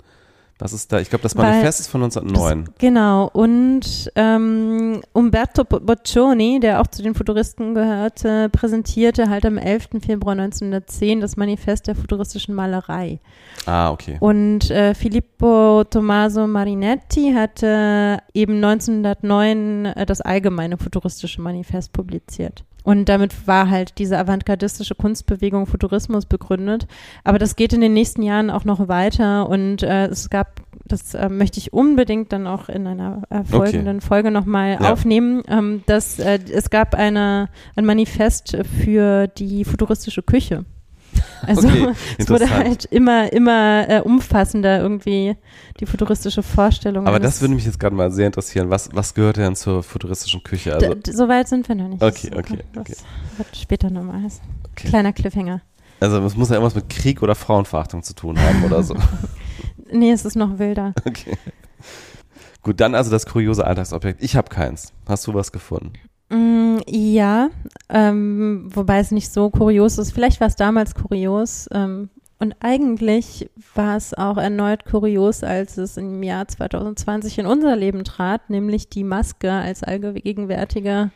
[0.59, 1.01] Was ist da?
[1.01, 2.65] Ich glaube, das Manifest ist von 1909.
[2.65, 3.29] Das, genau.
[3.31, 9.89] Und ähm, Umberto Bo- Boccioni, der auch zu den Futuristen gehörte, präsentierte halt am 11.
[10.01, 13.21] Februar 1910 das Manifest der futuristischen Malerei.
[13.67, 14.17] ah, okay.
[14.21, 22.65] Und äh, Filippo Tommaso Marinetti hatte eben 1909 äh, das allgemeine futuristische Manifest publiziert.
[22.87, 26.87] Und damit war halt diese avantgardistische Kunstbewegung Futurismus begründet.
[27.25, 31.15] Aber das geht in den nächsten Jahren auch noch weiter und äh, es gab, das
[31.15, 34.93] äh, möchte ich unbedingt dann auch in einer äh, folgenden Folge nochmal Ja.
[34.93, 40.65] aufnehmen, ähm, dass äh, es gab eine, ein Manifest für die futuristische Küche.
[41.47, 45.37] Also Okay, es wurde halt immer, immer äh, umfassender irgendwie
[45.79, 47.07] die futuristische Vorstellung.
[47.07, 48.69] Aber das würde mich jetzt gerade mal sehr interessieren.
[48.71, 50.75] Was, was gehört denn zur futuristischen Küche?
[50.75, 52.03] Also, D- d- so weit sind wir noch nicht.
[52.03, 52.97] Okay, Das- okay, Das okay.
[53.37, 54.41] wird später nochmal heißen.
[54.73, 54.89] Okay.
[54.89, 55.61] Kleiner Cliffhanger.
[56.01, 58.97] also es muss ja irgendwas mit Krieg oder Frauenverachtung zu tun haben oder so.
[59.93, 60.95] Nee, es ist noch wilder.
[61.05, 61.37] Okay.
[62.63, 64.21] Gut, dann also das kuriose Alltagsobjekt.
[64.21, 64.93] Ich habe keins.
[65.07, 65.93] Hast du was gefunden?
[66.29, 67.51] Mm, ja,
[67.89, 70.13] ähm, wobei es nicht so kurios ist.
[70.13, 71.69] Vielleicht war es damals kurios.
[71.73, 77.77] Ähm, und eigentlich war es auch erneut kurios, als es im Jahr 2020 in unser
[77.77, 81.11] Leben trat, nämlich die Maske als allgegenwärtiger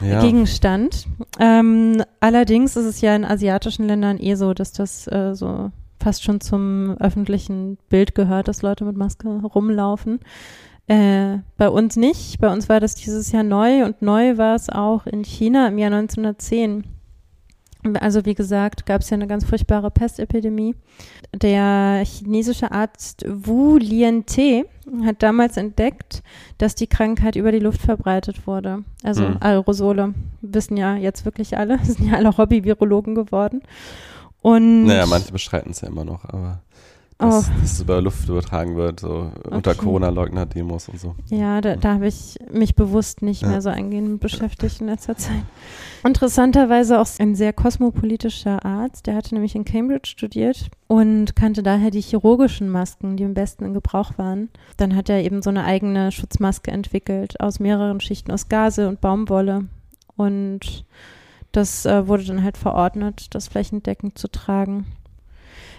[0.00, 0.20] Ja.
[0.20, 1.06] Gegenstand.
[1.40, 6.22] Ähm, allerdings ist es ja in asiatischen Ländern eh so, dass das äh, so fast
[6.22, 10.20] schon zum öffentlichen Bild gehört, dass Leute mit Maske rumlaufen.
[10.88, 12.38] Äh, bei uns nicht.
[12.38, 15.78] Bei uns war das dieses Jahr neu und neu war es auch in China im
[15.78, 16.84] Jahr 1910.
[18.00, 20.74] Also wie gesagt, gab es ja eine ganz furchtbare Pestepidemie.
[21.32, 24.64] Der chinesische Arzt Wu Liente
[25.04, 26.22] hat damals entdeckt,
[26.58, 28.82] dass die Krankheit über die Luft verbreitet wurde.
[29.02, 29.36] Also Hm.
[29.40, 33.62] Aerosole wissen ja jetzt wirklich alle, sind ja alle Hobby-Virologen geworden.
[34.42, 36.60] Und Naja, manche bestreiten es ja immer noch, aber
[37.18, 39.72] dass, dass es über Luft übertragen wird, so unter Oh.
[39.74, 39.74] Okay.
[39.84, 41.14] Corona-Leugner-Demos und so.
[41.30, 43.48] Ja, da, da habe ich mich bewusst nicht Ja.
[43.48, 45.42] mehr so eingehend beschäftigt in letzter Zeit.
[46.04, 51.90] Interessanterweise auch ein sehr kosmopolitischer Arzt, der hatte nämlich in Cambridge studiert und kannte daher
[51.90, 54.50] die chirurgischen Masken, die am besten in Gebrauch waren.
[54.76, 59.00] Dann hat er eben so eine eigene Schutzmaske entwickelt aus mehreren Schichten aus Gase und
[59.00, 59.64] Baumwolle
[60.16, 60.84] und
[61.52, 64.86] das äh, wurde dann halt verordnet, das flächendeckend zu tragen.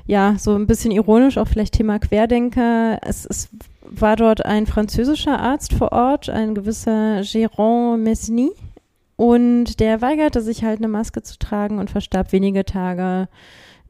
[0.08, 2.98] Ja, so ein bisschen ironisch auch vielleicht Thema Querdenker.
[3.02, 3.50] Es, es
[3.82, 8.52] war dort ein französischer Arzt vor Ort, ein gewisser Jérôme Mesny.
[9.18, 13.28] Und der weigerte sich halt eine Maske zu tragen und verstarb wenige Tage,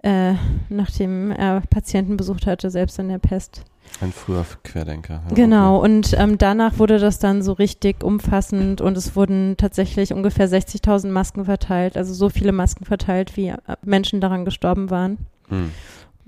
[0.02, 0.34] äh,
[0.70, 3.64] nachdem er Patienten besucht hatte, selbst an der Pest.
[4.02, 5.22] Ein früher Querdenker.
[5.30, 5.86] Ja, Genau, Okay.
[5.92, 11.10] und ähm, danach wurde das dann so richtig umfassend und es wurden tatsächlich ungefähr 60.000
[11.10, 15.18] Masken verteilt, also so viele Masken verteilt, wie äh, Menschen daran gestorben waren.
[15.50, 15.72] Hm.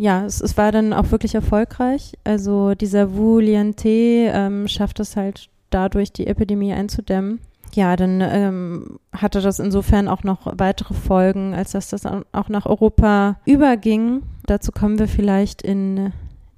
[0.01, 2.13] Ja, es, es war dann auch wirklich erfolgreich.
[2.23, 7.41] Also dieser Wu Liante ähm, schafft es halt dadurch, die Epidemie einzudämmen.
[7.73, 12.47] Ja, dann ähm, hatte das insofern auch noch weitere Folgen, als dass das au- auch
[12.47, 14.23] nach Europa überging.
[14.45, 16.13] Dazu kommen wir vielleicht in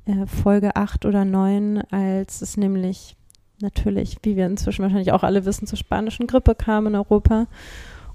[0.06, 3.18] äh, Folge 8 oder 9, als es nämlich
[3.60, 7.48] natürlich, wie wir inzwischen wahrscheinlich auch alle wissen, zur spanischen Grippe kam in Europa.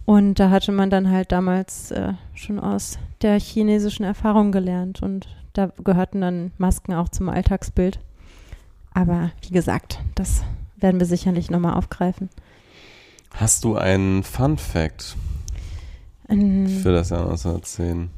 [0.04, 5.28] Und da hatte man dann halt damals äh, schon aus der chinesischen Erfahrung gelernt und
[5.52, 7.98] da gehörten dann Masken auch zum Alltagsbild.
[8.92, 10.42] Aber wie gesagt, das
[10.76, 12.28] werden wir sicherlich nochmal aufgreifen.
[13.32, 15.16] Hast du einen Fun Fact
[16.28, 18.10] Ähm, für das Jahr 1910?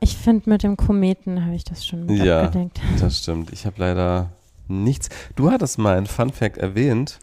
[0.00, 2.42] ich finde, mit dem Kometen habe ich das schon mit Ja.
[2.42, 2.80] abgedenkt.
[3.00, 3.52] Das stimmt.
[3.52, 4.30] Ich habe leider
[4.68, 5.08] nichts.
[5.36, 7.18] Du hattest mal einen Fun Fact erwähnt.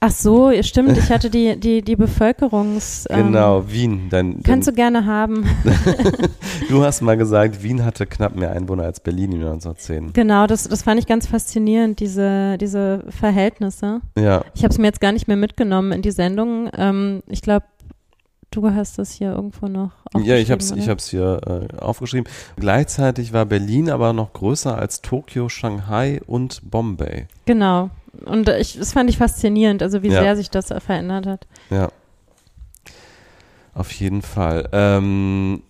[0.00, 3.06] Ach so, stimmt, ich hatte die, die, die Bevölkerungs...
[3.10, 4.08] ähm, genau, Wien.
[4.10, 5.44] Dein, dein, Kannst du gerne haben.
[6.68, 10.12] du hast mal gesagt, Wien hatte knapp mehr Einwohner als Berlin Jahr 1910.
[10.12, 14.00] Genau, das, das fand ich ganz faszinierend, diese, diese Verhältnisse.
[14.16, 16.70] Ja, Ich habe es mir jetzt gar nicht mehr mitgenommen in die Sendung.
[16.76, 17.66] Ähm, ich glaube,
[18.50, 19.92] du hast das hier irgendwo noch.
[20.14, 22.30] ja ich habe es aufgeschrieben, ich hab's hier äh, aufgeschrieben.
[22.56, 27.26] Gleichzeitig war Berlin aber noch größer als Tokio, Shanghai und Bombay.
[27.44, 27.90] Genau.
[28.28, 30.20] Und ich, das fand ich faszinierend, also wie Ja.
[30.22, 31.46] sehr sich das verändert hat.
[31.70, 31.88] Ja.
[33.74, 34.68] Auf jeden Fall.
[34.72, 35.62] Ähm,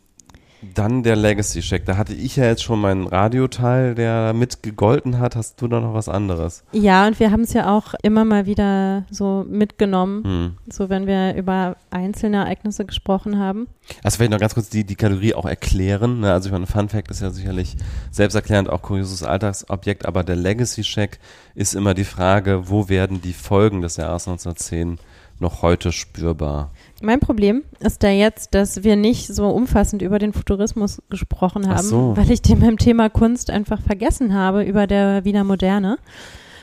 [0.74, 1.84] dann der Legacy-Check.
[1.84, 5.36] Da hatte ich ja jetzt schon meinen Radioteil, der mit gegolten hat.
[5.36, 6.64] Hast du da noch was anderes?
[6.72, 10.56] Ja, und wir haben es ja auch immer mal wieder so mitgenommen, Hm.
[10.68, 13.68] so wenn wir über einzelne Ereignisse gesprochen haben.
[14.02, 16.20] Also vielleicht noch ganz kurz die, die Kategorie auch erklären.
[16.20, 16.32] Ne?
[16.32, 17.76] Also ich meine, Fun Fact ist ja sicherlich
[18.10, 21.18] selbsterklärend auch kurioses Alltagsobjekt, aber der Legacy-Check
[21.54, 24.98] ist immer die Frage, wo werden die Folgen des Jahres 1910
[25.40, 26.72] noch heute spürbar?
[27.00, 31.86] Mein Problem ist da jetzt, dass wir nicht so umfassend über den Futurismus gesprochen haben,
[31.86, 32.16] so.
[32.16, 35.98] weil ich den beim Thema Kunst einfach vergessen habe über der Wiener Moderne.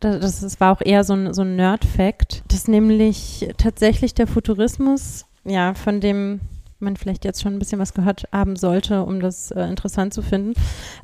[0.02, 4.28] Das, das, das war auch eher so ein, so ein Nerd-Fact, dass nämlich tatsächlich der
[4.28, 6.42] Futurismus, ja, von dem
[6.80, 10.22] man vielleicht jetzt schon ein bisschen was gehört haben sollte, um das äh, interessant zu
[10.22, 10.54] finden.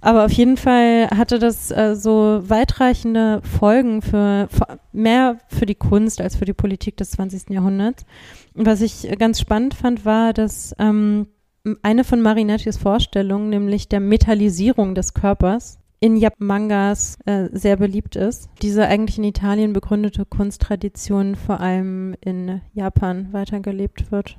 [0.02, 5.76] Aber auf jeden Fall hatte das äh, so weitreichende Folgen für, für mehr für die
[5.76, 7.50] Kunst als für die Politik des 20.
[7.50, 8.06] Jahrhunderts.
[8.54, 11.28] Was ich ganz spannend fand, war, dass ähm,
[11.84, 18.50] eine von Marinettis Vorstellungen, nämlich der Metallisierung des Körpers, in Jap-Mangas äh, sehr beliebt ist.
[18.64, 24.38] Diese eigentlich in Italien begründete Kunsttradition vor allem in Japan weitergelebt wird.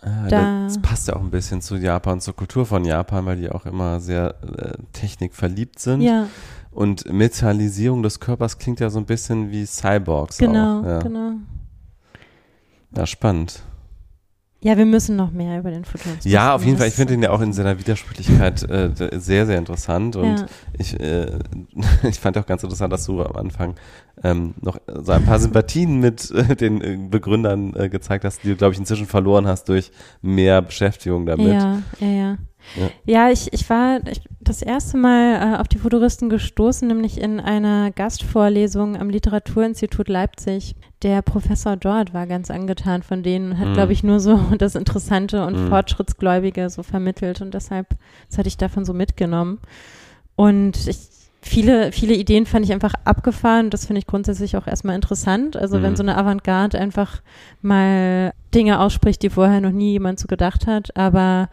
[0.00, 3.36] Ah, Da- das passt ja auch ein bisschen zu Japan, zur Kultur von Japan, weil
[3.38, 6.02] die auch immer sehr äh, technikverliebt sind.
[6.02, 6.28] Ja,
[6.70, 10.84] Und Metallisierung des Körpers klingt ja so ein bisschen wie Cyborgs genau, auch.
[10.84, 10.98] Ja.
[11.00, 11.32] genau.
[12.96, 13.62] Ja, spannend.
[14.62, 16.24] Ja, wir müssen noch mehr über den Futurismus.
[16.24, 16.88] Ja, auf jeden Fall.
[16.88, 20.16] Ich finde ihn ja auch in seiner Widersprüchlichkeit äh, sehr, sehr interessant.
[20.16, 20.46] Und Ja.
[20.78, 21.38] ich, äh,
[22.02, 23.74] ich fand auch ganz interessant, dass du am Anfang
[24.22, 28.48] ähm, noch so ein paar Sympathien mit äh, den äh, Begründern äh, gezeigt hast, die
[28.48, 29.90] du, glaube ich, inzwischen verloren hast durch
[30.22, 31.52] mehr Beschäftigung damit.
[31.52, 32.36] Ja, ja, ja.
[32.74, 32.90] Ja.
[33.04, 37.38] Ja, ich, ich war ich, das erste Mal äh, auf die Futuristen gestoßen, nämlich in
[37.38, 40.74] einer Gastvorlesung am Literaturinstitut Leipzig.
[41.02, 43.74] Der Professor dort war ganz angetan von denen und hat, Mhm.
[43.74, 45.68] glaube ich, nur so das Interessante und Mhm.
[45.68, 47.90] Fortschrittsgläubige so vermittelt und deshalb,
[48.28, 49.60] das hatte ich davon so mitgenommen.
[50.34, 50.98] Und ich,
[51.46, 53.70] viele, viele Ideen fand ich einfach abgefahren.
[53.70, 55.56] Das finde ich grundsätzlich auch erstmal interessant.
[55.56, 55.96] Also wenn Mhm.
[55.96, 57.22] so eine Avantgarde einfach
[57.62, 60.96] mal Dinge ausspricht, die vorher noch nie jemand so gedacht hat.
[60.96, 61.48] Aber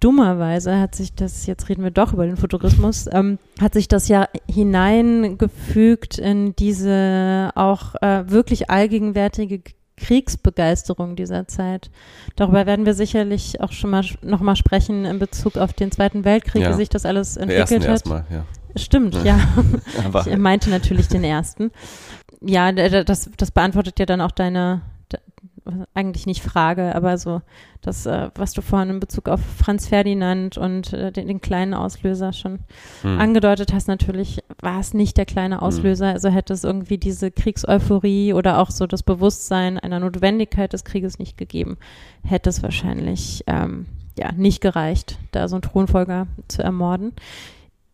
[0.00, 4.08] dummerweise hat sich das, jetzt reden wir doch über den Futurismus, ähm, hat sich das
[4.08, 9.62] ja hineingefügt in diese auch äh, wirklich allgegenwärtige
[9.96, 11.90] Kriegsbegeisterung dieser Zeit.
[12.36, 16.24] Darüber werden wir sicherlich auch schon mal noch mal sprechen in Bezug auf den Zweiten
[16.24, 16.70] Weltkrieg, Ja.
[16.70, 17.88] wie sich das alles entwickelt hat.
[17.88, 18.44] erstmal, ja.
[18.76, 19.38] Stimmt, ja.
[20.04, 21.70] Aber Ich meinte natürlich den ersten.
[22.40, 24.82] Ja, das, das beantwortet ja dann auch deine,
[25.94, 27.42] eigentlich nicht Frage, aber so
[27.80, 31.74] das, äh, was du vorhin in Bezug auf Franz Ferdinand und äh, den, den kleinen
[31.74, 32.60] Auslöser schon
[33.02, 33.18] hm.
[33.18, 38.32] angedeutet hast, natürlich war es nicht der kleine Auslöser, also hätte es irgendwie diese Kriegseuphorie
[38.32, 41.78] oder auch so das Bewusstsein einer Notwendigkeit des Krieges nicht gegeben,
[42.22, 43.86] hätte es wahrscheinlich ähm,
[44.18, 47.12] ja nicht gereicht, da so einen Thronfolger zu ermorden.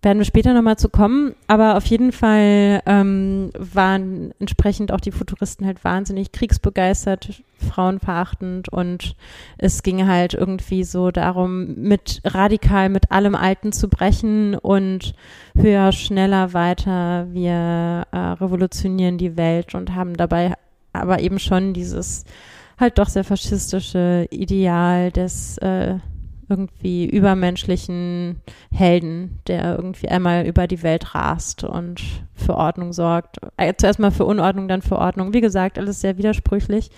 [0.04, 5.12] Werden wir später nochmal zu kommen, aber auf jeden Fall ähm, waren entsprechend auch die
[5.12, 9.14] Futuristen halt wahnsinnig kriegsbegeistert, frauenverachtend und
[9.58, 15.14] es ging halt irgendwie so darum, mit radikal mit allem Alten zu brechen und
[15.54, 17.28] höher, schneller, weiter.
[17.30, 20.54] Wir äh, revolutionieren die Welt und haben dabei
[20.92, 22.24] aber eben schon dieses
[22.76, 25.98] halt doch sehr faschistische Ideal des äh,
[26.52, 32.02] irgendwie übermenschlichen Helden, der irgendwie einmal über die Welt rast und
[32.34, 33.38] für Ordnung sorgt.
[33.56, 35.32] Äh, zuerst mal für Unordnung, dann für Ordnung.
[35.32, 36.90] Wie gesagt, alles sehr widersprüchlich.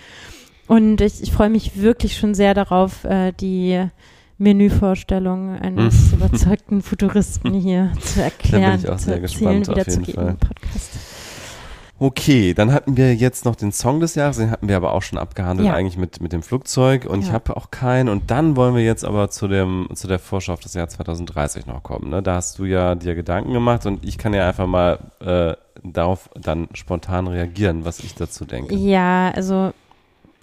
[0.67, 3.87] Und ich, ich freue mich wirklich schon sehr darauf, äh, die
[4.37, 9.87] Menüvorstellung eines überzeugten Futuristen hier zu erklären, ich auch zu sehr erzählen, gespannt, auf jeden
[9.87, 10.35] wiederzugeben Fall.
[10.35, 11.14] Podcast.
[11.97, 15.01] Okay, dann hatten wir jetzt noch den Song des Jahres, den hatten wir aber auch
[15.01, 15.75] schon abgehandelt Ja.
[15.75, 17.33] eigentlich mit, mit dem Flugzeug und ich Ja.
[17.33, 18.09] habe auch keinen.
[18.09, 21.67] Und dann wollen wir jetzt aber zu dem zu der Vorschau auf das Jahr 2030
[21.67, 22.09] noch kommen.
[22.09, 22.21] Ne?
[22.21, 25.53] Da hast du ja dir Gedanken gemacht und ich kann ja einfach mal äh,
[25.83, 28.75] darauf dann spontan reagieren, was ich dazu denke.
[28.75, 29.71] Ja, also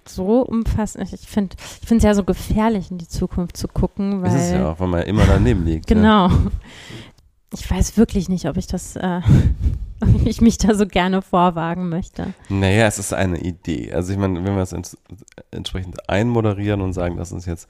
[0.06, 1.12] so umfassend.
[1.12, 4.42] Ich finde ich finde es ja so gefährlich, in die Zukunft zu gucken, weil Ist
[4.46, 5.90] es ja auch, weil man ja immer daneben liegt.
[5.90, 5.96] Ne?
[5.96, 6.30] Genau.
[7.54, 9.20] Ich weiß wirklich nicht, ob ich das, äh,
[10.02, 12.34] ob ich mich da so gerne vorwagen möchte.
[12.48, 13.92] Naja, es ist eine Idee.
[13.92, 14.96] Also ich meine, wenn wir es ents
[15.50, 17.68] entsprechend einmoderieren und sagen, das ist jetzt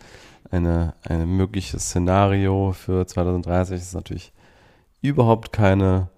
[0.51, 4.33] eine, ein mögliches Szenario für 2030, ist natürlich
[5.01, 6.09] überhaupt keine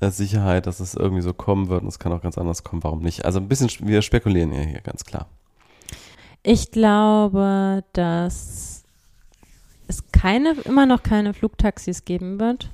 [0.00, 2.84] äh, Sicherheit, dass es irgendwie so kommen wird und es kann auch ganz anders kommen.
[2.84, 3.24] Warum nicht?
[3.24, 5.26] Also ein bisschen, wir spekulieren ja hier, ganz klar.
[6.42, 8.84] Ich glaube, dass
[9.88, 12.70] es keine, immer noch keine Flugtaxis geben wird.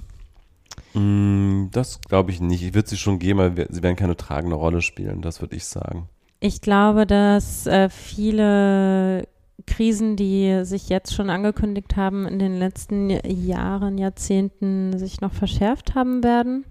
[0.97, 2.63] Mm, das glaube ich nicht.
[2.63, 5.67] Ich würde sie schon geben, aber sie werden keine tragende Rolle spielen, das würde ich
[5.67, 6.09] sagen.
[6.41, 9.29] Ich glaube, dass äh, viele
[9.67, 15.95] Krisen, die sich jetzt schon angekündigt haben, in den letzten Jahren, Jahrzehnten sich noch verschärft
[15.95, 16.65] haben werden.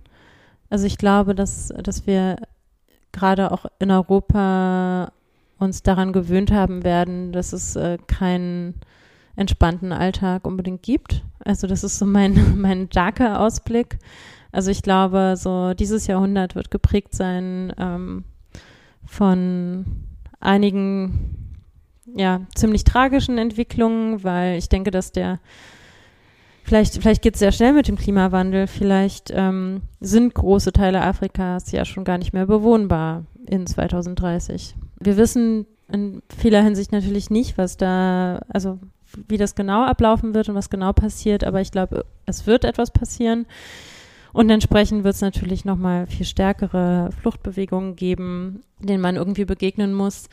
[0.69, 2.38] Also ich glaube, dass, dass wir
[3.11, 5.11] gerade auch in Europa
[5.57, 8.76] uns daran gewöhnt haben werden, dass es äh, keinen
[9.36, 11.24] entspannten Alltag unbedingt gibt.
[11.40, 13.99] Also das ist so mein, mein darker Ausblick.
[14.52, 18.24] Also ich glaube, so dieses Jahrhundert wird geprägt sein ähm,
[19.06, 19.86] von
[20.40, 21.45] einigen
[22.16, 25.40] ja, ziemlich tragischen Entwicklungen, weil ich denke, dass der
[26.66, 28.66] Vielleicht, vielleicht geht es sehr schnell mit dem Klimawandel.
[28.66, 34.76] Vielleicht ähm, sind große Teile Afrikas ja schon gar nicht mehr bewohnbar in 2030.
[34.99, 38.80] Wir wissen in vieler Hinsicht natürlich nicht, was da, also
[39.27, 42.91] wie das genau ablaufen wird und was genau passiert, aber ich glaube, es wird etwas
[42.91, 43.45] passieren.
[44.33, 50.27] Und entsprechend wird es natürlich nochmal viel stärkere Fluchtbewegungen geben, denen man irgendwie begegnen muss.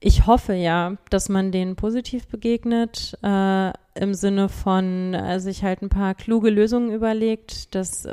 [0.00, 5.82] Ich hoffe ja, dass man denen positiv begegnet, äh, im Sinne von äh, sich halt
[5.82, 8.06] ein paar kluge Lösungen überlegt, dass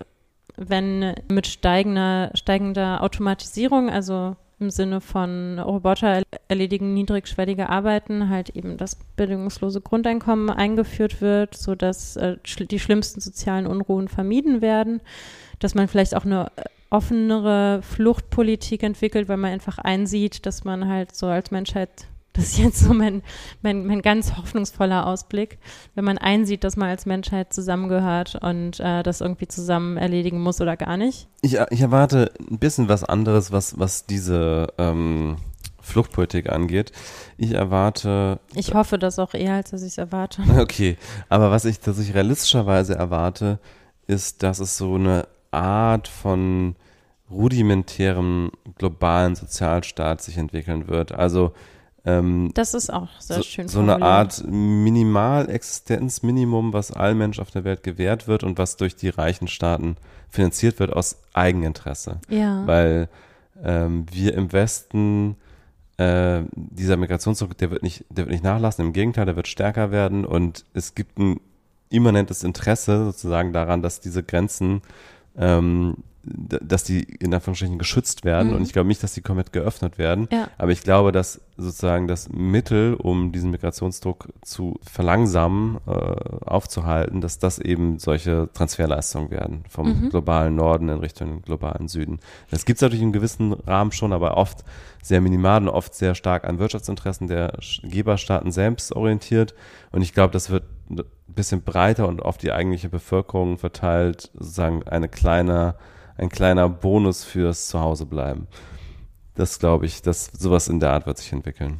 [0.57, 8.77] wenn mit steigender, steigender Automatisierung, also im Sinne von Roboter erledigen niedrigschwellige Arbeiten, halt eben
[8.77, 15.01] das bedingungslose Grundeinkommen eingeführt wird, sodass äh, die schlimmsten sozialen Unruhen vermieden werden,
[15.59, 16.51] dass man vielleicht auch eine
[16.89, 22.57] offenere Fluchtpolitik entwickelt, weil man einfach einsieht, dass man halt so als Menschheit, das ist
[22.57, 23.21] jetzt so mein,
[23.61, 25.57] mein, mein ganz hoffnungsvoller Ausblick,
[25.95, 30.61] wenn man einsieht, dass man als Menschheit zusammengehört und äh, das irgendwie zusammen erledigen muss
[30.61, 31.27] oder gar nicht.
[31.41, 35.37] Ich, ich erwarte ein bisschen was anderes, was, was diese ähm,
[35.79, 36.91] Fluchtpolitik angeht.
[37.37, 38.39] Ich erwarte.
[38.53, 40.43] Ich hoffe das auch eher, als dass ich es erwarte.
[40.57, 40.97] Okay,
[41.29, 43.59] aber was ich, dass ich realistischerweise erwarte,
[44.07, 46.75] ist, dass es so eine Art von
[47.29, 51.11] rudimentärem globalen Sozialstaat sich entwickeln wird.
[51.11, 51.53] Also
[52.05, 53.67] ähm, das ist auch sehr so, schön.
[53.67, 58.95] So eine Art Minimalexistenzminimum, was allen Menschen auf der Welt gewährt wird und was durch
[58.95, 59.97] die reichen Staaten
[60.29, 62.19] finanziert wird aus Eigeninteresse.
[62.29, 62.65] Ja.
[62.67, 63.09] Weil
[63.63, 65.35] ähm, wir im Westen
[65.97, 68.85] äh, dieser Migrationsdruck, der wird nicht, der wird nicht nachlassen.
[68.85, 71.39] Im Gegenteil, der wird stärker werden und es gibt ein
[71.89, 74.83] immanentes Interesse sozusagen daran, dass diese Grenzen
[75.37, 78.55] ähm, dass die in Anführungsstrichen geschützt werden mhm.
[78.55, 80.27] und ich glaube nicht, dass die komplett geöffnet werden.
[80.31, 80.47] Ja.
[80.57, 87.37] Aber ich glaube, dass sozusagen das Mittel, um diesen Migrationsdruck zu verlangsamen, äh, aufzuhalten, dass
[87.37, 90.09] das eben solche Transferleistungen werden vom mhm.
[90.09, 92.19] globalen Norden in Richtung globalen Süden.
[92.49, 94.63] Das gibt es natürlich in gewissen Rahmen schon, aber oft
[95.03, 97.53] sehr minimal und oft sehr stark an Wirtschaftsinteressen der
[97.83, 99.53] Geberstaaten selbst orientiert.
[99.91, 104.83] Und ich glaube, das wird ein bisschen breiter und auf die eigentliche Bevölkerung verteilt, sozusagen
[104.87, 105.75] eine kleine
[106.17, 108.47] ein kleiner Bonus fürs Zuhausebleiben.
[109.35, 111.79] Das glaube ich, dass sowas in der Art wird sich entwickeln.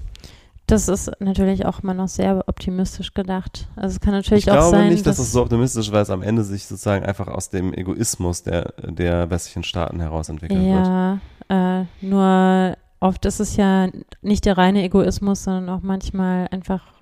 [0.68, 3.68] Das ist natürlich auch immer noch sehr optimistisch gedacht.
[3.76, 4.66] Also es kann natürlich ich auch sein.
[4.66, 7.28] Ich glaube nicht, dass, dass es so optimistisch, weil es am Ende sich sozusagen einfach
[7.28, 11.22] aus dem Egoismus der, der westlichen Staaten heraus entwickeln ja, wird.
[11.52, 13.90] Ja, äh, nur oft ist es ja
[14.24, 16.95] nicht der reine Egoismus, sondern auch manchmal einfach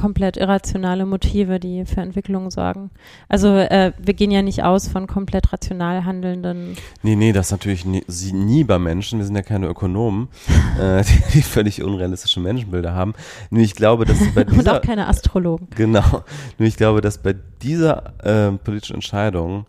[0.00, 2.90] komplett irrationale Motive, die für Entwicklung sorgen.
[3.28, 6.76] Also äh, wir gehen ja nicht aus von komplett rational handelnden.
[7.02, 9.18] Nee, nee, das natürlich nie, sie nie bei Menschen.
[9.18, 10.28] Wir sind ja keine Ökonomen,
[10.80, 13.12] äh, die, die, völlig unrealistische Menschenbilder haben.
[13.50, 15.68] Nur ich glaube, dass bei dieser, Und auch keine Astrologen.
[15.76, 16.24] Genau.
[16.58, 19.66] Nur ich glaube, dass bei dieser äh, politischen Entscheidung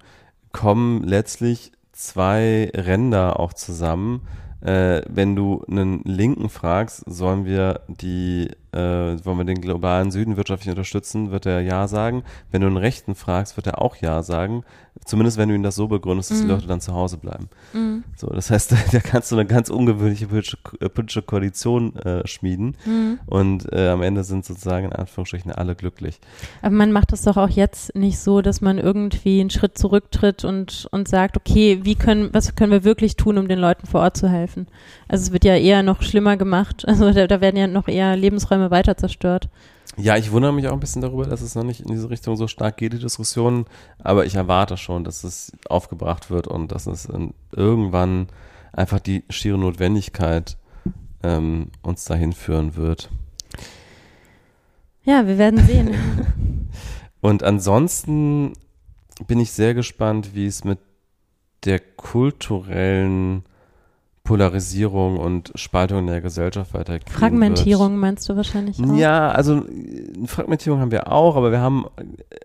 [0.53, 4.21] kommen letztlich zwei Ränder auch zusammen,
[4.61, 10.37] äh, wenn du einen Linken fragst, sollen wir die, äh, wollen wir den globalen Süden
[10.37, 12.23] wirtschaftlich unterstützen, wird er Ja sagen.
[12.51, 14.63] Wenn du einen Rechten fragst, wird er auch Ja sagen.
[15.05, 16.43] Zumindest wenn du ihn das so begründest, dass mhm.
[16.43, 17.49] die Leute dann zu Hause bleiben.
[17.73, 18.03] Mhm.
[18.15, 22.75] So, das heißt, da kannst du eine ganz ungewöhnliche politische, äh, politische Koalition äh, schmieden
[22.85, 23.19] mhm.
[23.25, 26.19] und äh, am Ende sind sozusagen in Anführungsstrichen alle glücklich.
[26.61, 30.43] Aber man macht das doch auch jetzt nicht so, dass man irgendwie einen Schritt zurücktritt
[30.43, 34.01] und, und sagt, okay, wie können, was können wir wirklich tun, um den Leuten vor
[34.01, 34.67] Ort zu helfen?
[35.07, 36.85] Also es wird ja eher noch schlimmer gemacht.
[36.91, 39.49] Also da, da werden ja noch eher Lebensräume weiter zerstört.
[39.97, 42.35] Ja, ich wundere mich auch ein bisschen darüber, dass es noch nicht in diese Richtung
[42.35, 43.65] so stark geht, die Diskussion.
[43.99, 47.09] Aber ich erwarte schon, dass es aufgebracht wird und dass es
[47.51, 48.27] irgendwann
[48.71, 50.57] einfach die schiere Notwendigkeit
[51.23, 53.09] ähm, uns dahin führen wird.
[55.03, 55.95] Ja, wir werden sehen.
[57.21, 58.53] und ansonsten
[59.27, 60.79] bin ich sehr gespannt, wie es mit
[61.65, 63.43] der kulturellen
[64.23, 68.01] Polarisierung und Spaltung in der Gesellschaft weitergehen Fragmentierung wird.
[68.01, 68.95] meinst du wahrscheinlich auch?
[68.95, 69.63] Ja, also
[70.25, 71.85] Fragmentierung haben wir auch, aber wir haben,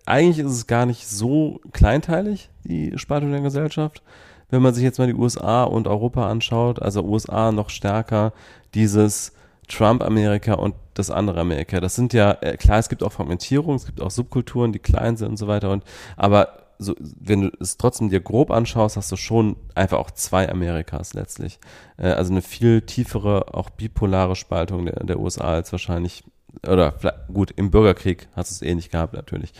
[0.06, 4.02] eigentlich ist es gar nicht so kleinteilig, die Spaltung der Gesellschaft.
[4.48, 8.32] Wenn man sich jetzt mal die USA und Europa anschaut, also USA noch stärker,
[8.74, 9.32] dieses
[9.68, 11.80] Trump-Amerika und das andere Amerika.
[11.80, 15.16] Das sind ja, äh, klar, es gibt auch Fragmentierung, es gibt auch Subkulturen, die klein
[15.16, 15.84] sind und so weiter und,
[16.16, 20.48] aber so, wenn du es trotzdem dir grob anschaust, hast du schon einfach auch zwei
[20.48, 21.58] Amerikas letztlich.
[21.96, 26.24] Äh, also eine viel tiefere, auch bipolare Spaltung der, der USA als wahrscheinlich
[26.66, 26.94] oder
[27.32, 29.52] gut, im Bürgerkrieg hat es ähnlich gehabt natürlich,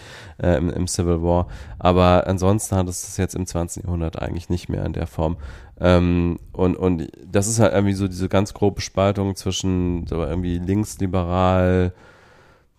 [0.43, 1.49] äh, im, im, Civil War,
[1.79, 3.85] aber ansonsten hat es das jetzt im 20.
[3.85, 5.37] Jahrhundert eigentlich nicht mehr in der Form.
[5.79, 10.59] Ähm, und, und das ist halt irgendwie so diese ganz grobe Spaltung zwischen so irgendwie
[10.59, 11.93] linksliberal,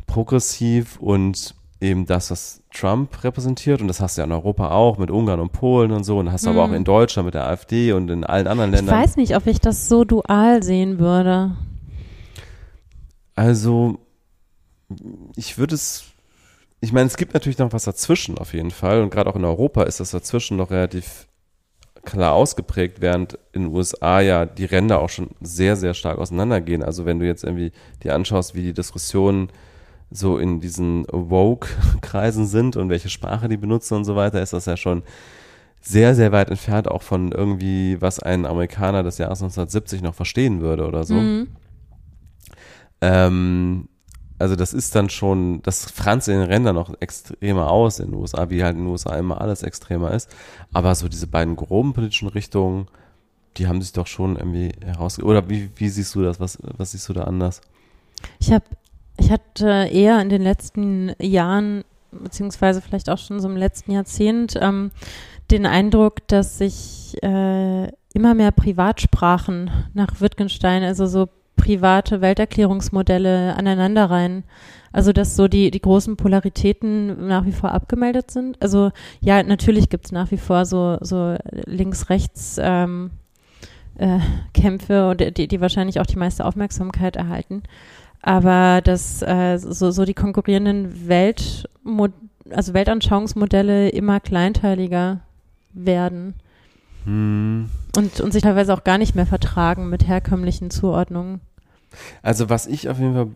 [0.07, 4.97] progressiv und eben das, was Trump repräsentiert und das hast du ja in Europa auch
[4.97, 7.47] mit Ungarn und Polen und so und hast du aber auch in Deutschland mit der
[7.47, 8.95] AfD und in allen anderen Ländern.
[8.95, 11.55] Ich weiß nicht, ob ich das so dual sehen würde.
[13.35, 13.99] Also
[15.35, 16.05] ich würde es,
[16.79, 19.45] ich meine, es gibt natürlich noch was dazwischen auf jeden Fall und gerade auch in
[19.45, 21.27] Europa ist das dazwischen noch relativ
[22.07, 26.81] klar ausgeprägt, während in den USA ja die Ränder auch schon sehr, sehr stark auseinandergehen.
[26.81, 29.49] Also wenn du jetzt irgendwie dir anschaust, wie die Diskussionen
[30.09, 34.65] so in diesen Woke-Kreisen sind und welche Sprache die benutzen und so weiter, ist das
[34.65, 35.03] ja schon
[35.81, 40.61] sehr, sehr weit entfernt auch von irgendwie, was ein Amerikaner des Jahres 1970 noch verstehen
[40.61, 41.15] würde oder so.
[41.15, 41.47] Mhm.
[43.01, 43.87] Ähm,
[44.39, 48.19] also das ist dann schon, das franzt in den Rändern noch extremer aus in den
[48.19, 50.29] USA, wie halt in den USA immer alles extremer ist.
[50.73, 52.87] Aber so diese beiden groben politischen Richtungen,
[53.57, 55.19] die haben sich doch schon irgendwie heraus.
[55.19, 56.39] Oder wie, wie siehst du das?
[56.39, 57.61] Was, was siehst du da anders?
[58.39, 58.65] Ich habe,
[59.17, 64.57] ich hatte eher in den letzten Jahren, beziehungsweise vielleicht auch schon so im letzten Jahrzehnt,
[64.61, 64.91] ähm,
[65.51, 74.43] den Eindruck, dass sich äh, immer mehr Privatsprachen nach Wittgenstein, also so private Welterklärungsmodelle aneinanderreihen.
[74.91, 78.61] Also dass so die, die großen Polaritäten nach wie vor abgemeldet sind.
[78.61, 81.35] Also ja, natürlich gibt es nach wie vor so, so
[81.65, 83.11] links-rechts ähm,
[83.97, 84.19] äh,
[84.53, 87.63] Kämpfe die, die wahrscheinlich auch die meiste Aufmerksamkeit erhalten.
[88.21, 91.69] Aber dass äh, so, so die konkurrierenden Welt,
[92.49, 95.21] also Weltanschauungsmodelle immer kleinteiliger
[95.73, 96.33] werden.
[97.05, 97.69] Hm.
[97.95, 101.41] Und, und sich teilweise auch gar nicht mehr vertragen mit herkömmlichen Zuordnungen.
[102.21, 103.29] Also was ich auf jeden Fall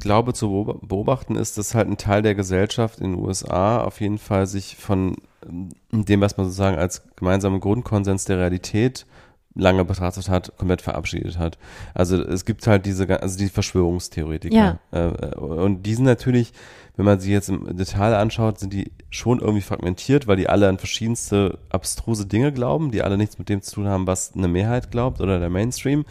[0.00, 4.18] glaube zu beobachten, ist, dass halt ein Teil der Gesellschaft in den USA auf jeden
[4.18, 5.16] Fall sich von
[5.48, 9.06] ähm, dem, was man sozusagen als gemeinsamen Grundkonsens der Realität
[9.54, 11.58] lange betrachtet hat, komplett verabschiedet hat.
[11.94, 14.54] Also es gibt halt diese, also die Verschwörungstheoretiker.
[14.54, 14.78] Ja.
[14.90, 16.52] Äh, und die sind natürlich,
[16.96, 20.68] wenn man sie jetzt im Detail anschaut, sind die schon irgendwie fragmentiert, weil die alle
[20.68, 24.48] an verschiedenste abstruse Dinge glauben, die alle nichts mit dem zu tun haben, was eine
[24.48, 26.04] Mehrheit glaubt oder der Mainstream.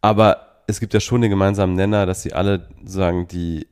[0.00, 3.66] Aber es gibt ja schon den gemeinsamen Nenner, dass sie alle sagen, die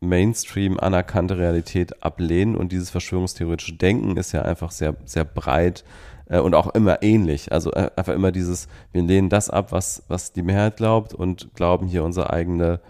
[0.00, 5.84] Mainstream anerkannte Realität ablehnen und dieses verschwörungstheoretische Denken ist ja einfach sehr, sehr breit
[6.32, 7.52] äh, und auch immer ähnlich.
[7.52, 11.54] Also äh, einfach immer dieses, wir lehnen das ab, was, was die Mehrheit glaubt und
[11.54, 12.80] glauben hier unsere eigene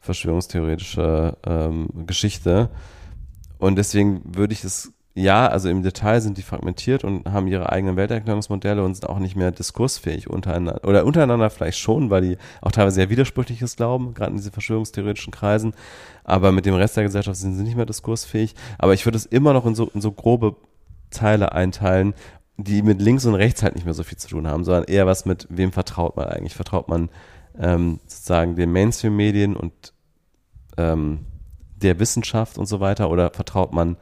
[0.00, 2.70] verschwörungstheoretische ähm, Geschichte.
[3.58, 7.70] Und deswegen würde ich es ja, also im Detail sind die fragmentiert und haben ihre
[7.70, 10.88] eigenen Welterklärungsmodelle und sind auch nicht mehr diskursfähig untereinander.
[10.88, 15.30] Oder untereinander vielleicht schon, weil die auch teilweise sehr widersprüchliches glauben, gerade in diesen verschwörungstheoretischen
[15.30, 15.74] Kreisen.
[16.24, 18.54] Aber mit dem Rest der Gesellschaft sind sie nicht mehr diskursfähig.
[18.78, 20.56] Aber ich würde es immer noch in so, in so grobe
[21.10, 22.14] Teile einteilen,
[22.56, 25.06] die mit links und rechts halt nicht mehr so viel zu tun haben, sondern eher
[25.06, 26.54] was mit, wem vertraut man eigentlich?
[26.54, 27.08] Vertraut man
[27.58, 29.92] ähm, sozusagen den Mainstream-Medien und
[30.76, 31.26] ähm,
[31.76, 33.96] der Wissenschaft und so weiter oder vertraut man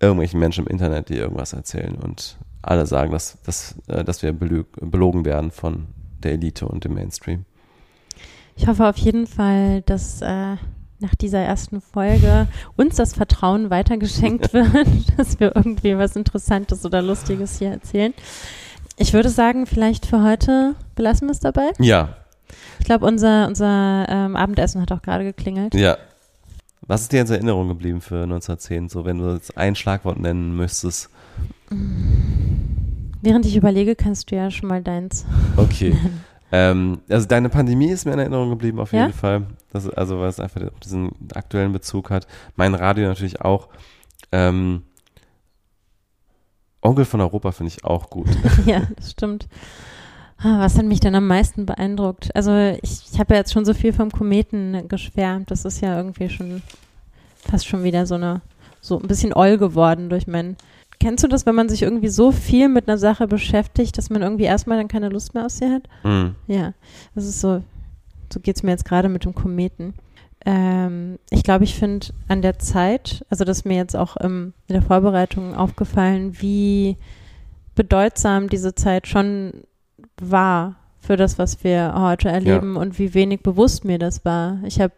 [0.00, 4.32] irgendwelchen Menschen im Internet, die irgendwas erzählen und alle sagen, dass, dass, äh, dass wir
[4.32, 5.88] belogen werden von
[6.22, 7.44] der Elite und dem Mainstream.
[8.54, 10.56] Ich hoffe auf jeden Fall, dass äh,
[11.02, 17.02] nach dieser ersten Folge uns das Vertrauen weitergeschenkt wird, dass wir irgendwie was Interessantes oder
[17.02, 18.14] Lustiges hier erzählen.
[18.96, 21.70] Ich würde sagen, vielleicht für heute belassen wir es dabei.
[21.78, 22.16] Ja.
[22.78, 25.74] Ich glaube, unser, unser ähm, Abendessen hat auch gerade geklingelt.
[25.74, 25.96] Ja,
[26.86, 30.56] was ist dir in Erinnerung geblieben für 1910, so wenn du jetzt ein Schlagwort nennen
[30.56, 31.10] müsstest?
[33.22, 35.24] Während ich überlege, kannst du ja schon mal deins.
[35.56, 35.96] Okay.
[36.52, 39.12] Ähm, also deine Pandemie ist mir in Erinnerung geblieben auf jeden ja?
[39.12, 39.46] Fall.
[39.72, 42.26] Das, also weil es einfach diesen aktuellen Bezug hat.
[42.56, 43.68] Mein Radio natürlich auch.
[44.30, 44.82] Ähm,
[46.82, 48.28] Onkel von Europa finde ich auch gut.
[48.66, 49.48] ja, das stimmt.
[50.36, 52.34] Ah, was hat mich denn am meisten beeindruckt?
[52.34, 55.50] Also ich, ich habe ja jetzt schon so viel vom Kometen geschwärmt.
[55.50, 56.62] Das ist ja irgendwie schon
[57.36, 58.42] fast schon wieder so eine,
[58.80, 60.56] so ein bisschen oll geworden durch mein.
[61.02, 64.22] Kennst du das, wenn man sich irgendwie so viel mit einer Sache beschäftigt, dass man
[64.22, 65.82] irgendwie erstmal dann keine Lust mehr auf sie hat?
[66.04, 66.36] Mhm.
[66.46, 66.74] Ja,
[67.16, 67.64] das ist so,
[68.32, 69.94] so geht es mir jetzt gerade mit dem Kometen.
[70.46, 74.54] Ähm, ich glaube, ich finde an der Zeit, also das ist mir jetzt auch ähm,
[74.68, 76.96] in der Vorbereitung aufgefallen, wie
[77.74, 79.64] bedeutsam diese Zeit schon
[80.20, 82.80] war für das, was wir heute erleben ja.
[82.80, 84.60] und wie wenig bewusst mir das war.
[84.64, 84.94] Ich habe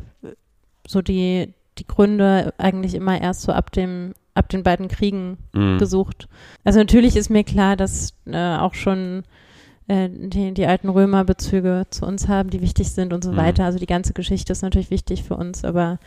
[0.87, 5.79] so die, die Gründe eigentlich immer erst so ab dem ab den beiden Kriegen mhm.
[5.79, 6.29] gesucht.
[6.65, 9.23] Also natürlich ist mir klar, dass äh, auch schon
[9.87, 13.37] äh, die, die alten Römer-Bezüge zu uns haben, die wichtig sind und so Mhm.
[13.37, 13.65] weiter.
[13.65, 15.99] Also die ganze Geschichte ist natürlich wichtig für uns, aber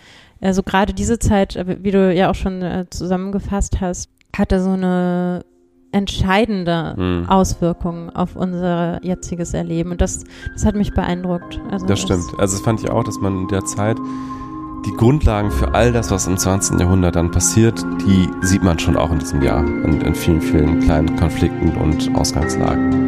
[0.42, 4.72] also gerade diese Zeit, äh, wie du ja auch schon äh, zusammengefasst hast, hatte so
[4.72, 5.46] eine
[5.92, 7.30] entscheidende Mhm.
[7.30, 10.24] Auswirkung auf unser jetziges Erleben und das,
[10.54, 11.60] das hat mich beeindruckt.
[11.72, 12.26] Also Das stimmt.
[12.38, 13.98] Also das fand ich auch, dass man in der Zeit
[14.88, 16.80] die Grundlagen für all das, was im 20.
[16.80, 20.80] Jahrhundert dann passiert, die sieht man schon auch in diesem Jahr in, in vielen, vielen
[20.80, 23.06] kleinen Konflikten und Ausgangslagen.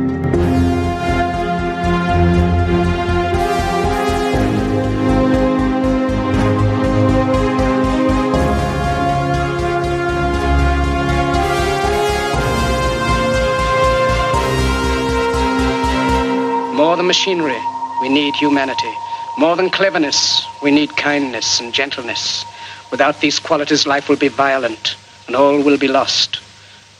[16.76, 17.60] More than machinery,
[18.02, 18.99] we need humanity.
[19.40, 22.44] More than cleverness, we need kindness and gentleness.
[22.92, 24.98] Without these qualities, life will be violent
[25.28, 26.42] and all will be lost.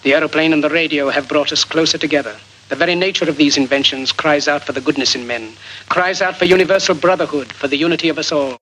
[0.04, 2.38] The aeroplane and the radio have brought us closer together.
[2.70, 5.52] The very nature of these inventions cries out for the goodness in men,
[5.90, 8.58] cries out for universal brotherhood, for the unity of us all.